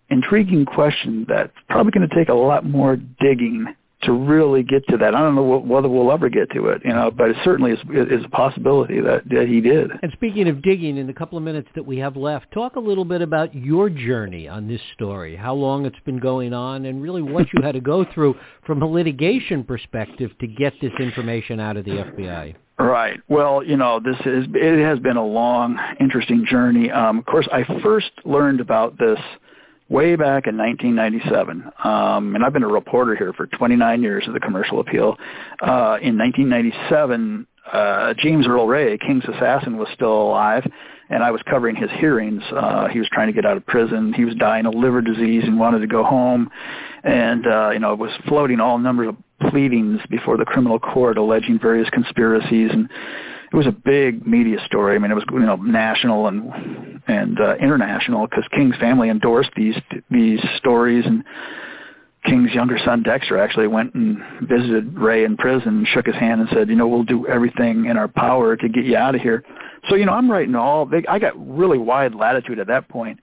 [0.09, 3.65] intriguing question that's probably going to take a lot more digging
[4.03, 5.15] to really get to that.
[5.15, 7.79] I don't know whether we'll ever get to it, you know, but it certainly is,
[7.93, 9.91] is a possibility that, that he did.
[10.01, 12.79] And speaking of digging, in the couple of minutes that we have left, talk a
[12.79, 17.01] little bit about your journey on this story, how long it's been going on, and
[17.01, 21.59] really what you had to go through from a litigation perspective to get this information
[21.59, 22.55] out of the FBI.
[22.79, 23.19] Right.
[23.27, 26.89] Well, you know, this is it has been a long, interesting journey.
[26.89, 29.19] Um, of course, I first learned about this
[29.91, 34.33] way back in 1997, um, and I've been a reporter here for 29 years of
[34.33, 35.17] the Commercial Appeal.
[35.61, 40.65] Uh, in 1997, uh, James Earl Ray, King's assassin, was still alive,
[41.09, 42.41] and I was covering his hearings.
[42.55, 44.13] Uh, he was trying to get out of prison.
[44.13, 46.49] He was dying of liver disease and wanted to go home,
[47.03, 51.59] and uh, you know was floating all numbers of pleadings before the criminal court alleging
[51.59, 52.89] various conspiracies and
[53.51, 54.95] it was a big media story.
[54.95, 59.51] I mean, it was you know national and and uh, international because King's family endorsed
[59.55, 59.75] these
[60.09, 61.23] these stories, and
[62.25, 66.49] King's younger son Dexter actually went and visited Ray in prison, shook his hand, and
[66.53, 69.43] said, you know, we'll do everything in our power to get you out of here.
[69.89, 70.85] So you know, I'm writing all.
[70.85, 73.19] They, I got really wide latitude at that point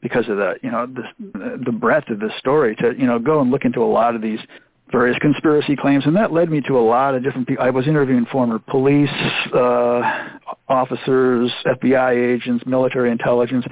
[0.00, 3.40] because of the you know the the breadth of this story to you know go
[3.40, 4.40] and look into a lot of these
[4.92, 7.64] various conspiracy claims, and that led me to a lot of different people.
[7.64, 9.10] I was interviewing former police
[9.54, 10.28] uh,
[10.68, 13.64] officers, FBI agents, military intelligence,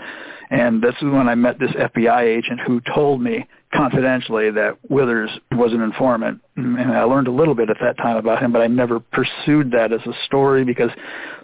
[0.50, 5.30] and this is when I met this FBI agent who told me confidentially that Withers
[5.52, 6.40] was an informant.
[6.56, 9.70] And I learned a little bit at that time about him, but I never pursued
[9.70, 10.90] that as a story because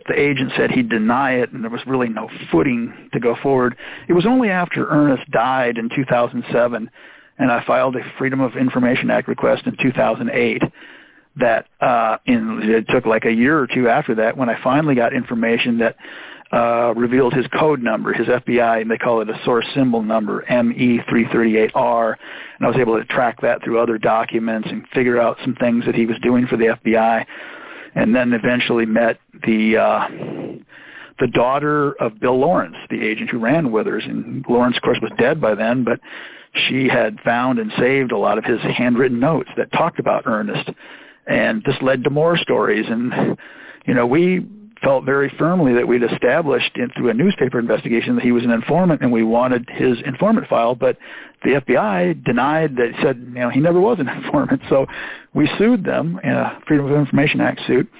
[0.09, 3.77] the agent said he'd deny it and there was really no footing to go forward.
[4.09, 6.91] It was only after Ernest died in 2007
[7.39, 10.63] and I filed a Freedom of Information Act request in 2008
[11.39, 14.95] that uh, in, it took like a year or two after that when I finally
[14.95, 15.97] got information that
[16.53, 20.45] uh, revealed his code number, his FBI, and they call it a source symbol number,
[20.49, 22.15] ME338R.
[22.59, 25.85] And I was able to track that through other documents and figure out some things
[25.87, 27.27] that he was doing for the FBI.
[27.97, 30.09] And then eventually met the uh,
[31.19, 34.05] the daughter of Bill Lawrence, the agent who ran Withers.
[34.05, 35.99] And Lawrence, of course, was dead by then, but
[36.69, 40.69] she had found and saved a lot of his handwritten notes that talked about Ernest.
[41.27, 42.87] And this led to more stories.
[42.89, 43.37] And,
[43.87, 44.47] you know, we
[44.83, 48.51] felt very firmly that we'd established in, through a newspaper investigation that he was an
[48.51, 50.99] informant and we wanted his informant file, but
[51.45, 54.63] the FBI denied that, said, you know, he never was an informant.
[54.69, 54.87] So
[55.35, 57.91] we sued them in a Freedom of Information Act suit.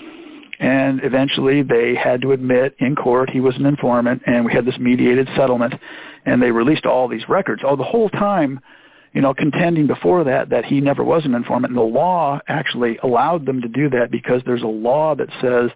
[0.59, 4.65] And eventually they had to admit in court he was an informant and we had
[4.65, 5.75] this mediated settlement
[6.27, 7.63] and they released all these records.
[7.65, 8.61] Oh, the whole time,
[9.13, 11.71] you know, contending before that that he never was an informant.
[11.71, 15.71] And the law actually allowed them to do that because there's a law that says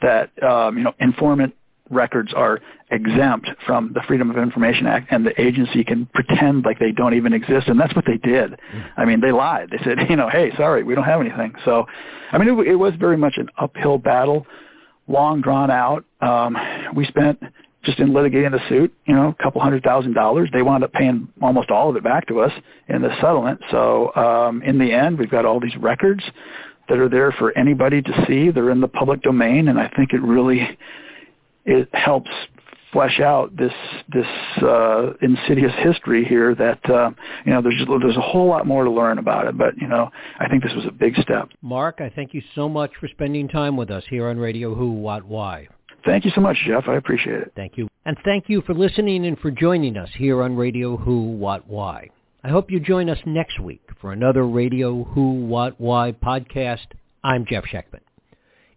[0.00, 1.54] that um, you know informant
[1.90, 2.60] records are
[2.90, 7.14] exempt from the Freedom of Information Act, and the agency can pretend like they don't
[7.14, 8.58] even exist, and that's what they did.
[8.96, 9.70] I mean, they lied.
[9.70, 11.54] They said, you know, hey, sorry, we don't have anything.
[11.64, 11.86] So,
[12.30, 14.46] I mean, it, it was very much an uphill battle,
[15.06, 16.04] long drawn out.
[16.20, 16.56] Um,
[16.94, 17.42] we spent
[17.84, 20.48] just in litigating the suit, you know, a couple hundred thousand dollars.
[20.52, 22.52] They wound up paying almost all of it back to us
[22.88, 23.60] in the settlement.
[23.70, 26.22] So um, in the end, we've got all these records
[26.88, 28.50] that are there for anybody to see.
[28.50, 30.78] They're in the public domain, and I think it really
[31.64, 32.30] it helps
[32.92, 33.72] flesh out this
[34.08, 34.26] this
[34.62, 37.10] uh, insidious history here that uh,
[37.44, 39.86] you know there's just, there's a whole lot more to learn about it, but you
[39.86, 40.10] know
[40.40, 41.50] I think this was a big step.
[41.62, 44.92] Marc, I thank you so much for spending time with us here on Radio Who
[44.92, 45.68] What Why.
[46.08, 46.88] Thank you so much, Jeff.
[46.88, 47.52] I appreciate it.
[47.54, 47.86] Thank you.
[48.06, 52.08] And thank you for listening and for joining us here on Radio Who What Why.
[52.42, 56.86] I hope you join us next week for another Radio Who What Why podcast.
[57.22, 58.00] I'm Jeff Schechtman.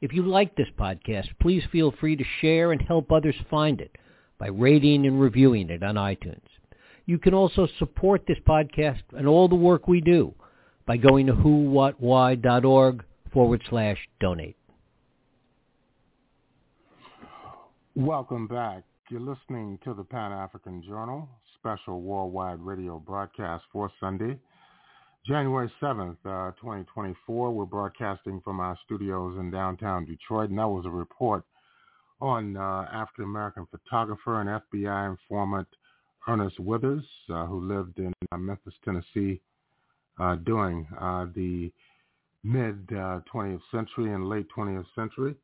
[0.02, 3.96] If you like this podcast, please feel free to share and help others find it
[4.38, 6.42] by rating and reviewing it on iTunes.
[7.06, 10.34] You can also support this podcast and all the work we do
[10.86, 14.58] by going to whowhatwhy.org forward slash donate.
[17.98, 18.84] Welcome back.
[19.10, 21.28] You're listening to the Pan-African Journal
[21.60, 24.40] special worldwide radio broadcast for Sunday,
[25.28, 27.52] January 7th, uh, 2024.
[27.52, 31.44] We're broadcasting from our studios in downtown Detroit, and that was a report
[32.22, 35.68] on uh, African-American photographer and FBI informant
[36.30, 39.42] Ernest Withers, uh, who lived in uh, Memphis, Tennessee
[40.18, 41.70] uh, during uh, the
[42.46, 45.36] mid-20th century and late 20th century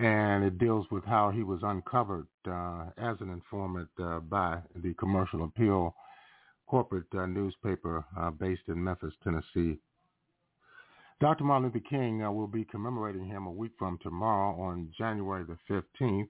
[0.00, 4.94] and it deals with how he was uncovered uh, as an informant uh, by the
[4.94, 5.94] Commercial Appeal
[6.66, 9.78] corporate uh, newspaper uh, based in Memphis, Tennessee.
[11.20, 11.44] Dr.
[11.44, 15.58] Martin Luther King uh, will be commemorating him a week from tomorrow on January the
[16.00, 16.28] 15th.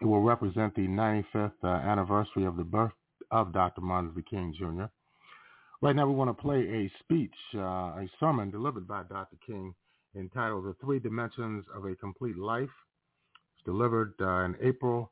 [0.00, 2.92] It will represent the 95th uh, anniversary of the birth
[3.32, 3.80] of Dr.
[3.80, 4.84] Martin Luther King Jr.
[5.82, 9.36] Right now we want to play a speech, a sermon delivered by Dr.
[9.44, 9.74] King
[10.16, 12.70] entitled The Three Dimensions of a Complete Life.
[13.54, 15.10] It's delivered uh, in April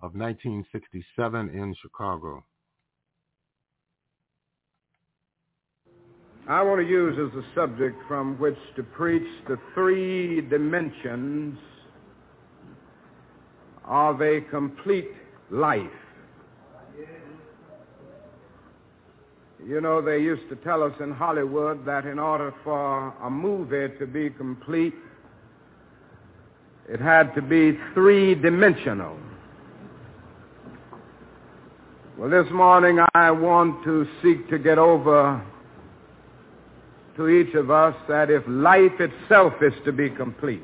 [0.00, 2.44] of 1967 in Chicago.
[6.46, 11.58] I want to use as a subject from which to preach the three dimensions
[13.86, 15.08] of a complete
[15.50, 15.80] life.
[19.62, 23.94] You know, they used to tell us in Hollywood that in order for a movie
[23.98, 24.94] to be complete,
[26.88, 29.18] it had to be three-dimensional.
[32.18, 35.42] Well, this morning I want to seek to get over
[37.16, 40.62] to each of us that if life itself is to be complete,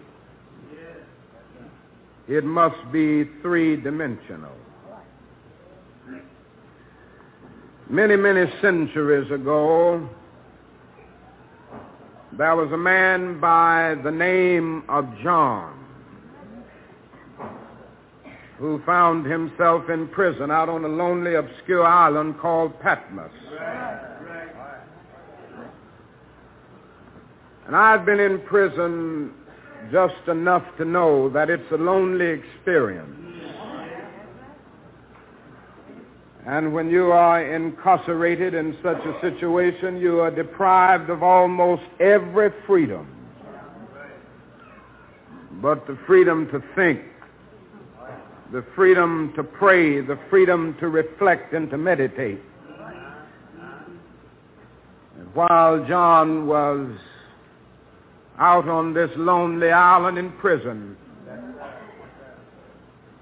[2.29, 4.53] it must be three-dimensional.
[7.91, 10.09] Many, many centuries ago,
[12.39, 15.77] there was a man by the name of John
[18.59, 23.33] who found himself in prison out on a lonely, obscure island called Patmos.
[27.67, 29.33] And I've been in prison
[29.91, 33.20] just enough to know that it's a lonely experience.
[36.47, 42.51] And when you are incarcerated in such a situation, you are deprived of almost every
[42.67, 43.07] freedom.
[45.61, 47.03] But the freedom to think,
[48.53, 52.41] the freedom to pray, the freedom to reflect and to meditate.
[55.19, 56.89] And while John was
[58.39, 60.97] out on this lonely island in prison,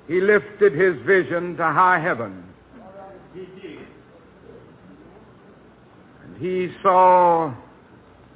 [0.06, 2.44] he lifted his vision to high heaven.
[6.24, 7.52] And he saw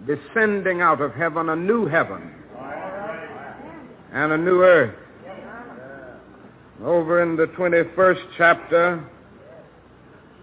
[0.06, 2.34] descending out of heaven a new heaven
[4.12, 4.94] and a new earth.
[6.82, 9.04] Over in the 21st chapter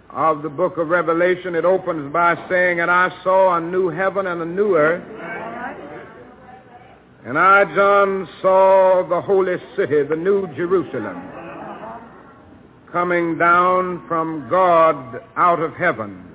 [0.10, 4.26] of the book of Revelation, it opens by saying, And I saw a new heaven
[4.26, 5.04] and a new earth.
[7.26, 11.22] And I, John, saw the holy city, the new Jerusalem,
[12.92, 16.29] coming down from God out of heaven.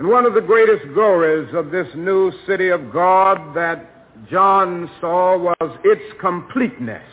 [0.00, 5.36] And one of the greatest glories of this new city of God that John saw
[5.36, 7.06] was its completeness.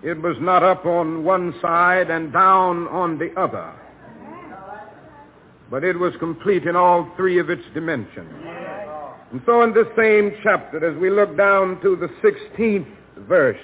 [0.00, 3.72] It was not up on one side and down on the other,
[5.68, 8.30] but it was complete in all three of its dimensions.
[9.32, 12.86] And so in this same chapter, as we look down to the 16th
[13.26, 13.58] verse,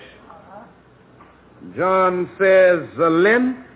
[1.76, 3.67] John says, the length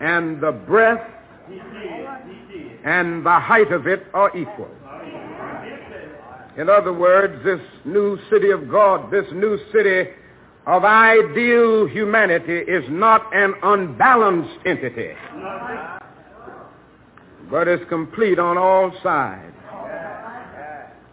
[0.00, 1.04] and the breadth
[2.84, 4.70] and the height of it are equal.
[6.56, 10.10] In other words, this new city of God, this new city
[10.66, 15.12] of ideal humanity is not an unbalanced entity,
[17.50, 19.54] but is complete on all sides.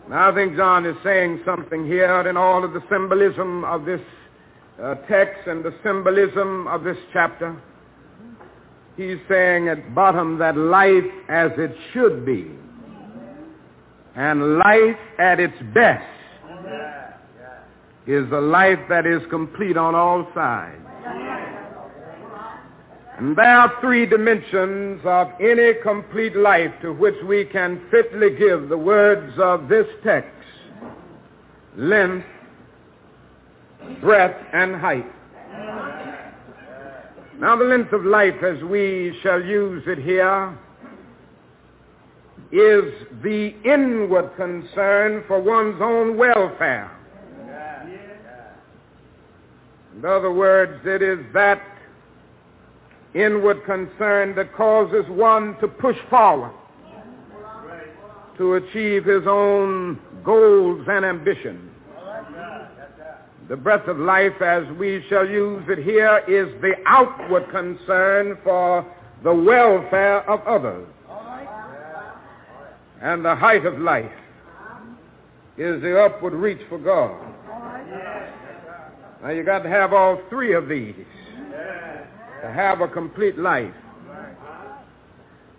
[0.09, 3.99] Now, I think John is saying something here in all of the symbolism of this
[4.81, 7.61] uh, text and the symbolism of this chapter.
[8.97, 12.51] He's saying at bottom that life as it should be
[14.15, 16.03] and life at its best
[18.07, 20.81] is a life that is complete on all sides.
[23.19, 28.69] And there are three dimensions of any complete life to which we can fitly give
[28.69, 30.31] the words of this text.
[31.75, 32.25] Length,
[34.01, 35.05] breadth, and height.
[37.39, 40.57] Now the length of life as we shall use it here
[42.51, 42.91] is
[43.21, 46.91] the inward concern for one's own welfare.
[49.95, 51.61] In other words, it is that
[53.13, 56.51] inward concern that causes one to push forward
[58.37, 61.66] to achieve his own goals and ambitions.
[63.49, 68.85] The breath of life, as we shall use it here, is the outward concern for
[69.23, 70.85] the welfare of others.
[73.01, 74.11] And the height of life
[75.57, 77.15] is the upward reach for God.
[79.23, 80.95] Now you got to have all three of these
[82.41, 83.73] to have a complete life.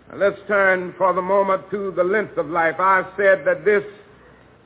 [0.09, 2.75] Now let's turn for the moment to the length of life.
[2.79, 3.83] I said that this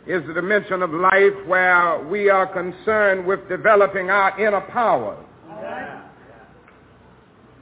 [0.05, 5.17] is the dimension of life where we are concerned with developing our inner power.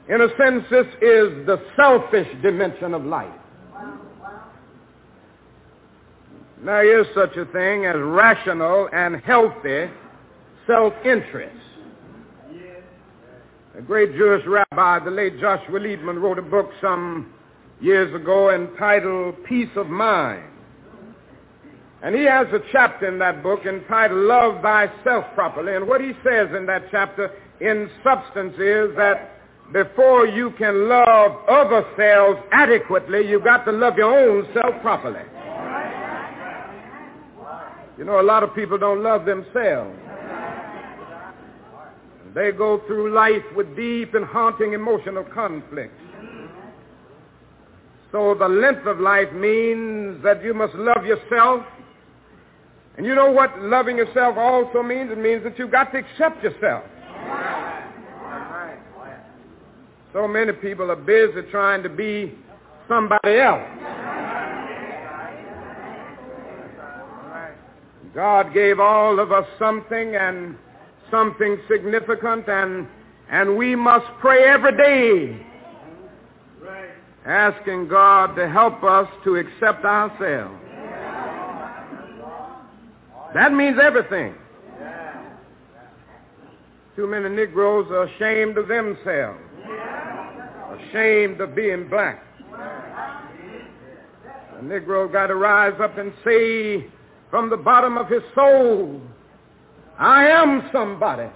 [0.08, 3.32] In a sense, this is the selfish dimension of life.
[6.64, 9.90] There is such a thing as rational and healthy
[10.66, 11.56] self-interest.
[13.78, 17.32] A great Jewish rabbi, the late Joshua Liebman, wrote a book some
[17.80, 20.51] years ago entitled Peace of Mind.
[22.02, 25.76] And he has a chapter in that book entitled Love Thyself Properly.
[25.76, 29.38] And what he says in that chapter, in substance, is that
[29.72, 35.22] before you can love other selves adequately, you've got to love your own self properly.
[37.96, 39.96] You know, a lot of people don't love themselves.
[42.34, 45.94] They go through life with deep and haunting emotional conflicts.
[48.10, 51.64] So the length of life means that you must love yourself.
[52.96, 55.10] And you know what loving yourself also means?
[55.10, 56.84] It means that you've got to accept yourself.
[60.12, 62.34] So many people are busy trying to be
[62.86, 63.62] somebody else.
[68.14, 70.54] God gave all of us something and
[71.10, 72.86] something significant and
[73.30, 75.46] and we must pray every day
[77.24, 80.61] asking God to help us to accept ourselves.
[83.34, 84.34] That means everything.
[86.94, 89.40] Too many Negroes are ashamed of themselves,
[90.78, 92.22] ashamed of being black.
[94.54, 96.86] The Negro got to rise up and say
[97.30, 99.00] from the bottom of his soul,
[99.98, 101.30] I am somebody.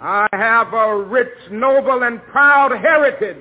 [0.00, 3.38] I have a rich, noble, and proud heritage.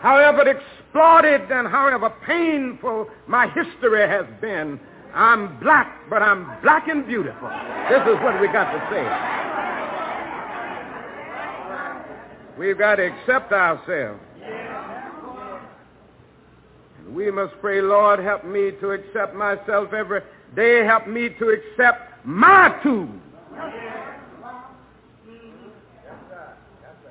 [0.00, 4.78] However exploited and however painful my history has been,
[5.14, 7.48] I'm black, but I'm black and beautiful.
[7.88, 9.04] This is what we got to say.
[12.58, 14.20] We've got to accept ourselves.
[16.98, 20.22] And we must pray, Lord, help me to accept myself every
[20.54, 20.84] day.
[20.84, 23.10] Help me to accept my tools.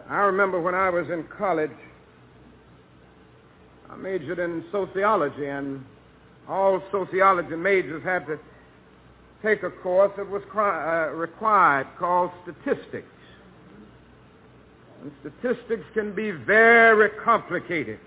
[0.10, 1.72] I remember when I was in college,
[3.90, 5.84] I majored in sociology, and
[6.48, 8.40] all sociology majors had to
[9.42, 13.08] take a course that was uh, required called statistics.
[15.02, 18.00] And statistics can be very complicated.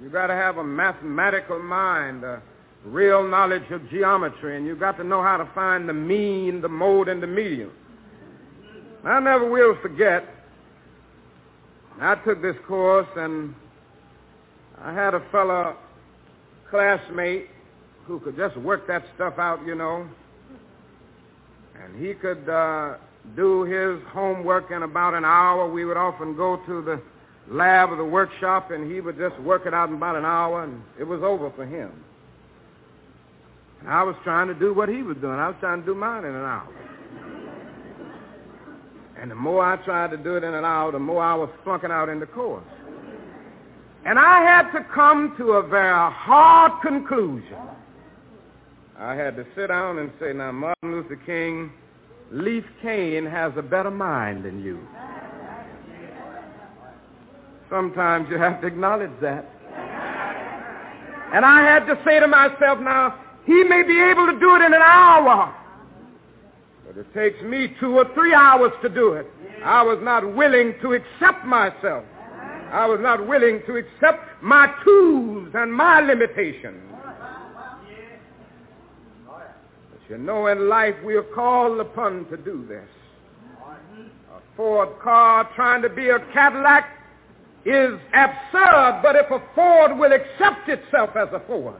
[0.00, 2.40] You've got to have a mathematical mind, a
[2.84, 6.68] real knowledge of geometry, and you've got to know how to find the mean, the
[6.68, 7.70] mode, and the median.
[9.04, 10.24] I never will forget
[12.00, 13.54] I took this course and
[14.82, 15.76] I had a fellow
[16.70, 17.48] classmate
[18.04, 20.08] who could just work that stuff out, you know.
[21.82, 22.96] And he could uh,
[23.36, 25.70] do his homework in about an hour.
[25.70, 27.02] We would often go to the
[27.50, 30.64] lab or the workshop and he would just work it out in about an hour
[30.64, 31.92] and it was over for him.
[33.80, 35.38] And I was trying to do what he was doing.
[35.38, 36.68] I was trying to do mine in an hour.
[39.20, 41.50] And the more I tried to do it in an hour, the more I was
[41.64, 42.64] flunking out in the course.
[44.08, 47.58] And I had to come to a very hard conclusion.
[48.98, 51.70] I had to sit down and say, now, Martin Luther King,
[52.32, 54.80] Leaf Kane has a better mind than you.
[57.68, 59.44] Sometimes you have to acknowledge that.
[61.34, 63.14] And I had to say to myself, now,
[63.44, 65.54] he may be able to do it in an hour.
[66.86, 69.26] But it takes me two or three hours to do it.
[69.62, 72.04] I was not willing to accept myself.
[72.72, 76.82] I was not willing to accept my tools and my limitations.
[79.26, 82.88] But you know, in life we are called upon to do this.
[84.34, 86.88] A Ford car trying to be a Cadillac
[87.64, 91.76] is absurd, but if a Ford will accept itself as a Ford,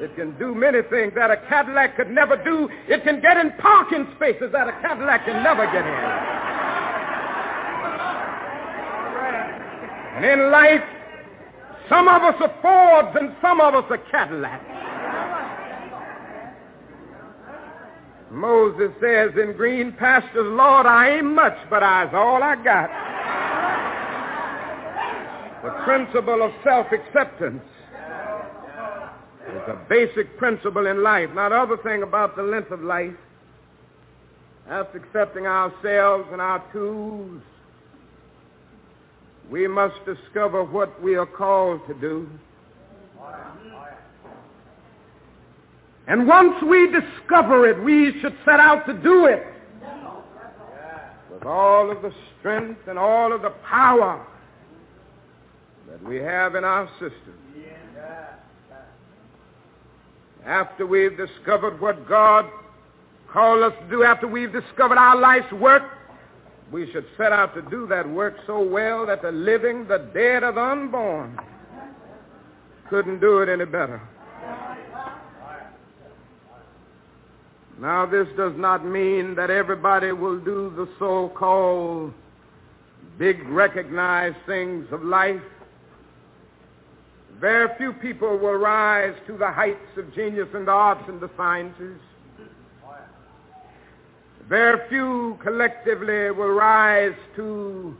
[0.00, 2.68] it can do many things that a Cadillac could never do.
[2.88, 6.51] It can get in parking spaces that a Cadillac can never get in.
[10.14, 10.82] And in life,
[11.88, 14.64] some of us are Fords and some of us are Cadillacs.
[18.30, 22.88] Moses says in green pastures, Lord, I ain't much, but I's all I got.
[25.62, 27.62] The principle of self-acceptance
[29.48, 31.28] is a basic principle in life.
[31.34, 33.14] Now, the other thing about the length of life,
[34.68, 37.42] that's accepting ourselves and our tools.
[39.50, 42.28] We must discover what we are called to do.
[46.08, 49.46] And once we discover it, we should set out to do it
[51.30, 54.26] with all of the strength and all of the power
[55.88, 57.42] that we have in our system
[60.44, 62.46] after we've discovered what God
[63.32, 65.82] called us to do, after we've discovered our life's work,
[66.72, 70.42] we should set out to do that work so well that the living, the dead,
[70.42, 71.38] or the unborn
[72.88, 74.00] couldn't do it any better.
[77.78, 82.12] Now, this does not mean that everybody will do the so-called
[83.18, 85.42] big recognized things of life.
[87.40, 91.30] Very few people will rise to the heights of genius in the arts and the
[91.36, 91.98] sciences.
[94.52, 97.96] Very few collectively will rise to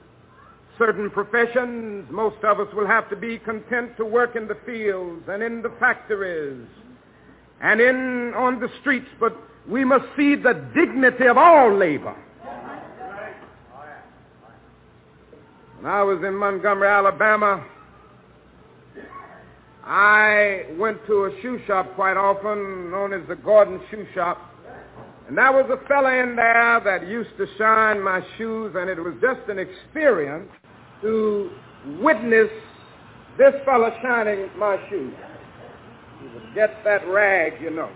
[0.77, 2.07] certain professions.
[2.11, 5.63] Most of us will have to be content to work in the fields and in
[5.63, 6.67] the factories
[7.63, 9.35] and in on the streets, but
[9.67, 12.15] we must see the dignity of all labor.
[15.81, 17.65] When I was in Montgomery, Alabama,
[19.85, 24.52] I went to a shoe shop quite often, known as the Gordon Shoe Shop.
[25.33, 28.99] And there was a fella in there that used to shine my shoes, and it
[28.99, 30.51] was just an experience
[31.01, 31.51] to
[32.03, 32.51] witness
[33.39, 35.15] this fella shining my shoes.
[36.21, 37.89] He would get that rag, you know,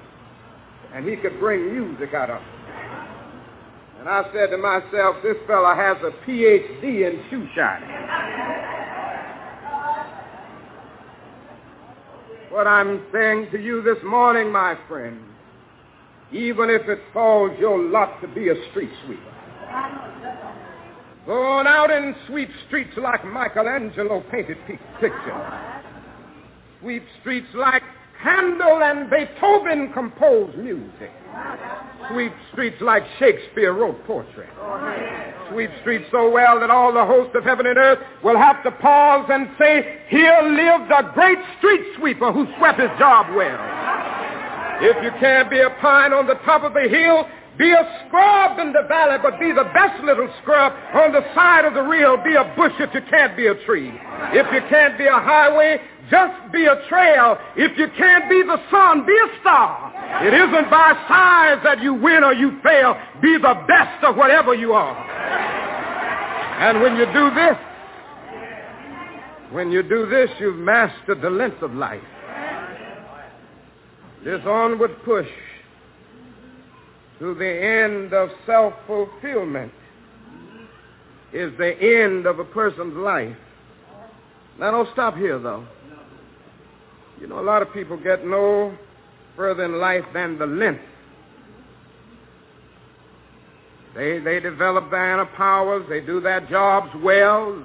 [0.94, 2.48] and he could bring music out of it.
[4.00, 7.90] And I said to myself, this fella has a PhD in shoe shining.
[12.48, 15.20] What I'm saying to you this morning, my friend,
[16.36, 19.22] even if it falls your lot to be a street sweeper,
[21.24, 24.58] go on out and sweep streets like Michelangelo painted
[25.00, 25.42] pictures.
[26.80, 27.82] Sweep streets like
[28.20, 31.10] Handel and Beethoven composed music.
[32.10, 34.46] Sweep streets like Shakespeare wrote poetry.
[35.50, 38.70] Sweep streets so well that all the hosts of heaven and earth will have to
[38.70, 44.25] pause and say, here lived a great street sweeper who swept his job well.
[44.80, 47.26] If you can't be a pine on the top of the hill,
[47.58, 51.64] be a scrub in the valley, but be the best little scrub on the side
[51.64, 52.18] of the rill.
[52.18, 53.88] Be a bush if you can't be a tree.
[54.36, 55.80] If you can't be a highway,
[56.10, 57.38] just be a trail.
[57.56, 59.92] If you can't be the sun, be a star.
[60.26, 62.94] It isn't by size that you win or you fail.
[63.22, 64.96] Be the best of whatever you are.
[66.60, 67.56] And when you do this,
[69.50, 72.02] when you do this, you've mastered the length of life.
[74.26, 75.28] This onward push
[77.20, 79.70] to the end of self-fulfillment
[81.32, 83.36] is the end of a person's life.
[84.58, 85.64] Now, don't stop here, though.
[87.20, 88.76] You know, a lot of people get no
[89.36, 90.82] further in life than the length.
[93.94, 95.86] They, they develop their inner powers.
[95.88, 97.62] They do their jobs well.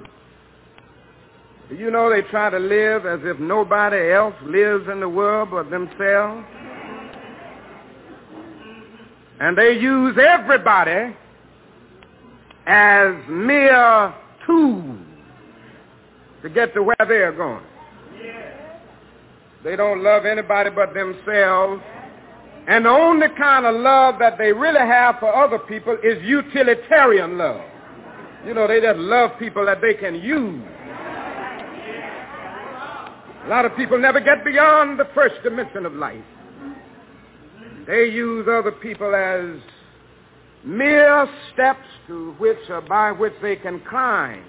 [1.76, 5.70] You know, they try to live as if nobody else lives in the world but
[5.70, 6.44] themselves.
[9.40, 11.16] And they use everybody
[12.66, 14.14] as mere
[14.46, 14.98] tools
[16.42, 17.64] to get to where they're going.
[19.64, 21.82] They don't love anybody but themselves.
[22.68, 27.38] And the only kind of love that they really have for other people is utilitarian
[27.38, 27.60] love.
[28.46, 30.62] You know, they just love people that they can use.
[33.44, 36.24] A lot of people never get beyond the first dimension of life.
[37.86, 39.60] They use other people as
[40.64, 44.44] mere steps to which or by which they can climb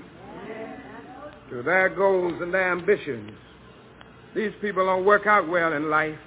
[1.50, 3.32] to their goals and their ambitions.
[4.36, 6.20] These people don't work out well in life.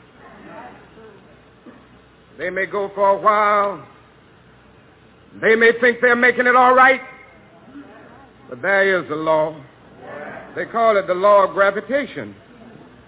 [2.38, 3.86] They may go for a while.
[5.40, 7.00] They may think they're making it all right.
[8.50, 9.56] But there is a law.
[10.56, 12.34] They call it the law of gravitation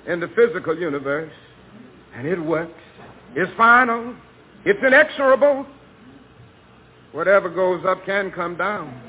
[0.09, 1.33] in the physical universe.
[2.15, 2.73] And it works.
[3.37, 4.15] It's final.
[4.65, 5.67] It's inexorable.
[7.13, 9.01] Whatever goes up can come down.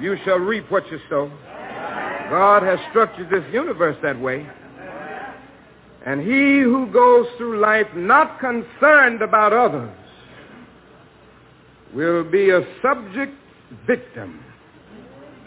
[0.00, 1.30] You shall reap what you sow.
[2.30, 4.46] God has structured this universe that way.
[6.04, 9.90] And he who goes through life not concerned about others
[11.94, 13.32] will be a subject
[13.86, 14.44] victim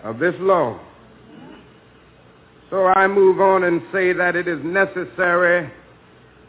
[0.04, 0.80] of this law.
[2.70, 5.72] So I move on and say that it is necessary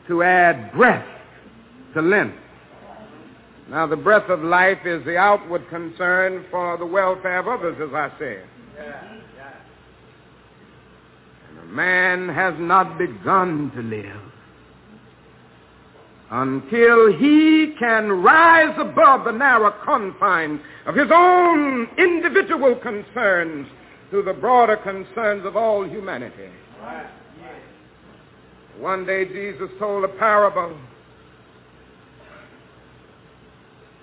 [0.07, 1.07] to add breath
[1.95, 2.37] to length.
[3.71, 7.95] Now, the breath of life is the outward concern for the welfare of others, as
[7.95, 8.45] I said.
[11.49, 14.31] And a man has not begun to live
[16.33, 23.67] until he can rise above the narrow confines of his own individual concerns
[24.11, 26.51] to the broader concerns of all humanity.
[28.79, 30.77] One day Jesus told a parable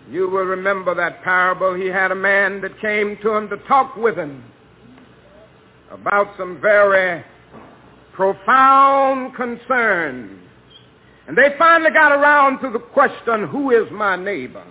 [0.10, 1.74] You will remember that parable.
[1.74, 4.44] He had a man that came to him to talk with him
[5.92, 7.24] about some very
[8.14, 10.42] profound concerns.
[11.28, 14.64] And they finally got around to the question, who is my neighbor?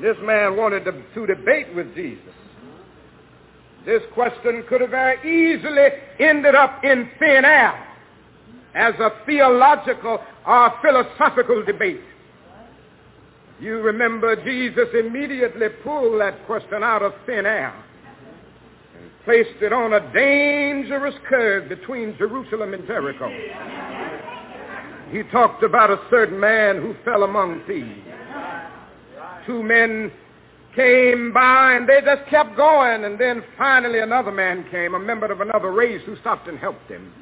[0.00, 2.35] This man wanted to, to debate with Jesus.
[3.86, 5.16] This question could have very
[5.54, 7.86] easily ended up in thin air
[8.74, 12.00] as a theological or philosophical debate.
[13.60, 17.72] You remember Jesus immediately pulled that question out of thin air
[18.98, 23.30] and placed it on a dangerous curve between Jerusalem and Jericho.
[25.12, 28.00] He talked about a certain man who fell among thieves.
[29.46, 30.10] Two men
[30.76, 33.04] came by and they just kept going.
[33.04, 36.88] And then finally another man came, a member of another race who stopped and helped
[36.88, 37.12] him.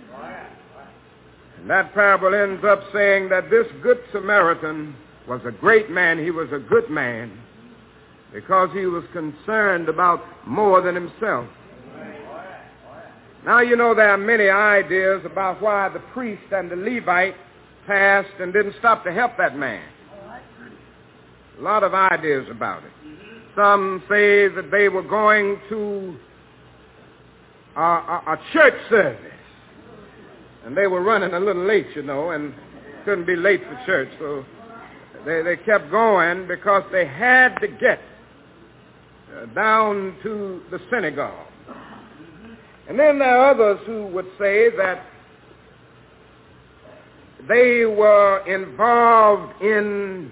[1.58, 4.94] And that parable ends up saying that this good Samaritan
[5.26, 6.22] was a great man.
[6.22, 7.38] He was a good man
[8.34, 11.48] because he was concerned about more than himself.
[13.46, 17.34] Now, you know, there are many ideas about why the priest and the Levite
[17.86, 19.86] passed and didn't stop to help that man.
[21.58, 22.90] A lot of ideas about it.
[23.56, 26.16] Some say that they were going to
[27.76, 29.30] a, a, a church service.
[30.64, 32.54] And they were running a little late, you know, and
[33.04, 34.08] couldn't be late for church.
[34.18, 34.44] So
[35.24, 38.00] they, they kept going because they had to get
[39.36, 41.46] uh, down to the synagogue.
[42.88, 45.04] And then there are others who would say that
[47.48, 50.30] they were involved in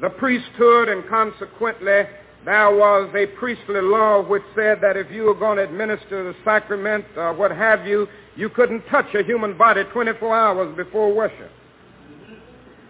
[0.00, 2.02] the priesthood and consequently
[2.44, 6.34] there was a priestly law which said that if you were going to administer the
[6.44, 8.06] sacrament or what have you,
[8.36, 11.50] you couldn't touch a human body 24 hours before worship.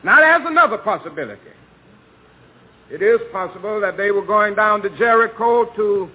[0.03, 1.41] Now there's another possibility.
[2.91, 6.11] It is possible that they were going down to Jericho to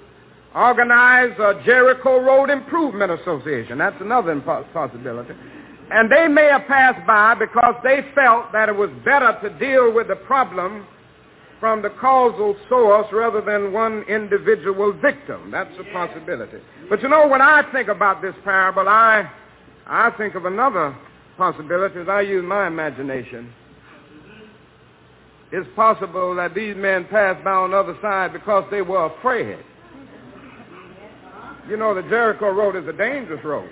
[0.53, 3.77] organize a Jericho Road Improvement Association.
[3.77, 4.40] That's another
[4.74, 5.34] possibility.
[5.92, 9.92] And they may have passed by because they felt that it was better to deal
[9.92, 10.85] with the problem
[11.59, 15.51] from the causal source rather than one individual victim.
[15.51, 16.59] That's a possibility.
[16.90, 19.30] But you know, when I think about this parable, I,
[19.88, 20.95] I think of another
[21.38, 23.51] possibility as I use my imagination.
[25.51, 29.58] It's possible that these men passed by on the other side because they were afraid.
[31.68, 33.69] You know, the Jericho Road is a dangerous road.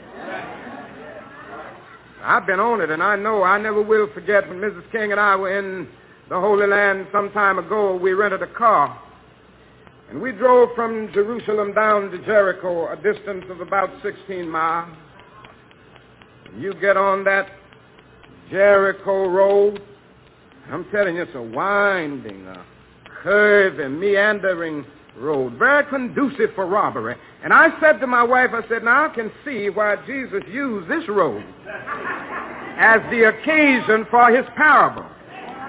[2.27, 4.91] I've been on it, and I know I never will forget when Mrs.
[4.91, 5.87] King and I were in
[6.27, 7.95] the Holy Land some time ago.
[7.95, 9.01] We rented a car,
[10.09, 14.93] and we drove from Jerusalem down to Jericho, a distance of about 16 miles.
[16.57, 17.47] You get on that
[18.51, 19.81] Jericho Road,
[20.69, 22.65] I'm telling you, it's a winding, a
[23.23, 24.85] curving, meandering
[25.19, 27.15] road, very conducive for robbery.
[27.43, 30.89] And I said to my wife, I said, now I can see why Jesus used
[30.89, 31.43] this road
[32.77, 35.05] as the occasion for his parable.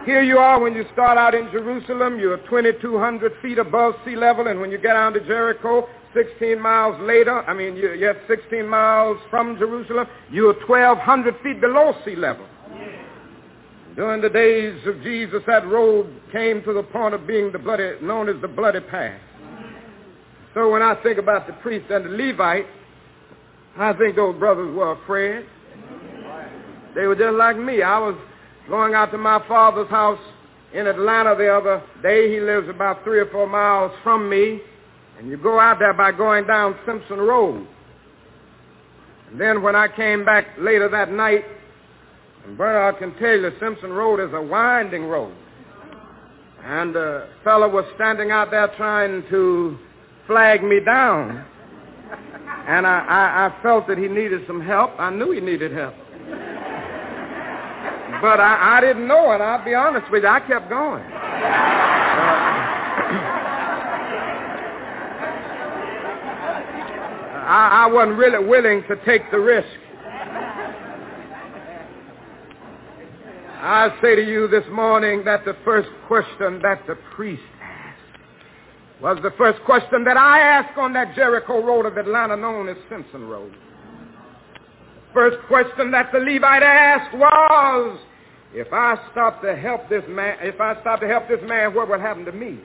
[0.05, 4.47] Here you are when you start out in Jerusalem, you're 2,200 feet above sea level,
[4.47, 9.19] and when you get down to Jericho, 16 miles later, I mean, you're 16 miles
[9.29, 12.47] from Jerusalem, you're 1,200 feet below sea level.
[13.97, 17.95] During the days of Jesus, that road came to the point of being the bloody,
[18.01, 19.21] known as the bloody path.
[20.59, 22.67] So when I think about the priest and the Levite,
[23.79, 25.47] I think those brothers were afraid.
[26.97, 27.81] They were just like me.
[27.81, 28.17] I was
[28.69, 30.19] going out to my father's house
[30.75, 32.35] in Atlanta the other day.
[32.35, 34.61] He lives about three or four miles from me.
[35.17, 37.65] And you go out there by going down Simpson Road.
[39.31, 41.45] And then when I came back later that night,
[42.45, 45.37] and Bernard can tell you Simpson Road is a winding road.
[46.65, 49.79] And a fellow was standing out there trying to
[50.29, 51.45] flag me down.
[52.69, 54.93] And I, I, I felt that he needed some help.
[54.99, 55.95] I knew he needed help.
[58.21, 61.03] But I, I didn't know, and I'll be honest with you, I kept going.
[67.49, 69.69] I, I wasn't really willing to take the risk.
[73.61, 77.43] I say to you this morning that the first question that the priest
[79.01, 82.77] was the first question that I asked on that Jericho Road of Atlanta known as
[82.89, 83.55] Simpson Road.
[85.15, 87.99] First question that the Levite asked was,
[88.53, 91.89] if I stop to help this man, if I stop to help this man, what
[91.89, 92.59] will happen to me?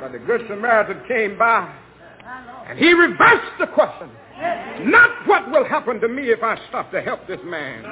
[0.00, 1.72] But the Good Samaritan came by
[2.68, 4.10] and he reversed the question.
[4.88, 7.84] Not what will happen to me if I stop to help this man,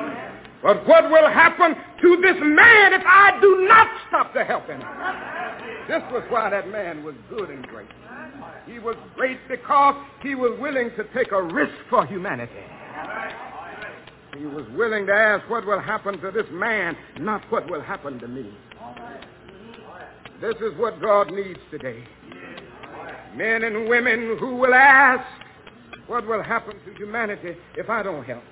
[0.62, 4.80] but what will happen to this man if I do not stop to help him?
[5.88, 7.88] This was why that man was good and great.
[8.66, 12.52] He was great because he was willing to take a risk for humanity.
[14.36, 18.18] He was willing to ask what will happen to this man, not what will happen
[18.20, 18.52] to me.
[20.42, 22.04] This is what God needs today.
[23.34, 25.24] Men and women who will ask
[26.06, 28.44] what will happen to humanity if I don't help.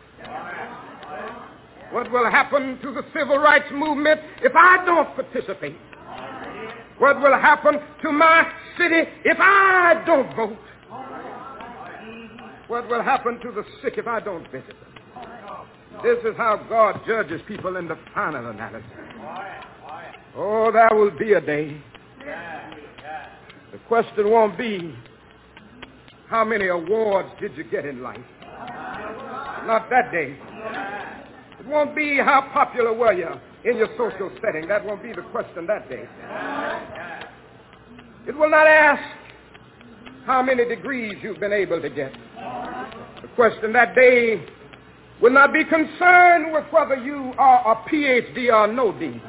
[1.93, 5.77] What will happen to the civil rights movement if I don't participate?
[6.99, 10.57] What will happen to my city if I don't vote?
[12.69, 14.97] What will happen to the sick if I don't visit them?
[16.03, 18.91] This is how God judges people in the final analysis.
[20.37, 21.81] Oh, there will be a day
[23.73, 24.95] The question won't be
[26.29, 28.19] how many awards did you get in life?
[29.65, 30.37] Not that day.
[31.61, 33.31] It won't be how popular were you
[33.67, 34.69] in your social setting.
[34.69, 36.05] That won't be the question that day.
[38.27, 39.03] It will not ask
[40.25, 42.13] how many degrees you've been able to get.
[43.23, 44.45] The question that day
[45.21, 49.21] will not be concerned with whether you are a PhD or no D.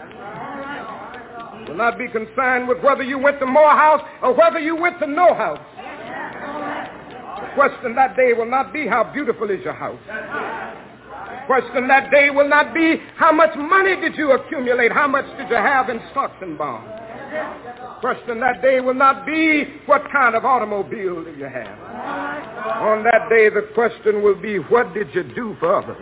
[1.68, 5.08] Will not be concerned with whether you went to Morehouse or whether you went to
[5.08, 5.60] no house.
[7.42, 10.00] The question that day will not be how beautiful is your house.
[11.48, 15.50] Question that day will not be how much money did you accumulate, how much did
[15.50, 16.92] you have in stocks and bonds.
[18.01, 21.80] Question that day will not be what kind of automobile do you have.
[22.84, 25.98] On that day, the question will be what did you do for others.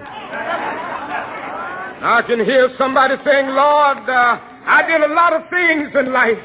[2.01, 6.38] I can hear somebody saying, Lord, uh, I did a lot of things in life.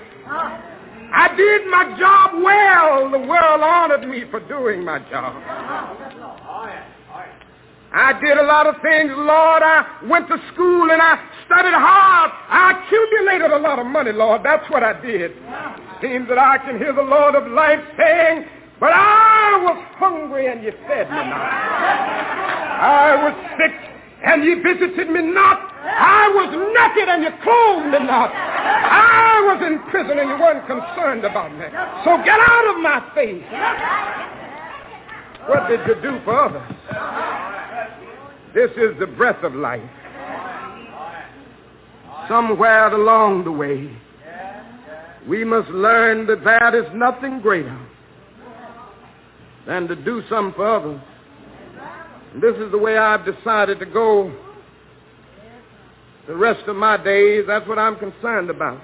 [1.13, 3.11] I did my job well.
[3.11, 5.35] The world honored me for doing my job.
[7.93, 9.63] I did a lot of things, Lord.
[9.63, 12.31] I went to school and I studied hard.
[12.49, 14.43] I accumulated a lot of money, Lord.
[14.45, 15.33] That's what I did.
[16.01, 18.47] Seems that I can hear the Lord of life saying,
[18.79, 21.51] but I was hungry and you fed me not.
[22.81, 23.75] I was sick
[24.23, 25.59] and you visited me not.
[25.83, 28.31] I was naked and you clothed me not.
[28.31, 31.67] I was in prison and you weren't concerned about me.
[32.05, 33.45] So get out of my face.
[35.49, 37.60] What did you do for others?
[38.55, 39.89] This is the breath of life.
[42.29, 43.97] Somewhere along the way,
[45.29, 47.79] we must learn that there is nothing greater
[49.67, 51.01] than to do something for others.
[52.33, 54.33] And this is the way I've decided to go
[56.27, 57.45] the rest of my days.
[57.47, 58.81] That's what I'm concerned about.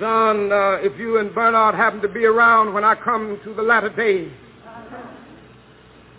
[0.00, 3.62] John, uh, if you and Bernard happen to be around when I come to the
[3.62, 4.32] latter days,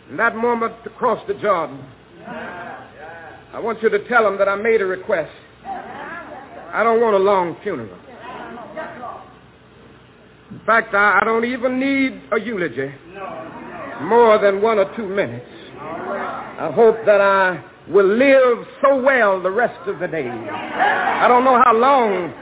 [0.09, 1.83] in that moment across the Jordan,
[2.27, 5.31] I want you to tell them that I made a request.
[5.65, 7.97] I don't want a long funeral.
[10.51, 12.93] In fact, I, I don't even need a eulogy
[14.03, 15.49] more than one or two minutes.
[15.79, 20.29] I hope that I will live so well the rest of the day.
[20.29, 22.33] I don't know how long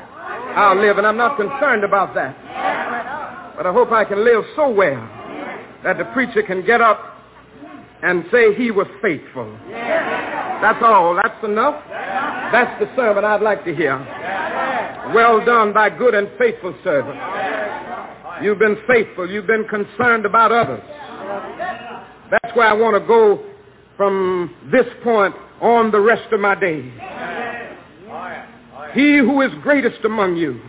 [0.56, 3.56] I'll live, and I'm not concerned about that.
[3.58, 5.10] But I hope I can live so well
[5.84, 7.13] that the preacher can get up
[8.04, 9.58] and say he was faithful.
[9.70, 11.16] That's all.
[11.16, 11.82] That's enough.
[12.52, 13.98] That's the sermon I'd like to hear.
[15.16, 17.18] Well done, thy good and faithful servant.
[18.44, 19.30] You've been faithful.
[19.30, 20.82] You've been concerned about others.
[22.30, 23.44] That's where I want to go
[23.96, 26.92] from this point on the rest of my days.
[28.94, 30.62] He who is greatest among you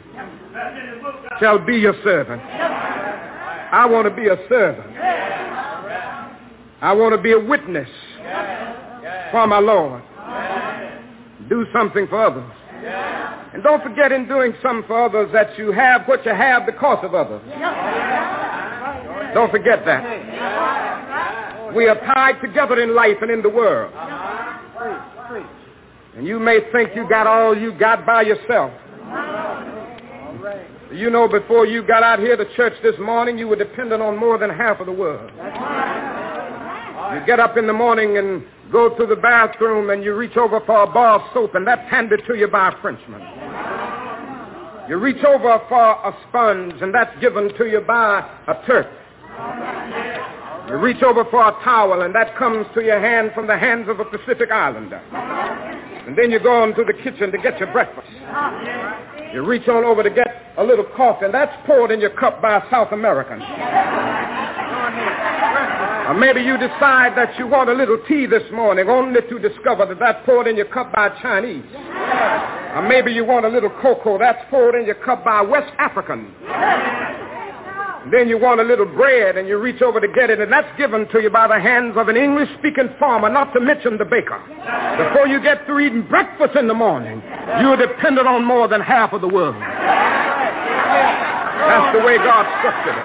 [1.41, 2.41] shall be your servant.
[2.43, 4.95] I want to be a servant.
[6.85, 7.89] I want to be a witness
[9.33, 10.03] for my Lord.
[11.49, 12.53] Do something for others.
[13.55, 17.03] And don't forget in doing something for others that you have what you have because
[17.03, 17.41] of others.
[19.33, 21.73] Don't forget that.
[21.75, 23.91] We are tied together in life and in the world.
[26.19, 28.73] And you may think you got all you got by yourself.
[30.93, 34.19] You know, before you got out here to church this morning, you were dependent on
[34.19, 35.31] more than half of the world.
[37.13, 38.43] You get up in the morning and
[38.73, 41.89] go to the bathroom and you reach over for a bar of soap and that's
[41.91, 43.21] handed to you by a Frenchman.
[44.89, 48.87] You reach over for a sponge and that's given to you by a Turk.
[50.69, 53.89] You reach over for a towel and that comes to your hand from the hands
[53.89, 54.97] of a Pacific Islander.
[56.07, 58.09] And then you go on to the kitchen to get your breakfast.
[59.33, 62.41] You reach on over to get a little coffee and that's poured in your cup
[62.41, 63.41] by a South American.
[66.15, 69.85] Or maybe you decide that you want a little tea this morning only to discover
[69.87, 71.65] that that's poured in your cup by Chinese.
[71.75, 76.33] Or maybe you want a little cocoa that's poured in your cup by West African.
[78.13, 80.69] Then you want a little bread and you reach over to get it and that's
[80.79, 84.39] given to you by the hands of an English-speaking farmer, not to mention the baker.
[84.97, 87.21] Before you get through eating breakfast in the morning,
[87.61, 89.57] you're dependent on more than half of the world.
[91.67, 93.05] That's the way God structured it.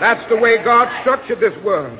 [0.00, 1.98] That's the way God structured this world.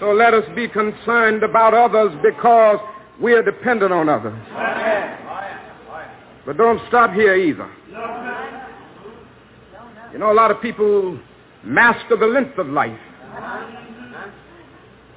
[0.00, 2.78] So let us be concerned about others because
[3.20, 4.38] we are dependent on others.
[6.46, 7.68] But don't stop here either.
[10.12, 11.18] You know, a lot of people
[11.64, 12.98] master the length of life.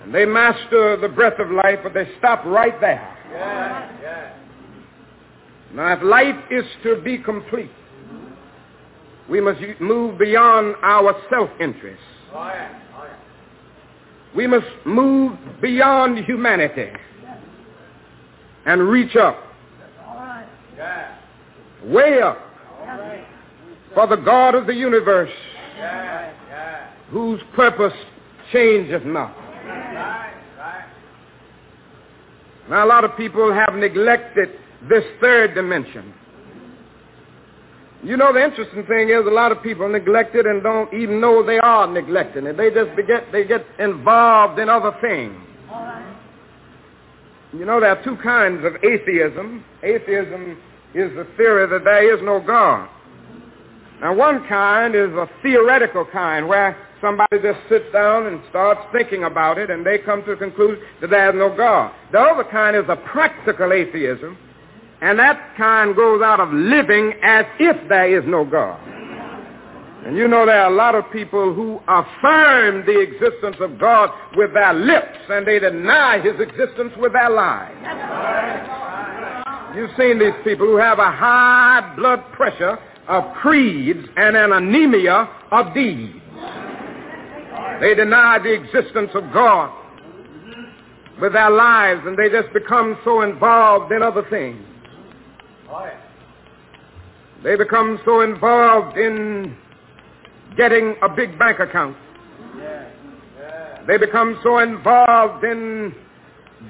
[0.03, 3.13] And they master the breadth of life, but they stop right there.
[5.73, 7.69] Now, if life is to be complete,
[9.29, 12.01] we must move beyond our self-interest.
[14.35, 16.89] We must move beyond humanity
[18.65, 19.37] and reach up,
[21.83, 22.39] way up,
[23.93, 25.31] for the God of the universe,
[27.09, 27.93] whose purpose
[28.51, 29.35] changeth not.
[32.69, 34.49] Now, a lot of people have neglected
[34.89, 36.13] this third dimension.
[38.07, 41.19] You know, the interesting thing is a lot of people neglect it and don't even
[41.19, 42.55] know they are neglecting it.
[42.55, 45.35] They just get, they get involved in other things.
[47.51, 49.61] You know, there are two kinds of atheism.
[49.83, 50.57] Atheism
[50.93, 52.87] is the theory that there is no God.
[53.99, 59.25] Now, one kind is a theoretical kind where somebody just sits down and starts thinking
[59.25, 61.91] about it and they come to the conclusion that there is no God.
[62.13, 64.37] The other kind is a practical atheism
[65.01, 68.79] and that kind goes out of living as if there is no God.
[70.05, 74.09] And you know there are a lot of people who affirm the existence of God
[74.35, 77.75] with their lips and they deny his existence with their lives.
[79.75, 85.29] You've seen these people who have a high blood pressure of creeds and an anemia
[85.51, 86.13] of deeds.
[87.81, 89.71] They deny the existence of God
[91.21, 94.66] with their lives and they just become so involved in other things.
[97.43, 99.55] They become so involved in
[100.55, 101.95] getting a big bank account.
[103.85, 105.93] They become so involved in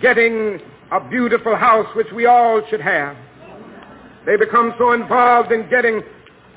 [0.02, 0.60] getting
[0.92, 3.16] a beautiful house, which we all should have.
[4.26, 6.02] They become so involved in getting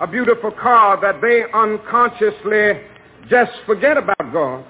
[0.00, 2.82] a beautiful car that they unconsciously
[3.28, 4.64] just forget about God.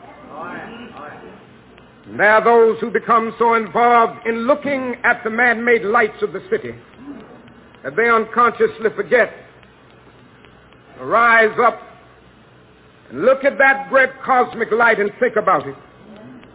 [2.17, 6.43] There are those who become so involved in looking at the man-made lights of the
[6.51, 6.75] city
[7.83, 9.33] that they unconsciously forget.
[11.01, 11.81] Rise up
[13.11, 15.77] and look at that great cosmic light and think about it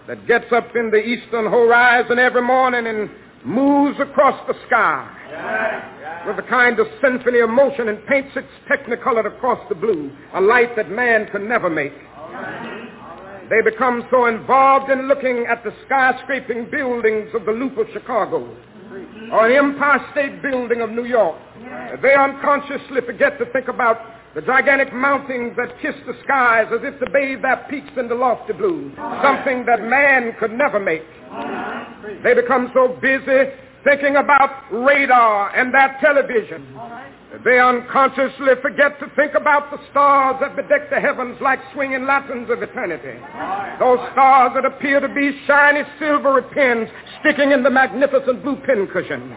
[0.08, 3.10] that gets up in the eastern horizon every morning and
[3.44, 9.26] moves across the sky with a kind of symphony of motion and paints its technicolor
[9.26, 11.94] across the blue, a light that man could never make.
[13.50, 18.56] They become so involved in looking at the skyscraping buildings of the Loop of Chicago
[19.32, 21.38] or Empire State Building of New York.
[22.02, 23.98] They unconsciously forget to think about
[24.36, 28.16] the gigantic mountains that kiss the skies as if to bathe their peaks in the
[28.16, 28.92] lofty blue,
[29.24, 31.04] something that man could never make.
[32.24, 33.52] They become so busy
[33.86, 36.78] thinking about radar and that television.
[37.44, 42.50] They unconsciously forget to think about the stars that bedeck the heavens like swinging lanterns
[42.50, 43.20] of eternity.
[43.80, 46.90] Those stars that appear to be shiny silvery pins
[47.20, 49.36] sticking in the magnificent blue pincushion.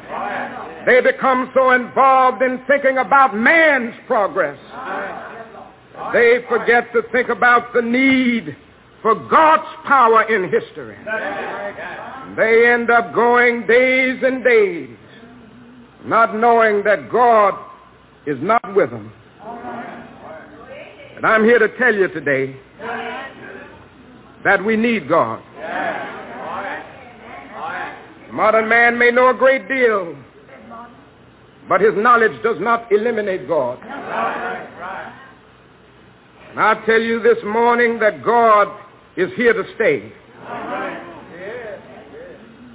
[0.86, 4.58] They become so involved in thinking about man's progress.
[6.12, 8.56] They forget to think about the need
[9.02, 10.96] for God's power in history.
[12.36, 14.96] They end up going days and days
[16.04, 17.54] not knowing that God
[18.26, 19.12] is not with them.
[21.16, 22.54] And I'm here to tell you today
[24.44, 25.42] that we need God.
[28.30, 30.14] Modern man may know a great deal,
[31.68, 33.78] but his knowledge does not eliminate God.
[36.50, 38.68] And I tell you this morning that God
[39.16, 40.12] is here to stay.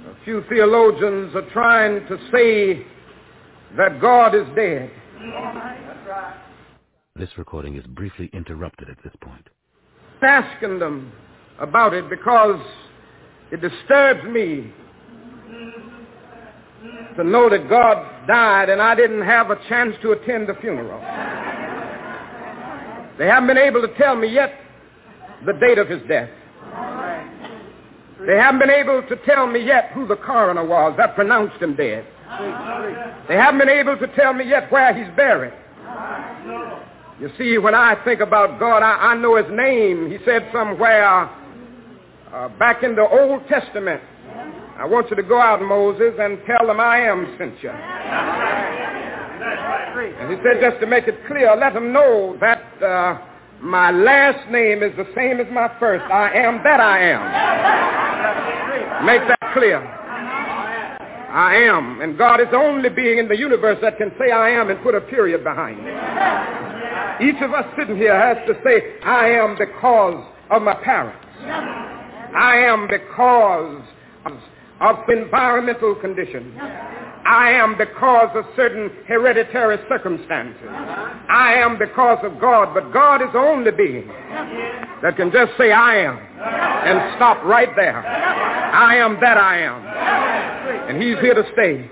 [0.06, 2.86] A few theologians are trying to say
[3.76, 4.90] that God is dead.
[7.16, 9.48] This recording is briefly interrupted at this point.
[10.22, 11.12] Asking them
[11.58, 12.60] about it because
[13.52, 14.72] it disturbs me
[17.16, 21.00] to know that God died and I didn't have a chance to attend the funeral.
[23.18, 24.52] They haven't been able to tell me yet
[25.46, 26.30] the date of his death.
[28.26, 31.76] They haven't been able to tell me yet who the coroner was that pronounced him
[31.76, 32.06] dead.
[33.28, 35.52] They haven't been able to tell me yet where he's buried.
[37.20, 40.10] You see, when I think about God, I, I know his name.
[40.10, 41.30] He said somewhere
[42.32, 44.00] uh, back in the Old Testament,
[44.76, 47.70] I want you to go out, Moses, and tell them I am sent you.
[50.20, 53.18] And he said just to make it clear, let them know that uh,
[53.60, 56.02] my last name is the same as my first.
[56.10, 57.22] I am that I am.
[59.06, 59.80] Make that clear.
[61.34, 62.00] I am.
[62.00, 64.80] And God is the only being in the universe that can say I am and
[64.82, 67.26] put a period behind it.
[67.28, 71.18] Each of us sitting here has to say, I am because of my parents.
[72.36, 73.82] I am because
[74.80, 76.54] of environmental conditions.
[77.26, 80.68] I am because of certain hereditary circumstances.
[80.68, 84.08] I am because of God, but God is the only being
[85.02, 88.04] that can just say I am and stop right there.
[88.06, 90.88] I am that I am.
[90.88, 91.90] And he's here to stay.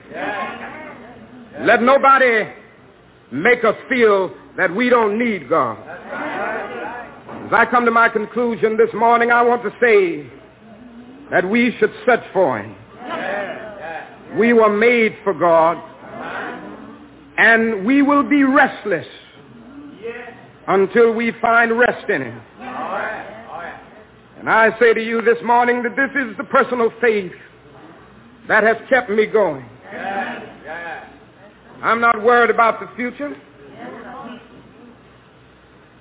[1.64, 2.50] Let nobody
[3.30, 5.78] make us feel that we don't need God.
[7.46, 10.26] As I come to my conclusion this morning, I want to say
[11.30, 12.74] that we should search for him.
[14.38, 15.76] We were made for God,
[17.36, 19.06] and we will be restless
[20.68, 22.40] until we find rest in him.
[24.38, 27.32] And I say to you this morning that this is the personal faith
[28.48, 29.64] that has kept me going.
[31.82, 33.36] I'm not worried about the future.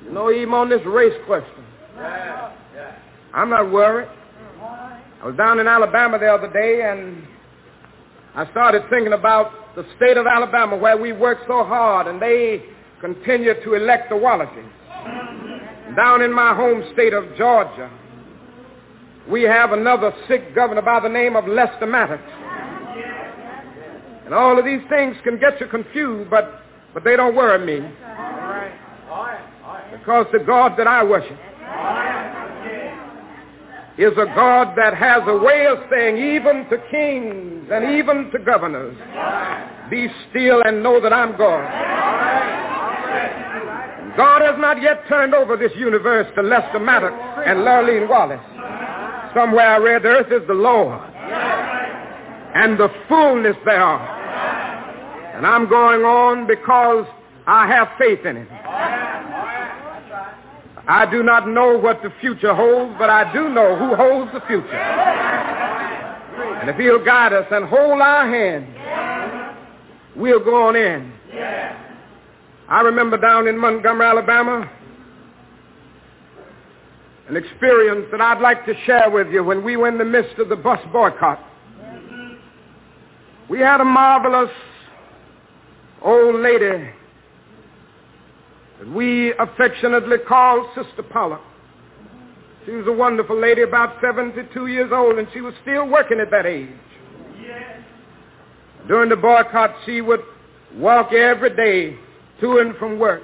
[0.06, 1.66] You know, even on this race question,
[3.34, 4.10] I'm not worried.
[5.22, 7.28] I was down in Alabama the other day, and
[8.34, 12.64] I started thinking about the state of Alabama where we worked so hard, and they
[13.02, 14.66] continue to elect the Wallaces.
[15.98, 17.92] Down in my home state of Georgia,
[19.30, 22.22] we have another sick governor by the name of Lester Maddox.
[24.26, 26.62] And all of these things can get you confused, but,
[26.94, 27.86] but they don't worry me.
[29.92, 31.38] Because the God that I worship
[33.98, 38.40] is a God that has a way of saying, even to kings and even to
[38.40, 38.96] governors,
[39.90, 41.68] be still and know that I'm God.
[44.18, 47.14] God has not yet turned over this universe to Lester Maddox
[47.46, 48.42] and Lurleen Wallace.
[49.34, 51.00] Somewhere I read the earth is the Lord
[52.54, 54.02] and the fullness thereof.
[55.36, 57.06] And I'm going on because
[57.48, 58.48] I have faith in it.
[60.92, 64.42] I do not know what the future holds, but I do know who holds the
[64.42, 64.76] future.
[66.60, 68.68] And if he'll guide us and hold our hand,
[70.18, 71.14] we'll go on in.
[72.68, 74.70] I remember down in Montgomery, Alabama,
[77.30, 80.40] an experience that I'd like to share with you when we were in the midst
[80.40, 81.40] of the bus boycott.
[83.50, 84.52] We had a marvelous
[86.02, 86.90] old lady
[88.82, 91.40] that we affectionately called Sister Pollard.
[92.66, 96.30] She was a wonderful lady, about 72 years old, and she was still working at
[96.32, 96.70] that age.
[97.40, 97.82] Yes.
[98.88, 100.22] During the boycott, she would
[100.76, 101.98] walk every day
[102.40, 103.24] to and from work.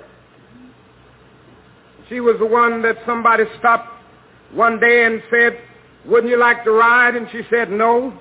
[2.10, 3.90] She was the one that somebody stopped
[4.54, 5.60] one day and said,
[6.06, 7.16] wouldn't you like to ride?
[7.16, 8.18] And she said, no.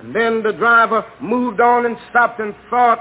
[0.00, 3.00] And then the driver moved on and stopped and thought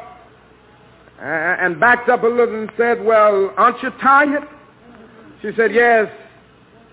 [1.22, 4.43] and backed up a little and said, well, aren't you tired?
[5.41, 6.07] She said, yes,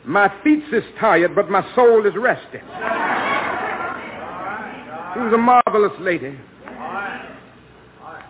[0.05, 2.61] my feet is tired, but my soul is resting.
[5.15, 6.39] She was a marvelous lady.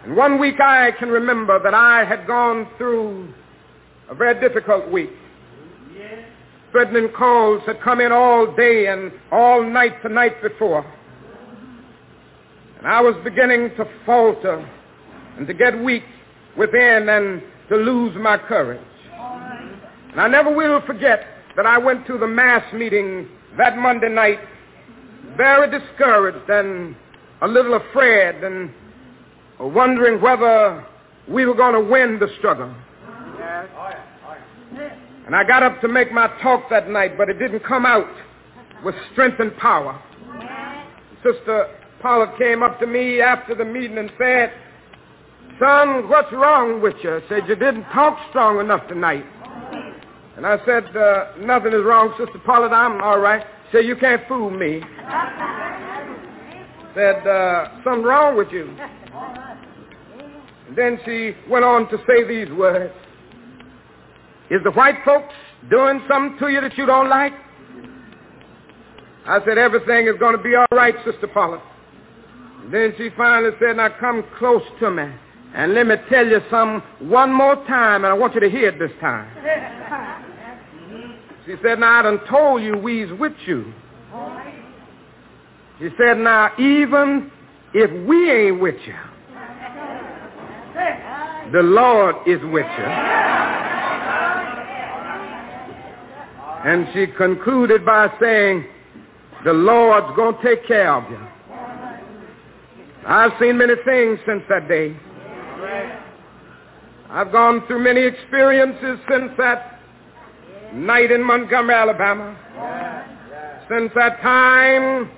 [0.04, 3.32] And one week I can remember that I had gone through
[4.08, 5.10] a very difficult week.
[6.72, 10.84] Threatening calls had come in all day and all night the night before.
[12.78, 14.68] And I was beginning to falter
[15.36, 16.02] and to get weak
[16.56, 18.80] within and to lose my courage.
[20.12, 21.24] And I never will forget
[21.56, 24.38] that I went to the mass meeting that Monday night
[25.36, 26.96] very discouraged and
[27.42, 28.70] a little afraid and
[29.58, 30.86] wondering whether
[31.28, 32.74] we were going to win the struggle.
[35.26, 38.08] And I got up to make my talk that night, but it didn't come out
[38.84, 40.00] with strength and power.
[41.24, 44.52] Sister Pollard came up to me after the meeting and said,
[45.58, 47.16] Son, what's wrong with you?
[47.16, 49.24] I said, you didn't talk strong enough tonight.
[50.36, 52.74] And I said, uh, nothing is wrong, Sister Pollard.
[52.74, 53.42] I'm all right.
[53.72, 54.82] Said, you can't fool me.
[56.94, 58.68] Said, uh, something wrong with you.
[60.68, 62.92] And then she went on to say these words.
[64.50, 65.32] Is the white folks
[65.70, 67.32] doing something to you that you don't like?
[69.24, 71.62] I said, everything is going to be all right, Sister Pollard.
[72.62, 75.06] And then she finally said, now come close to me.
[75.54, 78.68] And let me tell you something one more time, and I want you to hear
[78.68, 79.30] it this time.
[81.46, 83.72] She said, now I done told you we's with you.
[85.78, 87.30] She said, now even
[87.72, 88.96] if we ain't with you,
[91.52, 92.84] the Lord is with you.
[96.64, 98.66] And she concluded by saying,
[99.44, 101.20] the Lord's going to take care of you.
[103.06, 104.96] I've seen many things since that day.
[107.10, 109.80] I've gone through many experiences since that
[110.74, 112.36] night in Montgomery, Alabama.
[113.68, 115.10] Since that time,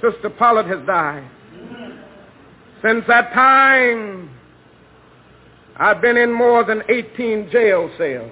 [0.00, 1.28] Sister Pollard has died.
[2.82, 4.30] Since that time,
[5.76, 8.30] I've been in more than 18 jail cells.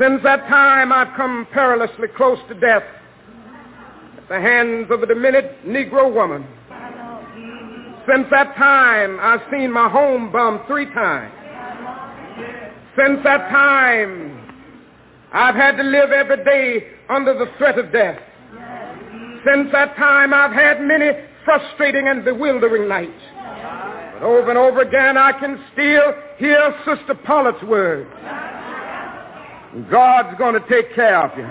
[0.00, 2.82] Since that time, I've come perilously close to death
[4.18, 6.46] at the hands of a demented Negro woman.
[8.08, 11.32] Since that time, I've seen my home bombed three times.
[12.96, 14.54] Since that time,
[15.32, 18.18] I've had to live every day under the threat of death.
[19.44, 21.10] Since that time, I've had many
[21.44, 23.22] frustrating and bewildering nights.
[24.14, 28.10] But over and over again, I can still hear Sister Pollard's words.
[29.90, 31.46] God's going to take care of you.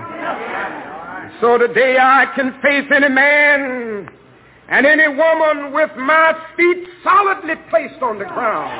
[1.41, 4.09] So today I can face any man
[4.67, 8.71] and any woman with my feet solidly placed on the ground,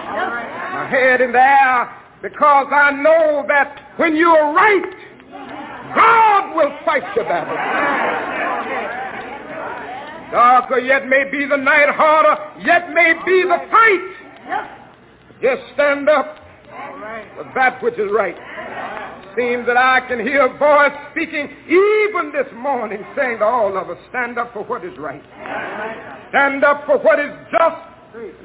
[0.73, 1.89] my head in the air,
[2.21, 4.83] because I know that when you're right,
[5.93, 7.55] God will fight your battle.
[10.31, 14.71] Darker yet may be the night, harder yet may be the fight.
[15.41, 16.39] Just stand up
[17.37, 18.35] with that which is right.
[19.37, 23.89] Seems that I can hear a voice speaking even this morning saying to all of
[23.89, 25.21] us, stand up for what is right.
[26.29, 27.75] Stand up for what is just.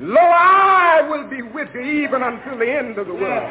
[0.01, 3.51] Lo, I will be with you even until the end of the world.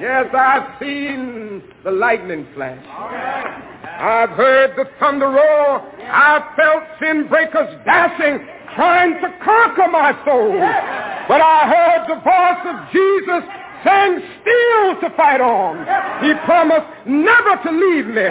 [0.00, 2.84] Yes, I've seen the lightning flash.
[2.84, 5.82] I've heard the thunder roar.
[6.02, 10.50] I've felt sin breakers dashing, trying to conquer my soul.
[11.28, 13.48] But I heard the voice of Jesus
[13.84, 15.84] saying still to fight on.
[16.24, 18.28] He promised never to leave me.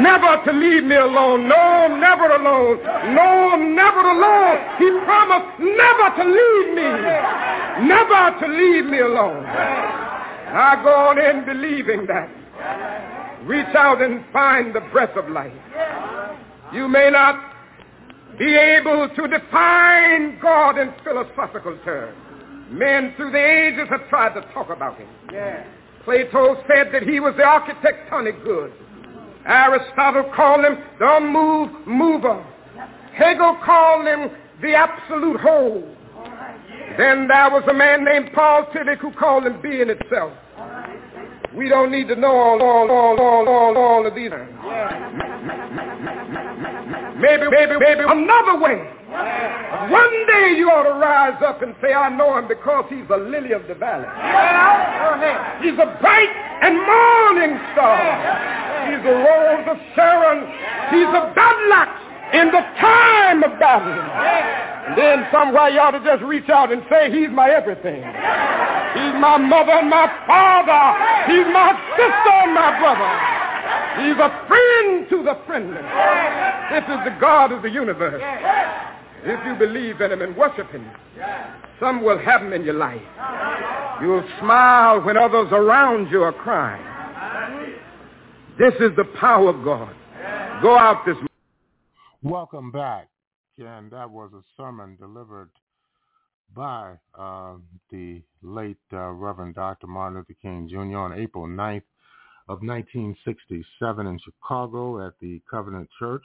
[0.00, 1.48] Never to leave me alone.
[1.48, 2.82] No, never alone.
[3.14, 4.58] No, never alone.
[4.80, 6.90] He promised never to leave me.
[7.86, 9.44] Never to leave me alone.
[9.44, 12.30] I go on in believing that.
[13.44, 15.52] Reach out and find the breath of life.
[16.72, 17.54] You may not
[18.38, 22.16] be able to define God in philosophical terms.
[22.70, 25.08] Men through the ages have tried to talk about him.
[25.32, 25.64] Yeah.
[26.04, 28.72] Plato said that he was the architectonic good.
[29.46, 32.44] Aristotle called him the unmoved mover.
[33.14, 34.30] Hegel called him
[34.60, 35.96] the absolute whole.
[36.96, 40.32] Then there was a man named Paul Tillich who called him being itself.
[41.54, 44.30] We don't need to know all, all, all, all, all, all of these.
[47.18, 48.97] Maybe, maybe, maybe another way.
[49.08, 53.16] One day you ought to rise up and say, I know him because he's the
[53.16, 54.04] lily of the valley.
[55.64, 57.96] He's a bright and morning star.
[58.92, 60.44] He's a rose of Sharon.
[60.92, 61.88] He's a battle
[62.36, 63.96] in the time of battle.
[63.96, 68.04] And then somewhere you ought to just reach out and say, he's my everything.
[68.04, 71.32] He's my mother and my father.
[71.32, 73.08] He's my sister and my brother.
[74.04, 75.84] He's a friend to the friendless.
[76.72, 78.20] This is the God of the universe.
[79.24, 80.88] If you believe in him and worship him,
[81.80, 83.02] some will have him in your life.
[84.00, 86.84] You'll smile when others around you are crying.
[88.58, 89.94] This is the power of God.
[90.62, 91.28] Go out this morning.
[92.22, 93.08] Welcome back.
[93.58, 95.50] And that was a sermon delivered
[96.54, 97.54] by uh,
[97.90, 99.86] the late uh, Reverend Dr.
[99.86, 100.96] Martin Luther King Jr.
[100.96, 101.82] on April 9th
[102.48, 106.22] of 1967 in Chicago at the Covenant Church.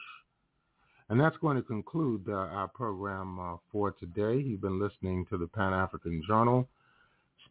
[1.10, 4.40] And that's going to conclude uh, our program uh, for today.
[4.42, 6.68] You've been listening to the Pan-African Journal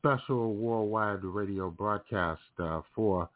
[0.03, 3.29] special worldwide radio broadcast uh, for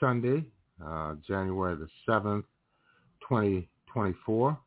[0.00, 0.44] Sunday,
[0.84, 2.42] uh, January the 7th,
[3.28, 4.58] 2024.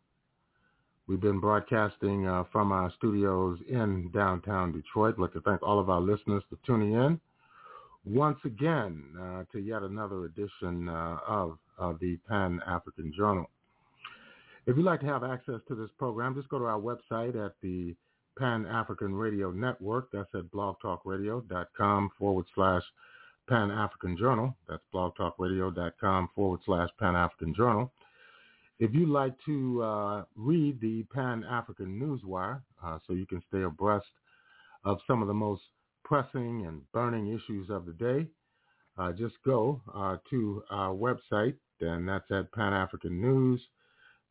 [1.08, 5.16] We've been broadcasting uh, from our studios in downtown Detroit.
[5.18, 7.20] I'd like to thank all of our listeners for tuning in
[8.06, 13.50] once again uh, to yet another edition of, of the Pan-African Journal.
[14.66, 17.54] If you'd like to have access to this program, just go to our website at
[17.62, 17.96] the
[18.40, 20.10] Pan-African Radio Network.
[20.14, 22.84] That's at blogtalkradio.com forward slash
[23.50, 24.56] Pan-African Journal.
[24.70, 27.92] That's blogtalkradio.com forward slash Pan-African Journal.
[28.80, 34.06] If you'd like to uh, read the Pan-African Newswire uh, so you can stay abreast
[34.86, 35.64] of some of the most
[36.06, 38.28] pressing and burning issues of the day,
[38.98, 42.52] uh, just go uh, to our website, and that's at